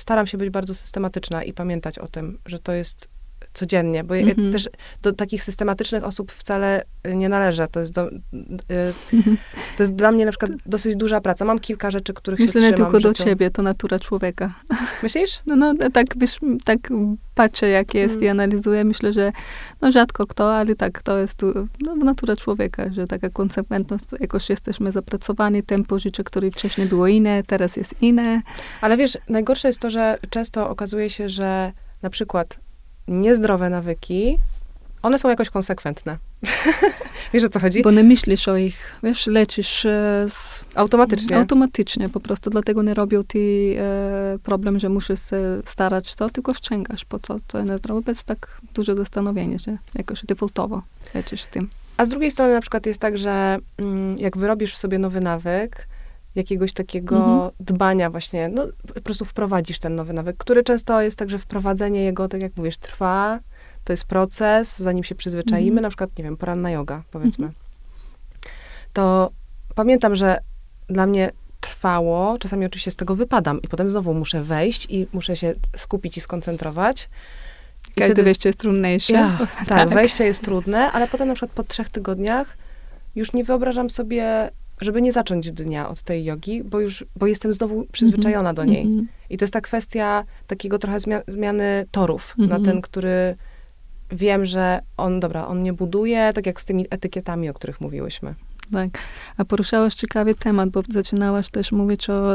staram 0.00 0.26
się 0.26 0.38
być 0.38 0.50
bardzo 0.50 0.74
systematyczna 0.74 1.44
i 1.44 1.52
pamiętać 1.52 1.98
o 1.98 2.08
tym, 2.08 2.38
że 2.46 2.58
to 2.58 2.72
jest 2.72 3.08
codziennie, 3.54 4.04
bo 4.04 4.14
ja 4.14 4.22
mhm. 4.22 4.52
też 4.52 4.68
do 5.02 5.12
takich 5.12 5.42
systematycznych 5.42 6.04
osób 6.04 6.32
wcale 6.32 6.84
nie 7.14 7.28
należę. 7.28 7.68
To 7.68 7.80
jest, 7.80 7.92
do, 7.92 8.10
y, 8.10 8.12
to 9.76 9.82
jest 9.82 9.94
dla 9.94 10.12
mnie 10.12 10.24
na 10.24 10.30
przykład 10.30 10.50
dosyć 10.66 10.96
duża 10.96 11.20
praca. 11.20 11.44
Mam 11.44 11.58
kilka 11.58 11.90
rzeczy, 11.90 12.14
których 12.14 12.40
Myślę 12.40 12.60
się 12.60 12.66
nie 12.66 12.74
tylko 12.74 13.00
do 13.00 13.14
ciebie, 13.14 13.50
to 13.50 13.62
natura 13.62 13.98
człowieka. 13.98 14.54
Myślisz? 15.02 15.40
No, 15.46 15.56
no 15.56 15.74
tak, 15.92 16.06
wiesz, 16.16 16.38
tak 16.64 16.78
patrzę, 17.34 17.68
jak 17.68 17.94
jest 17.94 18.14
hmm. 18.14 18.24
i 18.24 18.28
analizuję. 18.28 18.84
Myślę, 18.84 19.12
że 19.12 19.32
no 19.80 19.92
rzadko 19.92 20.26
kto, 20.26 20.54
ale 20.54 20.74
tak, 20.74 21.02
to 21.02 21.18
jest 21.18 21.38
tu, 21.38 21.68
no, 21.80 21.94
natura 21.94 22.36
człowieka, 22.36 22.92
że 22.92 23.06
taka 23.06 23.30
konsekwentność, 23.30 24.04
jakoś 24.20 24.50
jesteśmy 24.50 24.92
zapracowani, 24.92 25.62
tempo 25.62 25.98
życia, 25.98 26.22
które 26.22 26.50
wcześniej 26.50 26.86
było 26.86 27.06
inne, 27.06 27.42
teraz 27.42 27.76
jest 27.76 28.02
inne. 28.02 28.42
Ale 28.80 28.96
wiesz, 28.96 29.18
najgorsze 29.28 29.68
jest 29.68 29.80
to, 29.80 29.90
że 29.90 30.18
często 30.30 30.70
okazuje 30.70 31.10
się, 31.10 31.28
że 31.28 31.72
na 32.02 32.10
przykład 32.10 32.63
niezdrowe 33.08 33.70
nawyki, 33.70 34.38
one 35.02 35.18
są 35.18 35.28
jakoś 35.28 35.50
konsekwentne. 35.50 36.18
wiesz 37.32 37.44
o 37.44 37.48
co 37.48 37.60
chodzi? 37.60 37.82
Bo 37.82 37.90
nie 37.90 38.04
myślisz 38.04 38.48
o 38.48 38.56
ich, 38.56 38.76
wiesz, 39.02 39.26
leczysz 39.26 39.86
e, 39.86 40.26
z... 40.28 40.64
automatycznie. 40.74 41.36
Automatycznie, 41.36 42.08
po 42.08 42.20
prostu 42.20 42.50
dlatego 42.50 42.82
nie 42.82 42.94
robią 42.94 43.24
ty 43.24 43.74
e, 43.78 44.38
problem, 44.42 44.80
że 44.80 44.88
musisz 44.88 45.30
się 45.30 45.36
starać 45.64 46.14
to, 46.14 46.30
tylko 46.30 46.54
ściągasz 46.54 47.04
po 47.04 47.18
co, 47.18 47.36
co 47.48 47.58
jest 47.58 47.78
zdrowe, 47.78 48.02
bez 48.02 48.24
tak 48.24 48.60
duże 48.74 48.94
zastanowienie 48.94 49.58
się, 49.58 49.76
jakoś 49.94 50.24
defaultowo 50.24 50.82
leczysz 51.14 51.42
z 51.42 51.48
tym. 51.48 51.68
A 51.96 52.04
z 52.04 52.08
drugiej 52.08 52.30
strony 52.30 52.54
na 52.54 52.60
przykład 52.60 52.86
jest 52.86 53.00
tak, 53.00 53.18
że 53.18 53.58
mm, 53.78 54.16
jak 54.18 54.36
wyrobisz 54.36 54.74
w 54.74 54.78
sobie 54.78 54.98
nowy 54.98 55.20
nawyk, 55.20 55.86
jakiegoś 56.34 56.72
takiego 56.72 57.16
mhm. 57.16 57.50
dbania 57.60 58.10
właśnie, 58.10 58.48
no 58.48 58.66
po 58.94 59.00
prostu 59.00 59.24
wprowadzisz 59.24 59.78
ten 59.78 59.94
nowy 59.94 60.12
nawyk, 60.12 60.36
który 60.36 60.64
często 60.64 61.00
jest 61.00 61.18
tak, 61.18 61.30
że 61.30 61.38
wprowadzenie 61.38 62.04
jego, 62.04 62.28
tak 62.28 62.42
jak 62.42 62.56
mówisz, 62.56 62.76
trwa, 62.76 63.38
to 63.84 63.92
jest 63.92 64.04
proces, 64.04 64.78
zanim 64.78 65.04
się 65.04 65.14
przyzwyczaimy, 65.14 65.70
mhm. 65.70 65.82
na 65.82 65.88
przykład, 65.88 66.18
nie 66.18 66.24
wiem, 66.24 66.36
poranna 66.36 66.70
yoga, 66.70 67.02
powiedzmy. 67.10 67.46
Mhm. 67.46 67.64
To 68.92 69.30
pamiętam, 69.74 70.14
że 70.14 70.38
dla 70.88 71.06
mnie 71.06 71.30
trwało, 71.60 72.38
czasami 72.38 72.66
oczywiście 72.66 72.90
z 72.90 72.96
tego 72.96 73.14
wypadam 73.14 73.62
i 73.62 73.68
potem 73.68 73.90
znowu 73.90 74.14
muszę 74.14 74.42
wejść 74.42 74.86
i 74.90 75.06
muszę 75.12 75.36
się 75.36 75.54
skupić 75.76 76.16
i 76.16 76.20
skoncentrować. 76.20 77.08
I 77.96 78.00
Każde 78.00 78.06
wtedy, 78.06 78.22
wejście 78.22 78.48
jest 78.48 78.58
trudniejsze. 78.58 79.12
Ja, 79.12 79.38
tak, 79.58 79.68
tak, 79.68 79.88
wejście 79.88 80.24
jest 80.24 80.42
trudne, 80.42 80.92
ale 80.92 81.08
potem 81.08 81.28
na 81.28 81.34
przykład 81.34 81.50
po 81.50 81.64
trzech 81.64 81.88
tygodniach 81.88 82.56
już 83.16 83.32
nie 83.32 83.44
wyobrażam 83.44 83.90
sobie 83.90 84.50
żeby 84.80 85.02
nie 85.02 85.12
zacząć 85.12 85.52
dnia 85.52 85.88
od 85.88 86.02
tej 86.02 86.24
jogi, 86.24 86.64
bo 86.64 86.80
już, 86.80 87.04
bo 87.16 87.26
jestem 87.26 87.54
znowu 87.54 87.86
przyzwyczajona 87.92 88.50
mm 88.50 88.52
-hmm. 88.52 88.56
do 88.56 88.64
niej. 88.64 88.82
Mm 88.82 88.98
-hmm. 88.98 89.06
I 89.30 89.38
to 89.38 89.44
jest 89.44 89.52
ta 89.52 89.60
kwestia 89.60 90.24
takiego 90.46 90.78
trochę 90.78 91.00
zmia 91.00 91.22
zmiany 91.28 91.86
torów 91.90 92.34
mm 92.38 92.46
-hmm. 92.46 92.50
na 92.50 92.56
mhm. 92.56 92.74
ten, 92.74 92.82
który 92.82 93.36
wiem, 94.12 94.44
że 94.44 94.80
on, 94.96 95.20
dobra, 95.20 95.46
on 95.46 95.62
nie 95.62 95.72
buduje, 95.72 96.32
tak 96.34 96.46
jak 96.46 96.60
z 96.60 96.64
tymi 96.64 96.86
etykietami, 96.90 97.48
o 97.48 97.54
których 97.54 97.80
mówiłyśmy. 97.80 98.34
Tak. 98.72 98.90
A 99.36 99.44
poruszałaś 99.44 99.94
ciekawy 99.94 100.34
temat, 100.34 100.68
bo 100.68 100.82
zaczynałaś 100.88 101.50
też 101.50 101.72
mówić 101.72 102.10
o, 102.10 102.34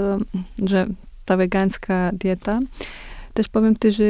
że 0.65 0.87
ta 1.25 1.37
wegańska 1.37 2.11
dieta. 2.13 2.59
Też 3.33 3.49
powiem 3.49 3.75
ty, 3.75 3.91
że 3.91 4.03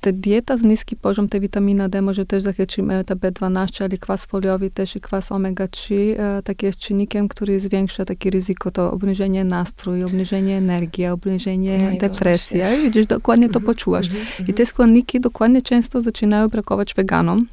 ta 0.00 0.12
dieta 0.12 0.56
z 0.56 0.62
niski 0.62 0.96
poziom 0.96 1.28
tej 1.28 1.40
witaminy 1.40 1.88
D 1.88 2.02
może 2.02 2.26
też 2.26 2.42
zachęcić 2.42 2.84
ta 3.06 3.14
B12, 3.14 3.84
ale 3.84 3.98
kwas 3.98 4.26
foliowy 4.26 4.70
też 4.70 4.96
i 4.96 5.00
kwas 5.00 5.30
omega-3 5.30 5.94
e, 6.18 6.66
jest 6.66 6.78
czynnikiem, 6.78 7.28
który 7.28 7.60
zwiększa 7.60 8.04
takie 8.04 8.30
ryzyko, 8.30 8.70
to 8.70 8.92
obniżenie 8.92 9.44
nastroju, 9.44 10.06
obniżenie 10.06 10.56
energii, 10.56 11.06
obniżenie 11.06 11.90
no 11.92 11.98
depresji. 11.98 12.60
Widzisz, 12.82 13.06
dokładnie 13.06 13.48
to 13.48 13.58
mhm, 13.58 13.66
poczułaś. 13.66 14.06
Mhm, 14.06 14.26
I 14.42 14.44
te 14.44 14.50
mhm. 14.50 14.66
składniki 14.66 15.20
dokładnie 15.20 15.62
często 15.62 16.00
zaczynają 16.00 16.48
brakować 16.48 16.94
weganom. 16.94 17.46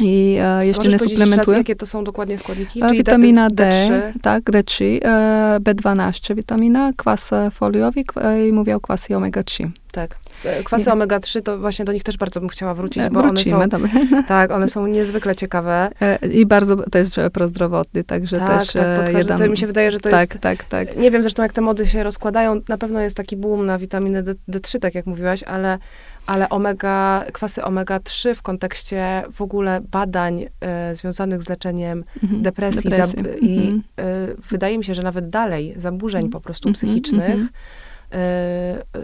I 0.00 0.36
e, 0.40 0.66
jeszcze 0.66 0.84
Możesz 0.84 1.02
nie 1.02 1.08
suplementuję. 1.08 1.58
jakie 1.58 1.76
to 1.76 1.86
są 1.86 2.04
dokładnie 2.04 2.38
składniki? 2.38 2.84
E, 2.84 2.90
witamina 2.90 3.48
D, 3.50 3.88
D3. 4.14 4.20
tak, 4.22 4.42
D3, 4.42 4.84
e, 5.04 5.58
B12 5.60 6.34
witamina, 6.34 6.92
kwas 6.96 7.30
foliowy 7.50 8.04
e, 8.16 8.48
i 8.48 8.52
mówię 8.52 8.76
o 8.76 8.80
kwasie 8.80 9.16
omega-3. 9.16 9.68
Tak. 9.92 10.16
E, 10.44 10.62
kwasy 10.62 10.90
omega-3, 10.90 11.42
to 11.42 11.58
właśnie 11.58 11.84
do 11.84 11.92
nich 11.92 12.04
też 12.04 12.16
bardzo 12.16 12.40
bym 12.40 12.48
chciała 12.48 12.74
wrócić, 12.74 13.02
bo 13.08 13.22
Wrócimy, 13.22 13.56
one 13.56 13.70
są, 13.70 13.78
tak, 14.28 14.50
one 14.50 14.68
są 14.68 14.86
niezwykle 14.86 15.36
ciekawe. 15.36 15.90
I 16.32 16.46
bardzo 16.46 16.76
też 16.76 17.08
prozdrowotny, 17.32 18.04
także 18.04 18.38
tak, 18.38 18.58
też 18.58 18.72
tak, 18.72 19.12
jeden... 19.12 19.38
To 19.38 19.48
mi 19.48 19.56
się 19.56 19.66
wydaje, 19.66 19.90
że 19.90 20.00
to 20.00 20.10
tak, 20.10 20.20
jest... 20.20 20.32
Tak, 20.32 20.64
tak, 20.64 20.88
tak. 20.88 20.96
Nie 20.96 21.10
wiem 21.10 21.22
zresztą, 21.22 21.42
jak 21.42 21.52
te 21.52 21.60
mody 21.60 21.86
się 21.86 22.02
rozkładają. 22.02 22.60
Na 22.68 22.78
pewno 22.78 23.00
jest 23.00 23.16
taki 23.16 23.36
boom 23.36 23.66
na 23.66 23.78
witaminę 23.78 24.22
D, 24.22 24.34
D3, 24.48 24.78
tak 24.78 24.94
jak 24.94 25.06
mówiłaś, 25.06 25.42
ale 25.42 25.78
ale 26.26 26.48
omega, 26.48 27.24
kwasy 27.32 27.62
omega-3 27.62 28.34
w 28.34 28.42
kontekście 28.42 29.22
w 29.32 29.42
ogóle 29.42 29.80
badań 29.90 30.42
y, 30.42 30.94
związanych 30.94 31.42
z 31.42 31.48
leczeniem 31.48 32.04
mhm. 32.22 32.42
depresji, 32.42 32.90
depresji. 32.90 33.22
Za, 33.22 33.30
i 33.30 33.58
mhm. 33.58 33.82
y, 34.30 34.36
wydaje 34.50 34.78
mi 34.78 34.84
się, 34.84 34.94
że 34.94 35.02
nawet 35.02 35.28
dalej 35.28 35.74
zaburzeń 35.76 36.30
po 36.30 36.40
prostu 36.40 36.68
mhm. 36.68 36.74
psychicznych 36.74 37.30
mhm. 37.30 37.48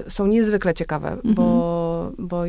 y, 0.07 0.11
są 0.11 0.27
niezwykle 0.27 0.75
ciekawe, 0.75 1.17
bo, 1.25 2.13
bo 2.19 2.43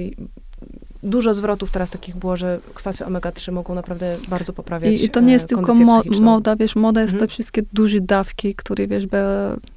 dużo 1.03 1.33
zwrotów 1.33 1.71
teraz 1.71 1.89
takich 1.89 2.15
było, 2.15 2.37
że 2.37 2.59
kwasy 2.73 3.05
omega-3 3.05 3.51
mogą 3.51 3.75
naprawdę 3.75 4.17
bardzo 4.27 4.53
poprawiać 4.53 4.93
I, 4.93 5.05
I 5.05 5.09
to 5.09 5.19
nie 5.19 5.33
jest 5.33 5.45
e, 5.45 5.47
tylko 5.47 5.73
mo 5.75 6.03
moda, 6.21 6.55
wiesz, 6.55 6.75
moda 6.75 7.01
jest 7.01 7.13
Mhm. 7.13 7.27
to 7.29 7.33
wszystkie 7.33 7.61
duże 7.73 7.99
dawki, 8.01 8.55
które, 8.55 8.87
wiesz, 8.87 9.07
bo 9.07 9.17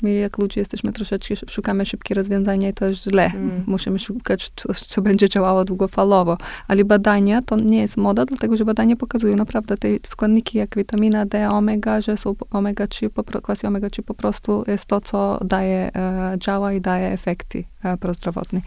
my 0.02 0.12
jak 0.14 0.38
ludzie 0.38 0.60
jesteśmy 0.60 0.92
troszeczkę, 0.92 1.34
szukamy 1.50 1.86
szybkie 1.86 2.14
rozwiązania 2.14 2.68
i 2.68 2.72
to 2.72 2.86
jest 2.86 3.02
źle. 3.02 3.24
Mm. 3.26 3.64
Musimy 3.66 3.98
szukać 3.98 4.50
coś, 4.56 4.80
co 4.80 5.02
będzie 5.02 5.28
działało 5.28 5.64
długofalowo. 5.64 6.38
Ale 6.68 6.84
badania 6.84 7.42
to 7.42 7.56
nie 7.56 7.80
jest 7.80 7.96
moda, 7.96 8.24
dlatego 8.24 8.56
że 8.56 8.64
badania 8.64 8.96
pokazują 8.96 9.36
naprawdę 9.36 9.76
te 9.76 9.88
składniki 10.06 10.58
jak 10.58 10.76
witamina 10.76 11.26
D, 11.26 11.48
omega, 11.48 12.00
że 12.00 12.16
są 12.16 12.34
omega-3, 12.50 13.08
po 13.08 13.22
pro- 13.22 13.40
kwasy 13.42 13.66
omega-3 13.66 14.02
po 14.02 14.14
prostu 14.14 14.64
jest 14.66 14.86
to, 14.86 15.00
co 15.00 15.40
daje, 15.44 15.90
e, 15.96 16.34
działa 16.38 16.72
i 16.72 16.80
daje 16.80 17.08
efekty 17.12 17.64
e, 17.84 17.96
prozdrowotne. 17.96 18.60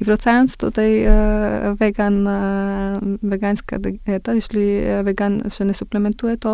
I 0.00 0.04
wracając 0.04 0.56
do 0.56 0.70
tej 0.70 1.04
e, 1.04 1.12
wegan, 2.04 2.28
e, 2.28 3.00
wegańska 3.22 3.78
dieta, 3.78 4.34
jeśli 4.34 4.66
wegan 5.04 5.50
się 5.50 5.64
nie 5.64 5.74
suplementuje, 5.74 6.36
to 6.36 6.50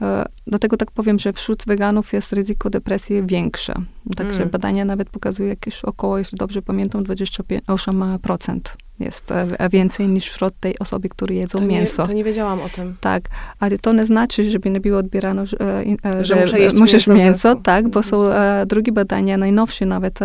e, 0.00 0.06
e, 0.06 0.24
dlatego 0.46 0.76
tak 0.76 0.90
powiem, 0.90 1.18
że 1.18 1.32
wśród 1.32 1.64
weganów 1.66 2.12
jest 2.12 2.32
ryzyko 2.32 2.70
depresji 2.70 3.22
większe. 3.26 3.74
Także 4.16 4.36
Mm. 4.36 4.50
badania 4.50 4.84
nawet 4.84 5.10
pokazują 5.10 5.48
jakieś 5.48 5.84
około, 5.84 6.18
jeśli 6.18 6.38
dobrze 6.38 6.62
pamiętam, 6.62 7.04
28% 7.04 8.60
jest 9.00 9.32
e, 9.32 9.68
więcej 9.68 10.08
niż 10.08 10.30
wśród 10.30 10.54
tej 10.60 10.78
osoby, 10.78 11.08
które 11.08 11.34
jedzą 11.34 11.58
to 11.58 11.64
mięso. 11.64 12.02
Nie, 12.02 12.08
to 12.08 12.14
nie 12.14 12.24
wiedziałam 12.24 12.60
o 12.62 12.68
tym. 12.68 12.96
Tak, 13.00 13.22
ale 13.60 13.78
to 13.78 13.92
nie 13.92 14.04
znaczy, 14.06 14.50
żeby 14.50 14.70
nie 14.70 14.80
było 14.80 14.98
odbierano, 14.98 15.46
że, 15.46 15.56
e, 15.60 15.84
e, 16.18 16.24
Że 16.24 16.36
muszę 16.36 16.60
jeść 16.60 16.76
musisz 16.76 17.06
mięso 17.06 17.24
mięso, 17.24 17.54
tak, 17.54 17.88
bo 17.88 18.02
są 18.02 18.20
Mhm. 18.26 18.68
drugie 18.68 18.92
badania, 18.92 19.36
najnowsze 19.36 19.86
nawet 19.86 20.18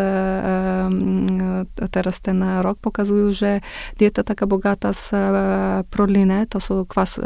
teraz 1.92 2.22
ten 2.22 2.44
rok 2.60 2.78
pokazują, 2.82 3.32
że 3.32 3.60
dieta 3.98 4.24
taka 4.24 4.48
bogata 4.48 4.94
z 4.94 5.12
prolinę, 5.90 6.46
to 6.48 6.60
są 6.60 6.86
kwas, 6.86 7.20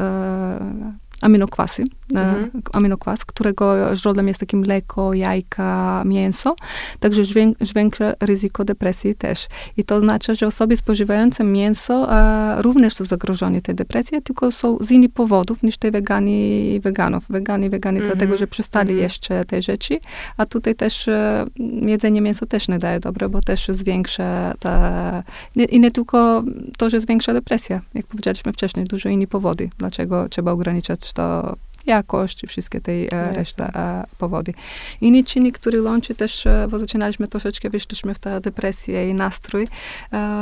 aminokwasy, 1.22 1.84
e, 1.84 2.20
Mhm. 2.20 2.50
aminokwas, 2.74 3.26
którego 3.26 3.96
źródłem 3.96 4.28
jest 4.28 4.40
takie 4.40 4.58
mleko, 4.58 5.14
jajka, 5.14 6.04
mięso, 6.06 6.56
także 7.00 7.24
zwiększa 7.62 8.14
ryzyko 8.20 8.66
depresji 8.66 9.16
też. 9.16 9.48
I 9.78 9.84
to 9.84 9.96
oznacza, 9.96 10.36
że 10.36 10.48
osoby 10.48 10.76
spożywające 10.76 11.44
mięso 11.44 12.14
e, 12.14 12.62
również 12.62 12.94
są 12.96 13.06
zagrożone 13.06 13.62
tej 13.62 13.76
depresji, 13.76 14.22
tylko 14.22 14.52
są 14.52 14.78
z 14.82 14.92
innych 14.92 15.12
powodów 15.12 15.64
niż 15.64 15.78
te 15.78 15.92
wegani 15.92 16.74
i 16.74 16.80
weganów. 16.80 17.24
Wegani, 17.30 17.70
wegani 17.70 17.98
Mhm. 17.98 18.18
dlatego, 18.18 18.38
że 18.38 18.48
przestali 18.48 18.90
Mhm. 18.90 19.04
jeść 19.04 19.32
e, 19.32 19.46
te 19.46 19.62
rzeczy, 19.62 20.00
a 20.38 20.46
tutaj 20.46 20.76
też 20.76 21.08
e, 21.08 21.46
jedzenie 21.82 22.22
mięsa 22.22 22.46
też 22.46 22.68
nie 22.68 22.80
daje 22.80 23.00
dobre, 23.00 23.30
bo 23.30 23.42
też 23.42 23.68
zwiększa 23.70 24.54
ta... 24.60 25.24
Nie, 25.56 25.66
I 25.66 25.80
nie 25.80 25.92
tylko 25.92 26.44
to, 26.78 26.90
że 26.90 27.00
zwiększa 27.00 27.34
depresję, 27.34 27.82
jak 27.94 28.06
powiedzieliśmy 28.08 28.54
wcześniej, 28.54 28.86
dużo 28.86 29.10
innych 29.10 29.30
powody, 29.30 29.70
dlaczego 29.78 30.30
trzeba 30.30 30.52
ograniczać 30.52 31.09
to 31.14 31.56
jakość 31.86 32.44
i 32.44 32.48
wszystkie 32.48 32.82
te 32.82 33.00
Jasne. 33.04 33.32
e, 33.32 33.34
reszta 33.34 33.66
e, 33.76 34.06
powody. 34.18 34.54
Inny 35.02 35.24
czynnik, 35.24 35.60
który 35.60 35.82
łączy 35.82 36.16
też, 36.16 36.48
e, 36.48 36.68
bo 36.72 36.80
zaczynaliśmy 36.80 37.28
troszeczkę, 37.28 37.70
wyszliśmy 37.70 38.14
w 38.14 38.20
tę 38.20 38.42
depresję 38.42 39.10
i 39.10 39.14
nastrój, 39.14 39.68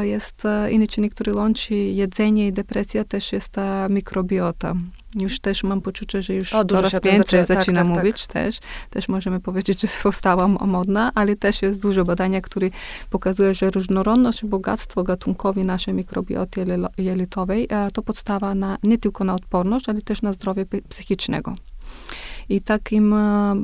jest 0.01 0.43
inny 0.72 0.88
czynnik, 0.88 1.13
który 1.13 1.34
łączy 1.34 1.76
jedzenie 1.76 2.47
i 2.47 2.53
depresja, 2.53 3.03
też 3.03 3.34
jest 3.34 3.49
ta 3.49 3.89
mikrobiota. 3.89 4.76
Już 5.18 5.39
też 5.39 5.63
mam 5.63 5.82
poczucie, 5.82 6.22
że 6.22 6.34
już 6.34 6.53
O, 6.53 6.65
coraz 6.65 6.91
więcej 6.91 7.39
zaczę- 7.39 7.47
tak, 7.47 7.57
zaczyna 7.57 7.82
tak, 7.82 7.88
tak. 7.88 7.97
mówić 7.97 8.28
też. 8.28 8.59
Też 8.89 9.09
możemy 9.09 9.39
powiedzieć, 9.39 9.82
że 9.82 9.88
powstała 10.03 10.47
modna, 10.47 11.11
ale 11.15 11.36
też 11.36 11.61
jest 11.61 11.82
dużo 11.82 12.05
badania, 12.05 12.41
które 12.41 12.70
pokazuje, 13.09 13.53
że 13.53 13.72
różnorodność 13.72 14.43
i 14.43 14.45
bogactwo 14.47 15.03
gatunkowe 15.03 15.63
naszej 15.63 15.93
mikrobioty 15.93 16.65
jelitowej 16.97 17.68
e, 17.70 17.91
to 17.91 18.01
podstawa 18.01 18.55
na, 18.55 18.78
nie 18.84 18.97
tylko 18.97 19.24
na 19.24 19.36
odporność, 19.36 19.89
ale 19.89 20.01
też 20.01 20.22
na 20.22 20.34
zdrowie 20.34 20.65
psychicznego. 20.89 21.55
I 22.49 22.61
takim 22.61 23.13
e, 23.13 23.55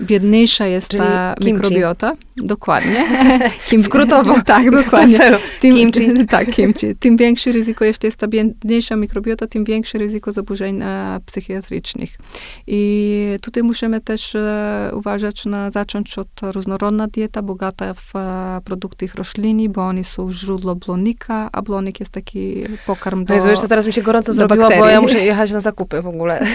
biedniejsza 0.00 0.66
jest 0.66 0.88
Czyli 0.88 1.02
ta 1.02 1.34
kimchi. 1.34 1.52
mikrobiota. 1.52 2.12
Dokładnie. 2.36 3.04
Kim, 3.68 3.82
Skrótowo. 3.82 4.34
tak, 4.46 4.70
dokładnie. 4.70 5.18
Tym, 5.60 5.74
Kimchi. 5.74 6.26
tak, 6.26 6.50
kimchi. 6.50 6.96
Tym 6.96 7.16
większe 7.16 7.52
ryzyko, 7.52 7.84
jeśli 7.84 8.06
jest 8.06 8.16
ta 8.18 8.28
biedniejsza 8.28 8.96
mikrobiota, 8.96 9.46
tym 9.46 9.64
większe 9.64 9.98
ryzyko 9.98 10.32
zaburzeń 10.32 10.82
e, 10.82 11.20
psychiatrycznych. 11.26 12.18
I 12.66 13.36
tutaj 13.42 13.62
musimy 13.62 14.00
też 14.00 14.34
e, 14.34 14.90
uważać 14.94 15.44
na 15.44 15.70
zacząć 15.70 16.18
od 16.18 16.28
różnorodna 16.42 17.06
dieta, 17.06 17.42
bogata 17.42 17.94
w 17.94 18.16
e, 18.16 18.60
produkty 18.64 19.08
rośliny, 19.14 19.68
bo 19.68 19.86
oni 19.86 20.04
są 20.04 20.32
źródło 20.32 20.74
błonnika, 20.74 21.48
a 21.52 21.62
błonik 21.62 22.00
jest 22.00 22.12
taki 22.12 22.64
pokarm 22.86 23.24
do... 23.24 23.28
No 23.28 23.34
Jezu, 23.34 23.50
jeszcze 23.50 23.68
teraz 23.68 23.86
mi 23.86 23.92
się 23.92 24.02
gorąco 24.02 24.26
do 24.26 24.34
zrobiło, 24.34 24.56
bo 24.62 24.68
bakterii. 24.68 24.92
ja 24.94 25.00
muszę 25.00 25.18
jechać 25.24 25.52
na 25.52 25.60
zakupy 25.60 26.02
w 26.02 26.06
ogóle. 26.06 26.46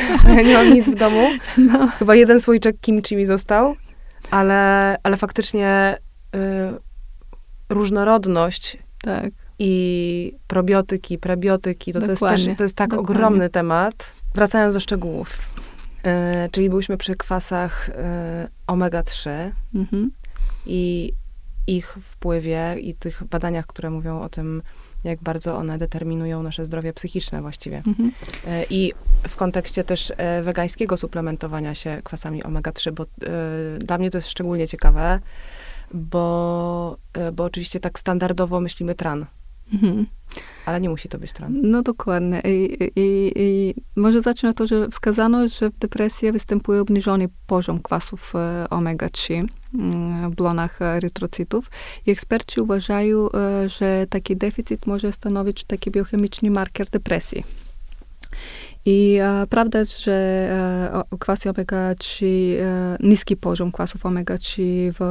Nie 0.46 0.54
mam 0.54 0.74
nic 0.74 0.90
w 0.90 0.96
domu. 0.96 1.28
No. 1.58 1.77
Chyba 2.00 2.16
jeden 2.16 2.42
słoiczek 2.42 2.76
kimchi 2.82 3.16
mi 3.16 3.26
został, 3.26 3.76
ale, 4.32 4.96
ale 5.04 5.18
faktycznie 5.18 5.98
y, 6.36 6.40
różnorodność 7.70 8.78
Tak. 9.02 9.26
i 9.60 10.34
probiotyki, 10.48 11.18
prebiotyki, 11.18 11.94
to, 11.94 12.02
to, 12.02 12.12
jest, 12.12 12.22
też, 12.22 12.46
to 12.58 12.64
jest 12.64 12.76
tak 12.76 12.90
dokładnie. 12.90 13.16
ogromny 13.16 13.50
temat. 13.50 14.14
Wracając 14.36 14.74
do 14.74 14.80
szczegółów. 14.80 15.30
Y, 16.48 16.50
czyli 16.52 16.70
byliśmy 16.70 16.98
przy 16.98 17.16
kwasach 17.16 17.90
y, 17.90 17.94
omega-3 18.68 19.30
Mhm. 19.76 20.12
i 20.66 21.14
ich 21.68 21.98
wpływie 22.02 22.76
i 22.80 22.96
tych 22.96 23.24
badaniach, 23.24 23.68
które 23.68 23.90
mówią 23.90 24.22
o 24.22 24.30
tym, 24.30 24.62
jak 25.10 25.20
bardzo 25.22 25.58
one 25.58 25.78
determinują 25.78 26.44
nasze 26.44 26.66
zdrowie 26.66 26.94
psychiczne 26.94 27.42
właściwie. 27.42 27.78
Mhm. 27.78 28.12
E, 28.48 28.66
I 28.70 28.94
w 29.28 29.36
kontekście 29.36 29.84
też 29.84 30.14
e, 30.18 30.42
wegańskiego 30.42 30.98
suplementowania 30.98 31.76
się 31.76 32.02
kwasami 32.04 32.44
omega-3, 32.44 32.92
bo 32.92 33.04
e, 33.04 33.08
dla 33.80 33.98
mnie 33.98 34.12
to 34.12 34.18
jest 34.18 34.28
szczególnie 34.28 34.68
ciekawe, 34.68 35.20
bo, 35.94 36.98
bo 37.34 37.44
oczywiście 37.44 37.80
tak 37.80 38.00
standardowo 38.00 38.60
myślimy 38.60 38.96
tran, 38.96 39.26
Mhm. 39.74 40.06
ale 40.66 40.82
nie 40.82 40.90
musi 40.90 41.10
to 41.10 41.18
być 41.20 41.34
tran. 41.34 41.60
No 41.64 41.82
dokładnie. 41.82 42.42
I, 42.46 42.90
i, 42.96 43.32
i 43.36 43.76
może 43.96 44.22
zacznę 44.22 44.50
od 44.50 44.58
to, 44.58 44.68
że 44.68 44.88
wskazano, 44.88 45.48
że 45.48 45.70
w 45.70 45.78
depresji 45.78 46.32
występuje 46.32 46.82
obniżony 46.82 47.30
poziom 47.48 47.80
kwasów 47.80 48.34
e, 48.36 48.66
omega-3 48.70 49.48
mm, 49.74 50.32
w 50.32 50.36
blonach 50.36 50.82
erytrocytów. 50.82 51.72
I 52.06 52.12
eksperci 52.12 52.62
uważają, 52.62 53.32
e, 53.32 53.70
że 53.70 54.08
taki 54.10 54.38
deficyt 54.38 54.88
może 54.88 55.12
stanowić 55.12 55.64
taki 55.64 55.92
biochemiczny 55.92 56.52
marker 56.52 56.90
depresji. 56.90 57.44
I 58.90 59.20
e, 59.22 59.48
prawda 59.50 59.80
jest, 59.80 60.04
że 60.04 60.12
e, 61.12 61.18
kwasy 61.20 61.50
omega-3, 61.50 62.26
e, 62.26 62.98
niski 63.00 63.38
poziom 63.38 63.72
kwasów 63.72 64.06
omega-3 64.06 64.62
w 65.00 65.02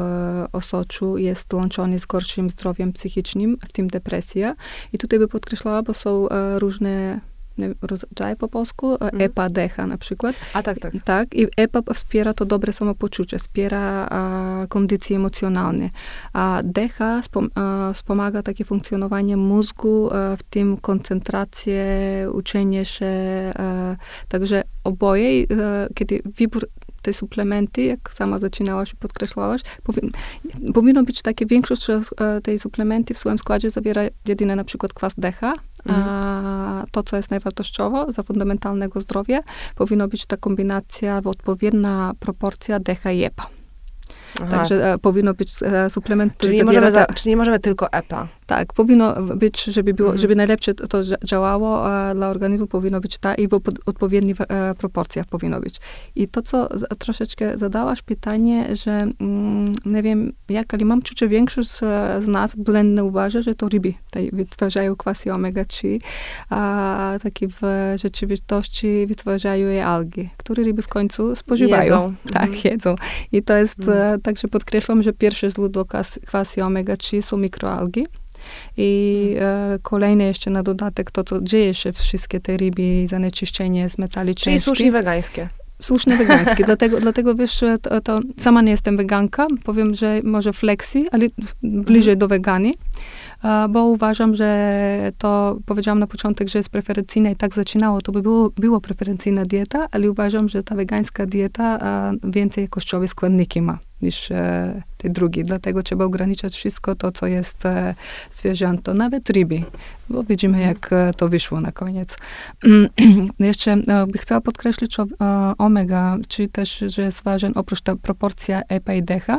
osoczu 0.52 1.18
jest 1.18 1.54
łączony 1.54 1.98
z 1.98 2.06
gorszym 2.06 2.50
zdrowiem 2.50 2.92
psychicznym, 2.92 3.56
w 3.68 3.72
tym 3.72 3.88
depresja. 3.88 4.54
I 4.92 4.98
tutaj 4.98 5.18
by 5.18 5.28
podkreślała, 5.28 5.82
bo 5.82 5.94
są 5.94 6.28
e, 6.28 6.58
różne 6.58 7.20
rodzaje 7.82 8.36
po 8.36 8.48
polsku, 8.48 8.94
e, 8.94 8.98
Mhm. 9.00 9.22
EPA, 9.22 9.48
DEHA 9.48 9.86
na 9.86 9.98
przykład. 9.98 10.36
A 10.54 10.62
tak, 10.62 10.78
tak. 10.78 10.92
Tak, 11.04 11.34
i 11.34 11.46
EPA 11.56 11.82
wspiera 11.94 12.34
to 12.34 12.44
dobre 12.44 12.72
samopoczucie, 12.72 13.38
wspiera 13.38 14.06
a, 14.10 14.66
kondycje 14.68 15.16
emocjonalne. 15.16 15.90
A 16.32 16.60
DEHA 16.64 17.22
spom, 17.22 17.50
a, 17.54 17.90
wspomaga 17.94 18.42
takie 18.42 18.64
funkcjonowanie 18.64 19.36
mózgu, 19.36 20.08
a, 20.12 20.36
w 20.36 20.42
tym 20.42 20.76
koncentrację, 20.76 21.84
uczenie 22.32 22.84
się. 22.84 23.06
A, 23.58 23.96
także 24.28 24.62
oboje, 24.84 25.28
e, 25.50 25.88
kiedy 25.94 26.22
wybór 26.24 26.68
te 27.02 27.14
suplementy, 27.14 27.82
jak 27.84 28.12
sama 28.12 28.38
zaczynałaś 28.38 28.92
i 28.92 28.96
podkreślałaś, 28.96 29.60
powi- 29.84 30.10
powinno 30.74 31.02
być 31.02 31.22
takie, 31.22 31.46
większość 31.46 31.90
e, 31.90 32.00
tej 32.42 32.58
suplementy 32.58 33.14
w 33.14 33.18
swoim 33.18 33.38
składzie 33.38 33.70
zawiera 33.70 34.02
jedynie 34.26 34.56
na 34.56 34.64
przykład 34.64 34.92
kwas 34.94 35.12
DEHA, 35.18 35.52
a 35.88 36.84
to, 36.90 37.02
co 37.02 37.16
jest 37.16 37.30
najwartościowe 37.30 38.06
za 38.08 38.22
fundamentalnego 38.22 39.00
zdrowia, 39.00 39.40
powinno 39.74 40.08
być 40.08 40.26
ta 40.26 40.36
kombinacja, 40.36 41.20
odpowiednia 41.24 42.12
proporcja 42.20 42.80
DEHA 42.80 43.12
i. 43.12 43.55
Aha. 44.42 44.50
Także 44.50 44.92
e, 44.92 44.98
powinno 44.98 45.34
być 45.34 45.52
e, 45.62 45.90
suplement, 45.90 46.32
który 46.32 46.48
czyli, 46.52 46.58
nie 46.58 46.64
możemy 46.64 46.90
za, 46.92 47.06
czyli 47.06 47.30
nie 47.30 47.36
możemy 47.36 47.58
tylko 47.58 47.92
EPA. 47.92 48.28
tak, 48.46 48.72
powinno 48.72 49.22
być, 49.22 49.64
żeby, 49.64 49.94
było, 49.94 50.08
Mhm. 50.08 50.20
żeby 50.20 50.36
najlepsze 50.36 50.74
to, 50.74 51.02
działało 51.24 51.84
dla 52.14 52.28
organizmu, 52.28 52.66
powinno 52.66 53.00
być 53.00 53.18
ta 53.18 53.34
i 53.34 53.48
w 53.48 53.60
odpowiednich 53.86 54.36
e, 54.40 54.74
proporcjach 54.78 55.26
powinno 55.26 55.60
być. 55.60 55.76
I 56.16 56.28
to, 56.28 56.42
co 56.42 56.68
troszeczkę 56.98 57.58
zadałaś 57.58 58.02
pytanie, 58.02 58.76
że 58.76 58.90
mm, 59.20 59.72
nie 59.86 60.02
wiem 60.02 60.32
jak, 60.48 60.74
ale 60.74 60.84
mam 60.84 61.02
czucie, 61.02 61.28
większość 61.28 61.70
z, 61.70 61.78
z 62.24 62.28
nas 62.28 62.56
błędnie 62.56 63.04
uważa, 63.04 63.42
że 63.42 63.54
to 63.54 63.68
ryby 63.68 63.94
tej 64.10 64.30
wytwarzają 64.30 64.96
kwasy 64.96 65.30
omega-3, 65.30 65.98
a 66.50 67.12
takie 67.22 67.48
w 67.48 67.60
rzeczywistości 67.96 69.06
wytwarzają 69.06 69.68
je 69.68 69.86
algi, 69.86 70.28
które 70.36 70.64
ryby 70.64 70.82
w 70.82 70.88
końcu 70.88 71.36
spożywają. 71.36 71.82
Jedzą. 72.02 72.14
Tak, 72.32 72.42
Mhm. 72.42 72.60
jedzą. 72.64 72.94
I 73.32 73.42
to 73.42 73.56
jest, 73.56 73.78
Mhm. 73.78 74.15
Także 74.18 74.48
podkreślam, 74.48 75.02
że 75.02 75.12
pierwsze 75.12 75.50
źródło 75.50 75.84
kwas, 75.84 76.20
kwasy 76.26 76.60
omega-3 76.60 77.22
są 77.22 77.36
mikroalgi. 77.36 78.06
I 78.76 79.34
e, 79.40 79.78
kolejne 79.82 80.24
jeszcze 80.24 80.50
na 80.50 80.62
dodatek 80.62 81.10
to, 81.10 81.24
co 81.24 81.40
dzieje 81.40 81.74
się 81.74 81.92
wszystkie 81.92 82.40
te 82.40 82.56
ryby, 82.56 83.06
zanieczyszczenie 83.06 83.88
z 83.88 83.98
metali 83.98 84.34
Czyli 84.34 84.44
ciężkich. 84.56 84.64
sushi 84.64 84.90
wegańskie. 84.90 85.48
Słuszne 85.82 86.16
wegańskie, 86.16 86.64
dlatego, 86.70 87.00
dlatego 87.00 87.34
wiesz, 87.34 87.60
to, 87.82 88.00
to 88.00 88.20
sama 88.38 88.62
nie 88.62 88.70
jestem 88.70 88.96
weganka, 88.96 89.46
powiem, 89.64 89.94
że 89.94 90.20
może 90.24 90.52
flexi, 90.52 91.06
ale 91.12 91.26
bliżej 91.62 92.12
Mhm. 92.12 92.18
do 92.18 92.28
wegani, 92.28 92.74
a, 93.42 93.68
bo 93.70 93.84
uważam, 93.84 94.34
że 94.34 95.12
to, 95.18 95.58
powiedziałam 95.66 95.98
na 95.98 96.06
początek, 96.06 96.48
że 96.48 96.58
jest 96.58 96.68
preferencyjne 96.68 97.32
i 97.32 97.36
tak 97.36 97.54
zaczynało, 97.54 98.00
to 98.00 98.12
by 98.12 98.22
było, 98.22 98.50
było 98.56 98.80
preferencyjna 98.80 99.42
dieta, 99.44 99.86
ale 99.90 100.10
uważam, 100.10 100.48
że 100.48 100.62
ta 100.62 100.74
wegańska 100.74 101.26
dieta 101.26 101.78
więcej 102.24 102.62
jakościowe 102.62 103.08
składniki 103.08 103.62
ma 103.62 103.78
niż 104.02 104.30
e, 104.30 104.82
te 104.96 105.10
drugie, 105.10 105.44
dlatego 105.44 105.82
trzeba 105.82 106.04
ograniczać 106.04 106.54
wszystko 106.54 106.94
to, 106.94 107.12
co 107.12 107.26
jest 107.26 107.66
e, 107.66 107.94
zwierzęto, 108.32 108.94
nawet 108.94 109.30
ryby, 109.30 109.62
bo 110.08 110.22
widzimy, 110.22 110.58
Mhm. 110.58 110.74
jak 110.74 110.92
e, 110.92 111.12
to 111.16 111.28
wyszło 111.28 111.60
na 111.60 111.72
koniec. 111.72 112.16
Jeszcze 113.38 113.76
bych 114.08 114.22
chciała 114.22 114.40
podkreślić 114.40 115.00
o, 115.00 115.06
omega, 115.58 116.16
czyli 116.28 116.48
też, 116.48 116.84
że 116.86 117.02
jest 117.02 117.22
ważny 117.22 117.50
oprócz 117.54 117.80
ta 117.80 117.96
proporcja 117.96 118.62
EPA 118.68 118.94
i 118.94 119.02
DHA, 119.02 119.38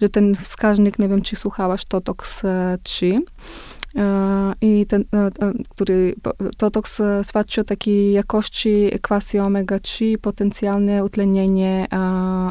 że 0.00 0.08
ten 0.08 0.34
wskaźnik, 0.34 0.98
nie 0.98 1.08
wiem, 1.08 1.22
czy 1.22 1.36
słuchałaś, 1.36 1.84
Totox 1.84 2.44
e, 2.44 2.78
3, 2.82 3.06
E, 3.06 3.18
I 4.60 4.86
ten, 4.86 5.04
e, 5.14 5.16
e, 5.18 5.30
który, 5.68 6.14
e, 7.00 7.24
świadczy 7.24 7.60
o 7.60 7.64
takiej 7.64 8.12
jakości 8.12 8.90
kwasy 9.02 9.38
omega-3, 9.38 10.18
potencjalne 10.18 11.04
utlenienie 11.04 11.86
e, 11.92 11.96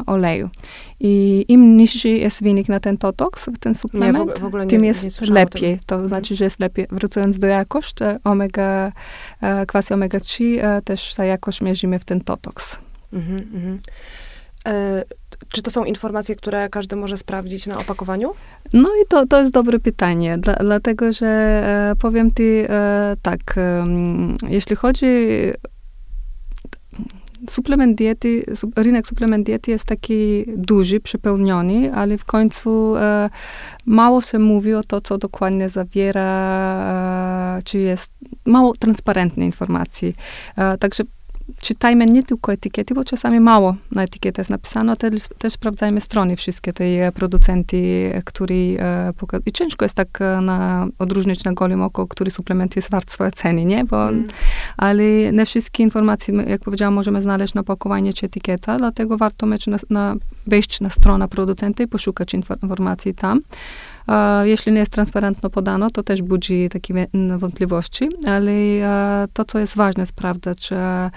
oleju. 0.06 0.50
I 1.00 1.44
im 1.48 1.76
niższy 1.76 2.08
jest 2.08 2.42
wynik 2.42 2.68
na 2.68 2.80
ten 2.80 2.98
Totox, 2.98 3.44
ten 3.60 3.72
Nie, 3.72 3.74
w, 3.74 3.80
suplement, 3.80 4.18
ogóle- 4.18 4.40
w 4.40 4.44
ogóle 4.44 4.64
nie, 4.64 4.70
tym 4.70 4.80
nie 4.80 4.88
jest 4.88 5.22
o 5.22 5.32
lepiej. 5.32 5.78
To 5.86 6.08
znaczy, 6.08 6.34
że 6.34 6.44
jest 6.44 6.60
lepiej. 6.60 6.86
Wracając 6.90 7.38
do 7.38 7.46
jakości, 7.46 8.04
e, 8.04 8.18
omega, 8.24 8.92
e, 9.40 9.66
kwasy 9.66 9.94
omega-3, 9.94 10.44
e, 10.60 10.82
też 10.82 11.14
ta 11.14 11.24
jakość 11.24 11.60
mierzymy 11.60 11.98
w 11.98 12.04
ten 12.04 12.20
Totox. 12.20 12.78
Mhm, 13.12 13.38
mhm. 13.54 13.78
E, 14.66 15.04
czy 15.48 15.62
to 15.62 15.70
są 15.70 15.84
informacje, 15.84 16.36
które 16.36 16.68
każdy 16.68 16.96
może 16.96 17.16
sprawdzić 17.16 17.66
na 17.66 17.78
opakowaniu? 17.78 18.34
No 18.72 18.88
i 19.02 19.06
to, 19.08 19.26
to 19.26 19.40
jest 19.40 19.52
dobre 19.52 19.78
pytanie, 19.78 20.38
dla, 20.38 20.54
dlatego 20.54 21.12
że 21.12 21.26
e, 21.26 21.94
powiem 22.00 22.30
ty 22.30 22.66
e, 22.70 23.16
tak, 23.22 23.40
em, 23.56 24.36
jeśli 24.48 24.76
chodzi 24.76 25.06
suplement 27.50 27.98
diety, 27.98 28.44
rynek 28.76 29.06
suplement 29.06 29.46
diety 29.46 29.70
jest 29.70 29.84
taki 29.84 30.44
duży, 30.56 31.00
przepełniony, 31.00 31.94
ale 31.94 32.18
w 32.18 32.24
końcu 32.24 32.96
e, 32.96 33.30
mało 33.86 34.22
się 34.22 34.38
mówi 34.38 34.74
o 34.74 34.82
to, 34.82 35.00
co 35.00 35.18
dokładnie 35.18 35.68
zawiera, 35.68 37.58
e, 37.58 37.62
czy 37.62 37.78
jest 37.78 38.10
mało 38.44 38.72
transparentnej 38.76 39.46
informacji. 39.46 40.14
E, 40.56 40.78
także 40.78 41.04
czytajmy 41.60 42.06
nie 42.06 42.22
tylko 42.22 42.52
etykiety, 42.52 42.94
bo 42.94 43.04
czasami 43.04 43.40
mało 43.40 43.76
na 43.92 44.02
etykietach 44.02 44.38
jest 44.38 44.50
napisane, 44.50 44.92
a 44.92 44.96
też, 44.96 45.22
też 45.38 45.52
sprawdzajmy 45.52 46.00
strony 46.00 46.36
wszystkie 46.36 46.72
tej 46.72 47.00
e, 47.00 47.12
producenty, 47.12 48.12
który 48.24 48.76
e, 48.78 49.12
poka- 49.20 49.40
I 49.46 49.52
ciężko 49.52 49.84
jest 49.84 49.94
tak 49.94 50.20
e, 50.20 50.40
na, 50.40 50.86
odróżnić 50.98 51.44
na 51.44 51.52
golim 51.52 51.82
oko, 51.82 52.06
który 52.06 52.30
suplement 52.30 52.76
jest 52.76 52.90
wart 52.90 53.10
swojej 53.10 53.32
ceny, 53.32 53.64
nie? 53.64 53.84
Bo, 53.84 54.06
Mm. 54.06 54.26
Ale 54.76 55.32
nie 55.32 55.46
wszystkie 55.46 55.82
informacje, 55.82 56.34
jak 56.34 56.60
powiedziałam, 56.60 56.94
możemy 56.94 57.22
znaleźć 57.22 57.54
na 57.54 57.60
opakowaniu 57.60 58.12
czy 58.12 58.26
etykieta, 58.26 58.76
dlatego 58.76 59.16
warto 59.16 59.46
mieć 59.46 59.66
na, 59.66 59.76
na, 59.90 60.14
wejść 60.46 60.80
na 60.80 60.90
stronę 60.90 61.28
producenta 61.28 61.82
i 61.82 61.86
poszukać 61.86 62.34
infor- 62.34 62.62
informacji 62.62 63.14
tam. 63.14 63.40
Jeśli 64.42 64.72
nie 64.72 64.78
jest 64.78 64.92
transparentno 64.92 65.50
podano, 65.50 65.90
to 65.90 66.02
też 66.02 66.22
budzi 66.22 66.68
takie 66.68 67.06
wątpliwości, 67.38 68.08
ale 68.26 68.52
e, 68.52 69.28
to, 69.32 69.44
co 69.44 69.58
jest 69.58 69.76
ważne 69.76 70.06
sprawdzać, 70.06 70.72
e, 70.72 71.10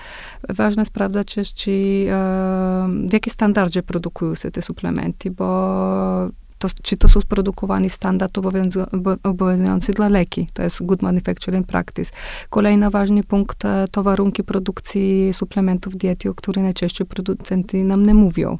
ważne 0.50 0.86
sprawdzać 0.86 1.38
jest, 1.38 1.54
czy, 1.54 1.72
e, 1.72 2.88
w 3.08 3.14
jakim 3.14 3.34
standardzie 3.34 3.84
produkują 3.84 4.36
się 4.36 4.52
te 4.52 4.62
suplementy, 4.62 5.32
bo 5.32 6.30
to, 6.60 6.68
czy 6.84 6.97
to 6.97 7.07
są 7.10 7.20
produkowane 7.30 7.89
w 7.89 7.93
standard 7.93 8.38
obowiązu- 8.38 8.88
obo- 8.93 9.18
obowiązujący 9.24 9.93
dla 9.93 10.10
leki. 10.10 10.47
To 10.53 10.64
jest 10.64 10.84
good 10.86 11.01
manufacturing 11.01 11.68
practice. 11.68 12.12
Kolejny 12.49 12.89
ważny 12.89 13.24
punkt 13.24 13.66
e, 13.66 13.86
to 13.91 14.03
warunki 14.03 14.43
produkcji 14.43 15.34
suplementów 15.34 15.97
diety, 15.97 16.30
o 16.30 16.34
których 16.34 16.64
najczęściej 16.64 17.07
producenty 17.07 17.84
nam 17.84 18.05
nie 18.05 18.14
mówią. 18.14 18.57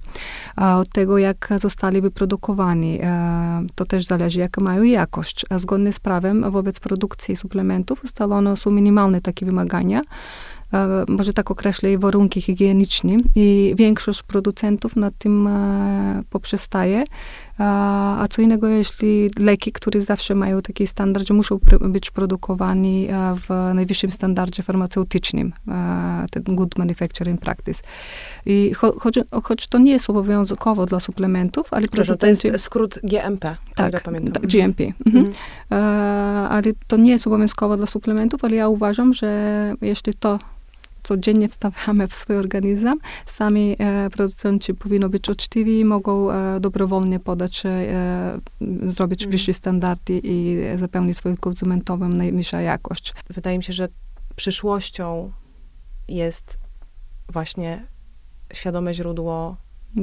Od 0.58 0.90
tego, 0.90 1.18
jak 1.18 1.50
zostali 1.58 2.02
wyprodukowani, 2.02 3.00
e, 3.04 3.66
to 3.76 3.86
też 3.86 4.06
zależy, 4.06 4.40
jaka 4.40 4.62
mają 4.62 4.84
jakość. 4.84 5.46
Zgodnie 5.58 5.92
z 5.92 6.00
prawem 6.00 6.52
wobec 6.52 6.80
produkcji 6.80 7.36
suplementów 7.36 8.04
ustalono 8.04 8.56
są 8.56 8.72
minimalne 8.72 9.22
takie 9.22 9.46
wymagania, 9.46 10.02
e, 10.74 11.06
może 11.08 11.34
tak 11.34 11.52
określę, 11.52 11.98
warunki 11.98 12.42
higieniczne 12.42 13.18
i 13.36 13.74
większość 13.78 14.24
producentów 14.24 14.96
nad 14.96 15.18
tym 15.18 15.50
poprzestaje. 16.30 17.04
A, 17.60 18.22
a 18.22 18.28
co 18.28 18.42
innego, 18.42 18.68
jeśli 18.68 19.30
leki, 19.40 19.72
które 19.72 20.02
zawsze 20.02 20.36
mają 20.36 20.62
taki 20.62 20.88
standard, 20.88 21.28
że 21.28 21.34
muszą 21.34 21.56
pr- 21.56 21.90
być 21.92 22.12
produkowani 22.12 23.08
e, 23.10 23.36
w 23.36 23.74
najwyższym 23.74 24.12
standardzie 24.12 24.64
farmaceutycznym, 24.64 25.54
e, 25.68 26.26
ten 26.32 26.56
good 26.56 26.78
manufacturing 26.78 27.42
practice. 27.42 27.82
I 28.46 28.74
cho, 28.74 29.00
choć, 29.00 29.20
choć 29.44 29.68
to 29.68 29.78
nie 29.78 29.92
jest 29.92 30.10
obowiązkowo 30.10 30.86
dla 30.86 31.00
suplementów, 31.00 31.74
ale 31.74 31.82
Przepraszam, 31.82 32.18
to 32.18 32.28
jest 32.28 32.48
skrót 32.58 33.00
GMP, 33.04 33.56
tak, 33.76 34.04
pamiętam. 34.04 34.34
tak, 34.34 34.48
GMP. 34.48 34.84
Mhm. 34.84 35.26
Mhm. 35.26 35.36
E, 35.72 36.50
ale 36.50 36.64
to 36.88 36.98
nie 36.98 37.12
jest 37.12 37.28
obowiązkowo 37.28 37.78
dla 37.78 37.86
suplementów, 37.86 38.44
ale 38.44 38.56
ja 38.56 38.68
uważam, 38.68 39.14
że 39.14 39.74
jeśli 39.82 40.14
to 40.14 40.40
codziennie 41.10 41.50
wstawiamy 41.50 42.08
w 42.08 42.16
swój 42.16 42.36
organizm, 42.38 42.94
sami 43.26 43.76
e, 43.80 44.10
producenci 44.10 44.74
powinno 44.74 45.10
być 45.10 45.30
uczciwi, 45.30 45.86
mogą 45.86 46.32
e, 46.32 46.60
dobrowolnie 46.60 47.20
podać, 47.20 47.66
e, 47.66 48.40
zrobić 48.84 49.22
Mhm. 49.22 49.32
wyższe 49.32 49.54
standardy 49.54 50.22
i 50.24 50.58
zapewnić 50.76 51.18
swoim 51.18 51.38
konsumentom 51.38 52.14
najwyższa 52.14 52.62
jakość. 52.62 53.14
Wydaje 53.30 53.58
mi 53.58 53.64
się, 53.64 53.74
że 53.74 53.88
przyszłością 54.36 55.32
jest 56.08 56.58
właśnie 57.30 57.86
świadome 58.54 58.94
źródło, 58.94 59.56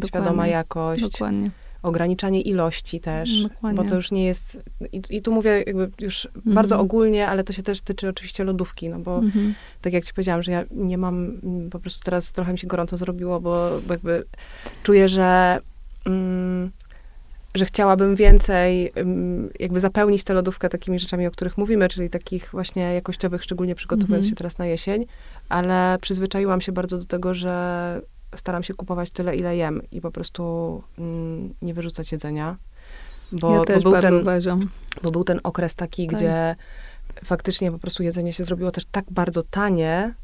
świadoma 0.06 0.46
jakość, 0.46 1.02
Dokładnie. 1.02 1.50
Ograniczanie 1.86 2.40
ilości 2.40 3.00
też, 3.00 3.42
Dokładnie. 3.42 3.82
bo 3.82 3.88
to 3.88 3.94
już 3.94 4.10
nie 4.12 4.24
jest, 4.24 4.60
i, 4.92 5.02
i 5.10 5.22
tu 5.22 5.32
mówię 5.32 5.62
jakby 5.66 5.90
już 6.00 6.26
Mhm. 6.36 6.54
bardzo 6.54 6.78
ogólnie, 6.80 7.28
ale 7.28 7.44
to 7.44 7.52
się 7.52 7.62
też 7.62 7.80
tyczy 7.80 8.08
oczywiście 8.08 8.44
lodówki, 8.44 8.88
no 8.88 8.98
bo 8.98 9.18
Mhm. 9.18 9.54
tak 9.82 9.92
jak 9.92 10.04
ci 10.04 10.12
powiedziałam, 10.14 10.42
że 10.42 10.52
ja 10.52 10.64
nie 10.70 10.98
mam, 10.98 11.40
mm, 11.44 11.70
po 11.70 11.78
prostu 11.78 12.04
teraz 12.04 12.32
trochę 12.32 12.52
mi 12.52 12.58
się 12.58 12.66
gorąco 12.66 12.96
zrobiło, 12.96 13.40
bo, 13.40 13.70
bo 13.86 13.92
jakby 13.94 14.24
czuję, 14.82 15.08
że 15.08 15.58
mm, 16.06 16.70
że 17.54 17.66
chciałabym 17.66 18.16
więcej 18.16 18.90
mm, 18.94 19.48
jakby 19.60 19.80
zapełnić 19.80 20.24
tę 20.24 20.34
lodówkę 20.34 20.68
takimi 20.68 20.98
rzeczami, 20.98 21.26
o 21.26 21.30
których 21.30 21.58
mówimy, 21.58 21.88
czyli 21.88 22.10
takich 22.10 22.48
właśnie 22.52 22.82
jakościowych, 22.94 23.42
szczególnie 23.42 23.74
przygotowując 23.74 24.24
Mhm. 24.24 24.30
się 24.30 24.36
teraz 24.36 24.58
na 24.58 24.66
jesień, 24.66 25.06
ale 25.48 25.98
przyzwyczaiłam 26.00 26.60
się 26.60 26.72
bardzo 26.72 26.98
do 26.98 27.04
tego, 27.04 27.34
że 27.34 28.00
staram 28.36 28.62
się 28.62 28.74
kupować 28.74 29.10
tyle, 29.10 29.36
ile 29.36 29.56
jem 29.56 29.82
i 29.92 30.00
po 30.00 30.10
prostu 30.10 30.82
mm, 30.98 31.54
nie 31.62 31.74
wyrzucać 31.74 32.12
jedzenia. 32.12 32.56
Bo, 33.32 33.52
ja 33.52 33.58
bo 33.58 33.64
też 33.64 33.82
był 33.82 33.92
bardzo 33.92 34.08
ten, 34.08 34.20
uważam. 34.20 34.68
bo 35.02 35.10
był 35.10 35.24
ten 35.24 35.40
okres 35.42 35.74
taki, 35.74 36.06
Tak. 36.06 36.16
gdzie 36.16 36.56
faktycznie 37.24 37.72
po 37.72 37.78
prostu 37.78 38.02
jedzenie 38.02 38.32
się 38.32 38.44
zrobiło 38.44 38.70
też 38.70 38.84
tak 38.84 39.04
bardzo 39.10 39.42
tanie 39.42 40.14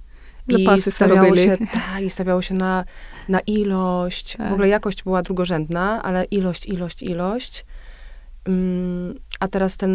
Zapasy 0.48 0.90
i 0.90 0.92
stawiało 0.92 1.28
robili. 1.28 1.44
się, 1.44 1.56
ta, 1.72 2.00
i 2.00 2.10
stawiało 2.10 2.42
się 2.42 2.54
na, 2.54 2.84
na 3.28 3.40
ilość. 3.40 4.36
Tak. 4.36 4.48
W 4.50 4.52
ogóle 4.52 4.68
jakość 4.68 5.02
była 5.02 5.22
drugorzędna, 5.22 6.02
ale 6.02 6.24
ilość, 6.24 6.66
ilość, 6.66 7.02
ilość. 7.02 7.64
A 9.40 9.48
teraz 9.48 9.76
ten, 9.76 9.92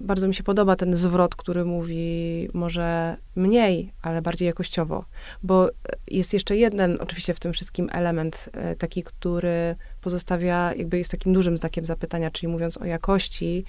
bardzo 0.00 0.28
mi 0.28 0.34
się 0.34 0.42
podoba 0.42 0.76
ten 0.76 0.94
zwrot, 0.96 1.36
który 1.36 1.64
mówi 1.64 2.48
może 2.54 3.16
mniej, 3.36 3.92
ale 4.02 4.22
bardziej 4.22 4.46
jakościowo. 4.46 5.04
Bo 5.42 5.70
jest 6.08 6.32
jeszcze 6.32 6.56
jeden, 6.56 6.98
oczywiście 7.00 7.34
w 7.34 7.40
tym 7.40 7.52
wszystkim 7.52 7.88
element 7.92 8.48
e, 8.52 8.76
taki, 8.76 9.02
który 9.02 9.76
pozostawia, 10.00 10.74
jakby 10.74 10.98
jest 10.98 11.10
takim 11.10 11.32
dużym 11.32 11.56
znakiem 11.56 11.84
zapytania, 11.84 12.30
czyli 12.30 12.48
mówiąc 12.52 12.76
o 12.76 12.84
jakości, 12.84 13.64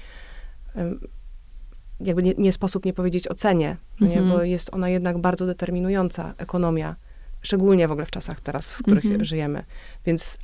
jakby 1.99 2.23
nie, 2.23 2.33
nie 2.37 2.53
sposób 2.53 2.85
nie 2.85 2.93
powiedzieć 2.93 3.27
o 3.27 3.35
cenie, 3.35 3.77
no 3.99 4.07
nie? 4.07 4.19
Mhm. 4.19 4.37
bo 4.37 4.43
jest 4.43 4.73
ona 4.73 4.89
jednak 4.89 5.17
bardzo 5.17 5.45
determinująca, 5.45 6.33
ekonomia, 6.37 6.95
szczególnie 7.41 7.87
w 7.87 7.91
ogóle 7.91 8.05
w 8.05 8.11
czasach 8.11 8.41
teraz, 8.41 8.69
w 8.69 8.77
których 8.83 9.05
Mhm. 9.05 9.25
żyjemy. 9.25 9.63
Więc 10.05 10.37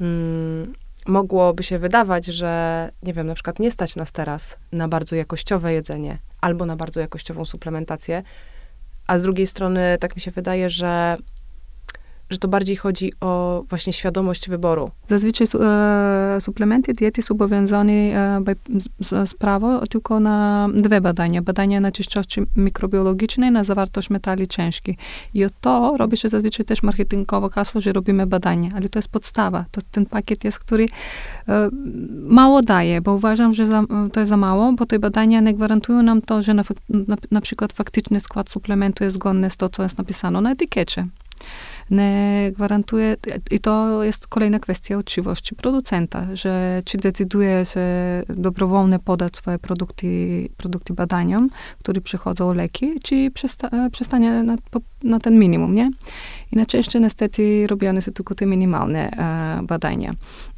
mm, 0.00 0.74
mogłoby 1.06 1.62
się 1.62 1.78
wydawać, 1.78 2.26
że 2.26 2.90
nie 3.02 3.12
wiem, 3.12 3.26
na 3.26 3.34
przykład 3.34 3.58
nie 3.58 3.70
stać 3.70 3.96
nas 3.96 4.12
teraz 4.12 4.56
na 4.72 4.88
bardzo 4.88 5.16
jakościowe 5.16 5.72
jedzenie 5.72 6.18
albo 6.40 6.66
na 6.66 6.76
bardzo 6.76 7.00
jakościową 7.00 7.44
suplementację, 7.44 8.22
a 9.06 9.18
z 9.18 9.22
drugiej 9.22 9.46
strony 9.46 9.98
tak 10.00 10.16
mi 10.16 10.22
się 10.22 10.30
wydaje, 10.30 10.70
że 10.70 11.16
że 12.30 12.38
to 12.38 12.48
bardziej 12.48 12.76
chodzi 12.76 13.12
o 13.20 13.64
właśnie 13.68 13.92
świadomość 13.92 14.48
wyboru. 14.48 14.90
Zazwyczaj 15.08 15.46
e, 15.60 16.40
suplementy 16.40 16.92
diety 16.92 17.22
są 17.22 17.34
obowiązane 17.34 17.92
e, 17.92 18.42
z, 19.00 19.30
z 19.30 19.34
prawo 19.34 19.86
tylko 19.86 20.20
na 20.20 20.68
dwie 20.74 21.00
badania. 21.00 21.42
Badania 21.42 21.80
na 21.80 21.92
czystości 21.92 22.40
mikrobiologicznej, 22.56 23.50
na 23.52 23.64
zawartość 23.64 24.10
metali 24.10 24.48
ciężkich. 24.48 24.96
I 25.34 25.44
o 25.44 25.48
to 25.60 25.96
robi 25.96 26.16
się 26.16 26.28
zazwyczaj 26.28 26.66
też 26.66 26.82
marketingowo 26.82 27.50
hasło, 27.50 27.80
że 27.80 27.92
robimy 27.92 28.26
badania, 28.26 28.70
ale 28.76 28.88
to 28.88 28.98
jest 28.98 29.08
podstawa. 29.08 29.64
To 29.70 29.80
ten 29.90 30.06
pakiet 30.06 30.44
jest, 30.44 30.58
który 30.58 30.86
e, 31.48 31.68
mało 32.28 32.62
daje, 32.62 33.00
bo 33.00 33.14
uważam, 33.14 33.54
że 33.54 33.66
za, 33.66 33.84
to 34.12 34.20
jest 34.20 34.30
za 34.30 34.36
mało, 34.36 34.72
bo 34.72 34.86
te 34.86 34.98
badania 34.98 35.40
nie 35.40 35.54
gwarantują 35.54 36.02
nam 36.02 36.22
to, 36.22 36.42
że 36.42 36.54
na, 36.54 36.62
na, 36.88 37.16
na 37.30 37.40
przykład 37.40 37.72
faktyczny 37.72 38.20
skład 38.20 38.50
suplementu 38.50 39.04
jest 39.04 39.14
zgodny 39.14 39.50
z 39.50 39.56
to, 39.56 39.68
co 39.68 39.82
jest 39.82 39.98
napisane 39.98 40.40
na 40.40 40.52
etykiecie 40.52 41.06
gwarantuje, 42.52 43.16
i 43.50 43.60
to 43.60 44.02
jest 44.02 44.26
kolejna 44.26 44.58
kwestia 44.58 44.98
uczciwości 44.98 45.54
producenta, 45.54 46.36
że 46.36 46.82
czy 46.84 46.98
decyduje 46.98 47.64
się 47.64 47.80
dobrowolnie 48.28 48.98
podać 48.98 49.36
swoje 49.36 49.58
produkty, 49.58 50.08
produkty 50.56 50.94
badaniom, 50.94 51.50
które 51.78 52.00
przychodzą 52.00 52.52
leki, 52.52 53.00
czy 53.00 53.30
przesta, 53.30 53.70
przestanie 53.92 54.42
na, 54.42 54.56
na 55.02 55.18
ten 55.18 55.38
minimum, 55.38 55.74
nie? 55.74 55.90
I 56.52 56.56
najczęściej 56.56 57.02
niestety 57.02 57.66
robione 57.66 58.02
są 58.02 58.12
tylko 58.12 58.34
te 58.34 58.46
minimalne 58.46 59.10
e, 59.10 59.66
badania. 59.66 60.12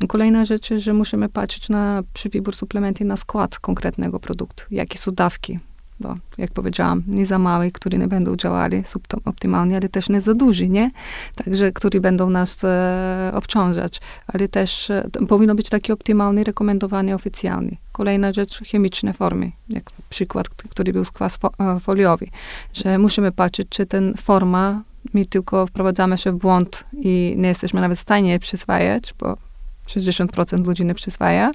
Kolejna 0.09 0.45
rzecz, 0.45 0.75
że 0.75 0.93
musimy 0.93 1.29
patrzeć 1.29 1.69
na, 1.69 2.03
przy 2.13 2.29
wybór 2.29 2.57
suplementy 2.57 3.05
na 3.05 3.17
skład 3.17 3.59
konkretnego 3.59 4.21
produktu, 4.21 4.65
jakie 4.71 4.99
są 4.99 5.13
dawki, 5.13 5.59
bo 6.01 6.15
jak 6.39 6.51
powiedziałam, 6.51 7.03
nie 7.07 7.27
za 7.27 7.39
małe, 7.39 7.71
które 7.71 7.99
nie 7.99 8.09
będą 8.09 8.37
działali 8.37 8.83
optymalnie, 9.25 9.77
ale 9.77 9.89
też 9.89 10.09
nie 10.09 10.21
za 10.21 10.35
duży, 10.35 10.69
nie? 10.69 10.91
Także, 11.45 11.73
które 11.73 12.01
będą 12.01 12.31
nas 12.31 12.65
e, 12.65 13.33
obciążać, 13.35 14.01
ale 14.27 14.49
też 14.49 14.91
e, 14.91 15.09
powinno 15.29 15.55
być 15.55 15.69
taki 15.69 15.93
optymalny, 15.93 16.45
rekomendowany 16.45 17.15
oficjalny. 17.15 17.77
Kolejna 17.93 18.33
rzecz, 18.33 18.61
chemiczne 18.71 19.13
formy, 19.13 19.53
jak 19.69 19.91
przykład, 20.11 20.49
który 20.49 20.93
był 20.93 21.05
skwas 21.05 21.37
fo, 21.37 21.51
e, 21.59 21.81
foliowy, 21.81 22.27
że 22.75 22.99
musimy 22.99 23.33
patrzeć, 23.33 23.69
czy 23.71 23.87
ten 23.87 24.15
forma, 24.17 24.83
my 25.15 25.27
tylko 25.27 25.67
wprowadzamy 25.67 26.19
się 26.19 26.33
w 26.33 26.37
błąd 26.37 26.85
i 26.93 27.35
nie 27.37 27.49
jesteśmy 27.49 27.81
nawet 27.81 27.99
w 27.99 28.03
stanie 28.03 28.39
przyswajać, 28.39 29.15
bo 29.19 29.37
60% 29.91 30.67
ludzi 30.67 30.85
nie 30.85 30.95
przyswaja. 30.95 31.53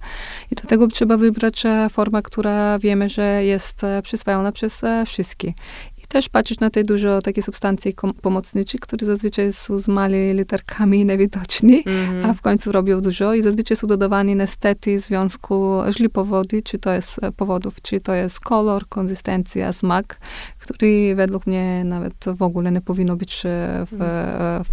I 0.52 0.56
dlatego 0.56 0.88
trzeba 0.88 1.18
wybrać 1.18 1.66
e, 1.66 1.90
formę, 1.90 2.22
która 2.22 2.80
wiemy, 2.80 3.10
że 3.10 3.44
jest 3.44 3.84
e, 3.84 4.02
przyswajana 4.02 4.52
przez 4.52 4.84
e, 4.84 5.06
wszystkich. 5.06 5.56
I 6.04 6.08
też 6.08 6.30
patrzeć 6.30 6.60
na 6.60 6.70
te 6.70 6.84
dużo 6.84 7.22
takie 7.22 7.42
substancje 7.42 7.92
pomocnicze, 8.22 8.78
które 8.78 9.06
zazwyczaj 9.06 9.54
są 9.54 9.80
z 9.80 9.88
małymi 9.88 10.34
literkami 10.34 11.06
niewidoczni, 11.06 11.84
mm 11.86 12.26
a 12.26 12.34
w 12.34 12.42
końcu 12.42 12.72
robią 12.72 13.02
dużo 13.02 13.34
i 13.34 13.42
zazwyczaj 13.42 13.78
są 13.78 13.88
dodawane 13.88 14.36
niestety 14.36 14.98
w 14.98 15.02
związku 15.02 15.82
źli 15.92 16.10
powody, 16.10 16.62
czy 16.62 16.80
to 16.80 16.94
jest 16.94 17.20
powodów, 17.38 17.82
czy 17.82 18.02
to 18.02 18.14
jest 18.14 18.40
kolor, 18.40 18.88
konsystencja, 18.90 19.74
smak, 19.74 20.20
który 20.60 21.16
według 21.16 21.48
mnie 21.48 21.84
nawet 21.84 22.14
w 22.36 22.42
ogóle 22.42 22.72
nie 22.72 22.82
powinno 22.82 23.16
być 23.16 23.42
w, 23.86 23.94
mhm. 23.94 24.64
w, 24.64 24.70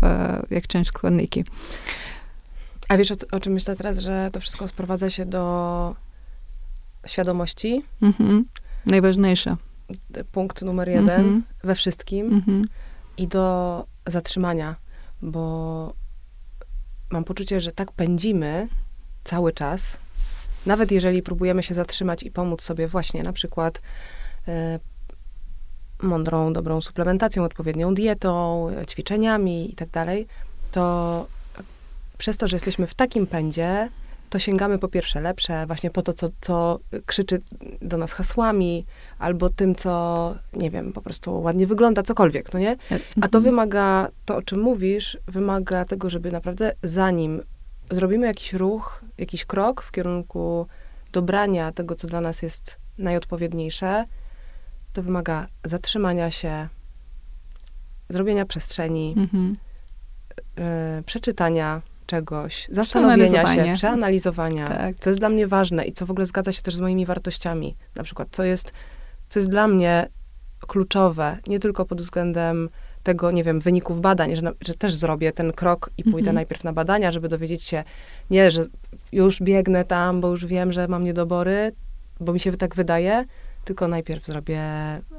w 0.49 0.51
jak 0.51 0.67
część 0.67 0.89
składniki. 0.89 1.45
A 2.93 2.97
wiesz, 2.97 3.11
o, 3.11 3.15
o, 3.37 3.41
czym 3.41 3.53
myślę 3.53 3.77
teraz, 3.77 3.99
że 3.99 4.31
to 4.33 4.41
wszystko 4.41 4.69
sprowadza 4.69 5.11
się 5.11 5.27
do 5.27 5.95
świadomości. 7.07 7.85
Mhm. 8.03 8.45
Najważniejsze. 8.87 9.57
Punkt 10.33 10.63
numer 10.63 10.89
jeden 10.89 11.21
mhm. 11.21 11.43
we 11.65 11.75
wszystkim. 11.75 12.27
Mhm. 12.27 12.65
I 13.17 13.29
do 13.29 13.85
zatrzymania, 14.07 14.77
bo 15.23 15.93
mam 17.11 17.25
poczucie, 17.25 17.61
że 17.61 17.73
tak 17.73 17.93
pędzimy 17.93 18.69
cały 19.25 19.53
czas, 19.53 19.99
nawet 20.67 20.93
jeżeli 20.93 21.23
próbujemy 21.23 21.63
się 21.63 21.75
zatrzymać 21.75 22.23
i 22.23 22.31
pomóc 22.31 22.63
sobie 22.63 22.89
właśnie 22.89 23.23
na 23.23 23.33
przykład 23.33 23.81
y, 24.49 26.07
mądrą, 26.07 26.53
dobrą 26.53 26.81
suplementacją, 26.81 27.45
odpowiednią 27.45 27.95
dietą, 27.95 28.67
ćwiczeniami 28.89 29.73
i 29.73 29.75
tak 29.75 29.89
dalej, 29.89 30.27
to 30.73 31.27
przez 32.19 32.37
to, 32.37 32.49
że 32.49 32.57
jesteśmy 32.57 32.87
w 32.87 32.95
takim 32.95 33.27
pędzie, 33.27 33.89
to 34.31 34.39
sięgamy 34.39 34.79
po 34.79 34.89
pierwsze 34.89 35.21
lepsze, 35.21 35.67
właśnie 35.67 35.91
po 35.91 36.03
to, 36.03 36.13
co, 36.13 36.29
co 36.41 36.79
krzyczy 37.07 37.39
do 37.83 37.97
nas 37.97 38.13
hasłami, 38.13 38.85
albo 39.19 39.51
tym, 39.51 39.75
co, 39.75 40.35
nie 40.53 40.71
wiem, 40.71 40.93
po 40.93 41.01
prostu 41.01 41.43
ładnie 41.43 41.67
wygląda, 41.67 42.03
cokolwiek, 42.03 42.53
no 42.53 42.59
nie? 42.59 42.77
A 43.21 43.29
to 43.29 43.39
mhm. 43.39 43.45
wymaga, 43.45 44.09
to 44.25 44.37
o 44.37 44.43
czym 44.43 44.61
mówisz, 44.61 45.19
wymaga 45.29 45.85
tego, 45.85 46.11
żeby 46.11 46.33
naprawdę 46.33 46.73
zanim 46.83 47.43
zrobimy 47.91 48.27
jakiś 48.27 48.53
ruch, 48.53 49.05
jakiś 49.19 49.45
krok 49.45 49.83
w 49.83 49.91
kierunku 49.91 50.67
dobrania 51.13 51.73
tego, 51.73 51.95
co 51.95 52.09
dla 52.09 52.21
nas 52.21 52.43
jest 52.43 52.77
najodpowiedniejsze, 52.99 54.05
to 54.93 55.03
wymaga 55.03 55.47
zatrzymania 55.65 56.31
się, 56.31 56.69
zrobienia 58.09 58.47
przestrzeni, 58.47 59.15
mhm. 59.19 59.57
y, 60.99 61.03
przeczytania, 61.03 61.83
czegoś, 62.07 62.69
zastanowienia 62.71 63.55
się, 63.55 63.73
przeanalizowania, 63.75 64.69
tak. 64.69 64.97
co 64.99 65.11
jest 65.11 65.21
dla 65.21 65.29
mnie 65.29 65.47
ważne 65.47 65.85
i 65.85 65.93
co 65.93 66.07
w 66.07 66.11
ogóle 66.11 66.27
zgadza 66.27 66.53
się 66.53 66.63
też 66.63 66.75
z 66.75 66.81
moimi 66.81 67.07
wartościami. 67.07 67.75
Na 67.97 68.03
przykład, 68.03 68.29
co 68.31 68.45
jest, 68.45 68.73
co 69.29 69.39
jest 69.39 69.51
dla 69.51 69.69
mnie 69.69 70.09
kluczowe, 70.67 71.39
nie 71.47 71.61
tylko 71.61 71.85
pod 71.85 72.01
względem 72.01 72.69
tego, 73.03 73.31
nie 73.31 73.45
wiem, 73.45 73.61
wyników 73.61 74.01
badań, 74.01 74.37
że, 74.37 74.53
że 74.61 74.75
też 74.75 74.95
zrobię 74.95 75.33
ten 75.33 75.53
krok 75.53 75.91
i 75.99 76.05
pójdę 76.05 76.19
mhm. 76.19 76.35
najpierw 76.35 76.65
na 76.65 76.73
badania, 76.73 77.13
żeby 77.13 77.29
dowiedzieć 77.29 77.63
się, 77.63 77.85
nie, 78.31 78.51
że 78.51 78.67
już 79.13 79.43
biegnę 79.43 79.85
tam, 79.85 80.21
bo 80.21 80.29
już 80.29 80.47
wiem, 80.47 80.73
że 80.73 80.89
mam 80.89 81.05
niedobory, 81.05 81.73
bo 82.21 82.33
mi 82.33 82.41
się 82.41 82.53
tak 82.53 82.75
wydaje, 82.75 83.25
tylko 83.65 83.89
najpierw 83.89 84.27
zrobię 84.27 84.63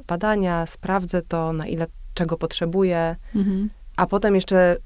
badania, 0.07 0.65
sprawdzę 0.65 1.21
to, 1.21 1.53
na 1.53 1.67
ile 1.67 1.87
czego 2.13 2.37
potrzebuję, 2.37 3.15
mhm. 3.35 3.69
a 3.95 4.07
potem 4.07 4.35
jeszcze 4.35 4.77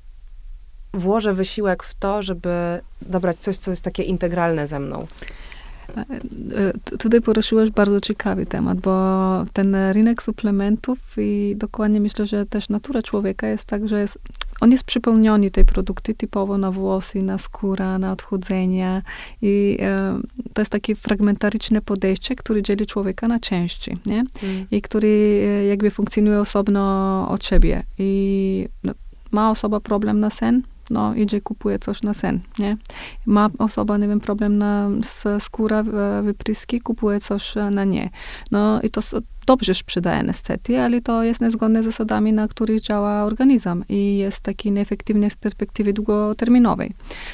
włożę 0.94 1.34
wysiłek 1.34 1.84
w 1.84 1.94
to, 1.94 2.24
żeby 2.24 2.82
dobrać 3.02 3.38
coś, 3.38 3.58
co 3.58 3.72
jest 3.72 3.84
takie 3.84 4.04
integralne 4.04 4.68
ze 4.68 4.80
mną. 4.80 5.08
E, 5.98 6.02
e, 6.92 6.98
tutaj 6.98 7.22
poruszyłeś 7.22 7.70
bardzo 7.70 8.02
ciekawy 8.02 8.46
temat, 8.46 8.80
bo 8.80 9.44
ten 9.54 9.76
rynek 9.76 10.24
suplementów 10.24 11.00
i 11.18 11.54
dokładnie 11.58 12.02
myślę, 12.02 12.26
że 12.26 12.46
też 12.46 12.70
natura 12.70 13.02
człowieka 13.02 13.48
jest 13.48 13.66
tak, 13.66 13.88
że 13.88 14.00
jest, 14.00 14.20
on 14.62 14.72
jest 14.72 14.84
przypełniony 14.84 15.52
tej 15.52 15.66
produkty 15.66 16.14
typowo 16.14 16.58
na 16.58 16.72
włosy, 16.72 17.22
na 17.22 17.38
skóra, 17.38 18.00
na 18.00 18.12
odchudzenie 18.12 19.02
i 19.42 19.78
e, 19.82 20.20
to 20.54 20.62
jest 20.62 20.72
takie 20.72 20.96
fragmentaryczne 20.96 21.82
podejście, 21.82 22.36
które 22.36 22.64
dzieli 22.64 22.86
człowieka 22.86 23.28
na 23.28 23.40
części, 23.40 23.98
nie? 24.06 24.24
Mm. 24.44 24.68
I 24.72 24.82
który 24.82 25.08
e, 25.08 25.66
jakby 25.66 25.92
funkcjonuje 25.92 26.40
osobno 26.40 27.28
od 27.30 27.46
siebie 27.46 27.84
i 28.00 28.68
no, 28.84 28.94
ma 29.32 29.52
osoba 29.52 29.80
problem 29.80 30.20
na 30.20 30.30
sen, 30.30 30.62
no 30.90 31.16
idzie, 31.16 31.42
kupuje 31.42 31.80
coś 31.80 32.02
na 32.02 32.14
sen, 32.14 32.40
nie? 32.60 32.78
Ma 33.26 33.50
osoba, 33.58 33.98
nie 33.98 34.08
wiem, 34.08 34.20
problem 34.20 34.58
na 34.58 34.90
skóra, 35.40 35.84
wypryski, 36.24 36.82
kupuje 36.82 37.20
coś 37.20 37.56
na 37.72 37.84
nie. 37.84 38.10
No 38.52 38.82
i 38.82 38.90
to 38.90 39.02
dobrze 39.48 39.74
sprzedaje 39.74 40.24
niestety, 40.24 40.80
ale 40.80 41.02
to 41.02 41.24
jest 41.24 41.42
niezgodne 41.42 41.84
z 41.84 41.86
zasadami, 41.86 42.34
na 42.34 42.48
których 42.48 42.82
działa 42.82 43.24
organizm 43.24 43.84
i 43.90 44.18
jest 44.18 44.40
taki 44.40 44.72
nieefektywny 44.72 45.30
w 45.30 45.38
perspektywie 45.38 45.94
długoterminowej. 45.94 46.94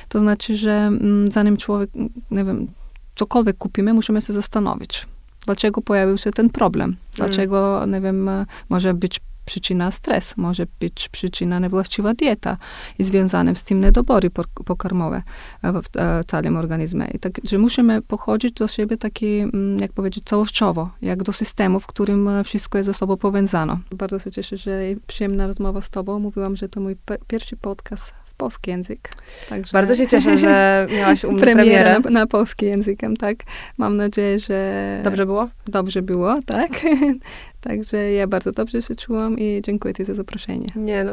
To 0.10 0.20
znaczy, 0.20 0.58
że 0.58 0.72
mm, 0.72 1.32
zanim 1.32 1.58
człowiek, 1.58 1.89
nie 2.32 2.43
wiem, 2.43 2.68
cokolwiek 3.16 3.58
kupimy, 3.58 3.93
musimy 3.93 4.22
się 4.22 4.34
zastanowić, 4.34 5.08
dlaczego 5.45 5.82
pojawił 5.82 6.18
się 6.18 6.32
ten 6.32 6.49
problem, 6.49 6.95
dlaczego, 7.16 7.86
nie 7.86 8.01
wiem, 8.01 8.30
może 8.70 8.93
być 8.93 9.20
przyczyna 9.46 9.91
stres, 9.91 10.38
może 10.38 10.66
być 10.80 11.10
przyczyna 11.10 11.60
niewłaściwa 11.60 12.14
dieta 12.14 12.58
i 13.00 13.04
związane 13.04 13.56
z 13.56 13.64
tym 13.64 13.80
niedobory 13.80 14.30
pokarmowe 14.66 15.24
w 15.64 15.89
całym 16.28 16.58
organizmie. 16.58 17.08
I 17.14 17.20
tak, 17.20 17.34
że 17.44 17.58
musimy 17.58 18.02
pochodzić 18.02 18.54
do 18.54 18.68
siebie 18.68 18.98
taki, 18.98 19.39
mm, 19.39 19.80
jak 19.80 19.91
powiedzieć, 19.91 20.24
całościowo, 20.24 20.89
jak 21.02 21.24
do 21.24 21.34
systemu, 21.34 21.80
w 21.80 21.88
którym 21.88 22.28
e, 22.28 22.44
wszystko 22.44 22.78
jest 22.78 22.86
ze 22.86 22.94
sobą 22.94 23.18
powiązane. 23.18 23.78
Bardzo 23.91 24.20
się 24.20 24.32
cieszę, 24.32 24.58
że 24.58 24.82
przyjemna 25.08 25.48
rozmowa 25.48 25.82
z 25.82 25.89
tobą. 25.89 26.20
Mówiłam, 26.20 26.56
że 26.56 26.70
to 26.70 26.82
mój 26.82 26.96
pierwszy 27.28 27.58
podcast 27.58 28.14
polski 28.38 28.72
język. 28.72 29.10
Także... 29.50 29.72
Bardzo 29.74 29.96
się 29.96 30.08
cieszę, 30.08 30.38
że 30.38 30.88
miałaś 30.98 31.24
u 31.24 31.32
mnie 31.32 31.41
premierę. 31.41 31.66
premierę. 31.66 32.00
Na, 32.00 32.10
na 32.10 32.28
polski 32.28 32.66
językiem, 32.66 33.18
tak. 33.18 33.38
Mam 33.78 33.98
nadzieję, 33.98 34.39
że... 34.39 35.02
Dobrze 35.04 35.26
było? 35.26 35.50
Dobrze 35.68 36.02
było, 36.02 36.39
tak. 36.46 36.72
Także 37.64 38.11
ja 38.11 38.28
bardzo 38.28 38.51
dobrze 38.51 38.82
się 38.82 38.95
czułam 38.95 39.39
i 39.39 39.61
dziękuję 39.61 39.93
Ci 39.93 40.05
za 40.05 40.14
zaproszenie. 40.14 40.68
Nie, 40.76 41.03
no 41.03 41.11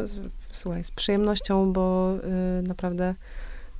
słuchaj, 0.53 0.85
z 0.85 0.91
przyjemnością, 0.91 1.73
bo 1.73 2.15
y, 2.61 2.63
naprawdę 2.69 3.15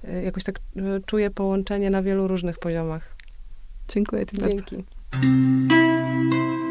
y, 0.05 0.23
jakoś 0.23 0.45
tak 0.45 0.59
y, 0.59 0.81
czuję 1.07 1.31
połączenie 1.31 1.91
na 1.91 2.03
wielu 2.03 2.29
różnych 2.29 2.59
poziomach. 2.59 3.17
Dziękuję 3.89 4.27
Ci 4.27 4.37
Dzięki. 4.37 4.77
bardzo. 5.11 6.70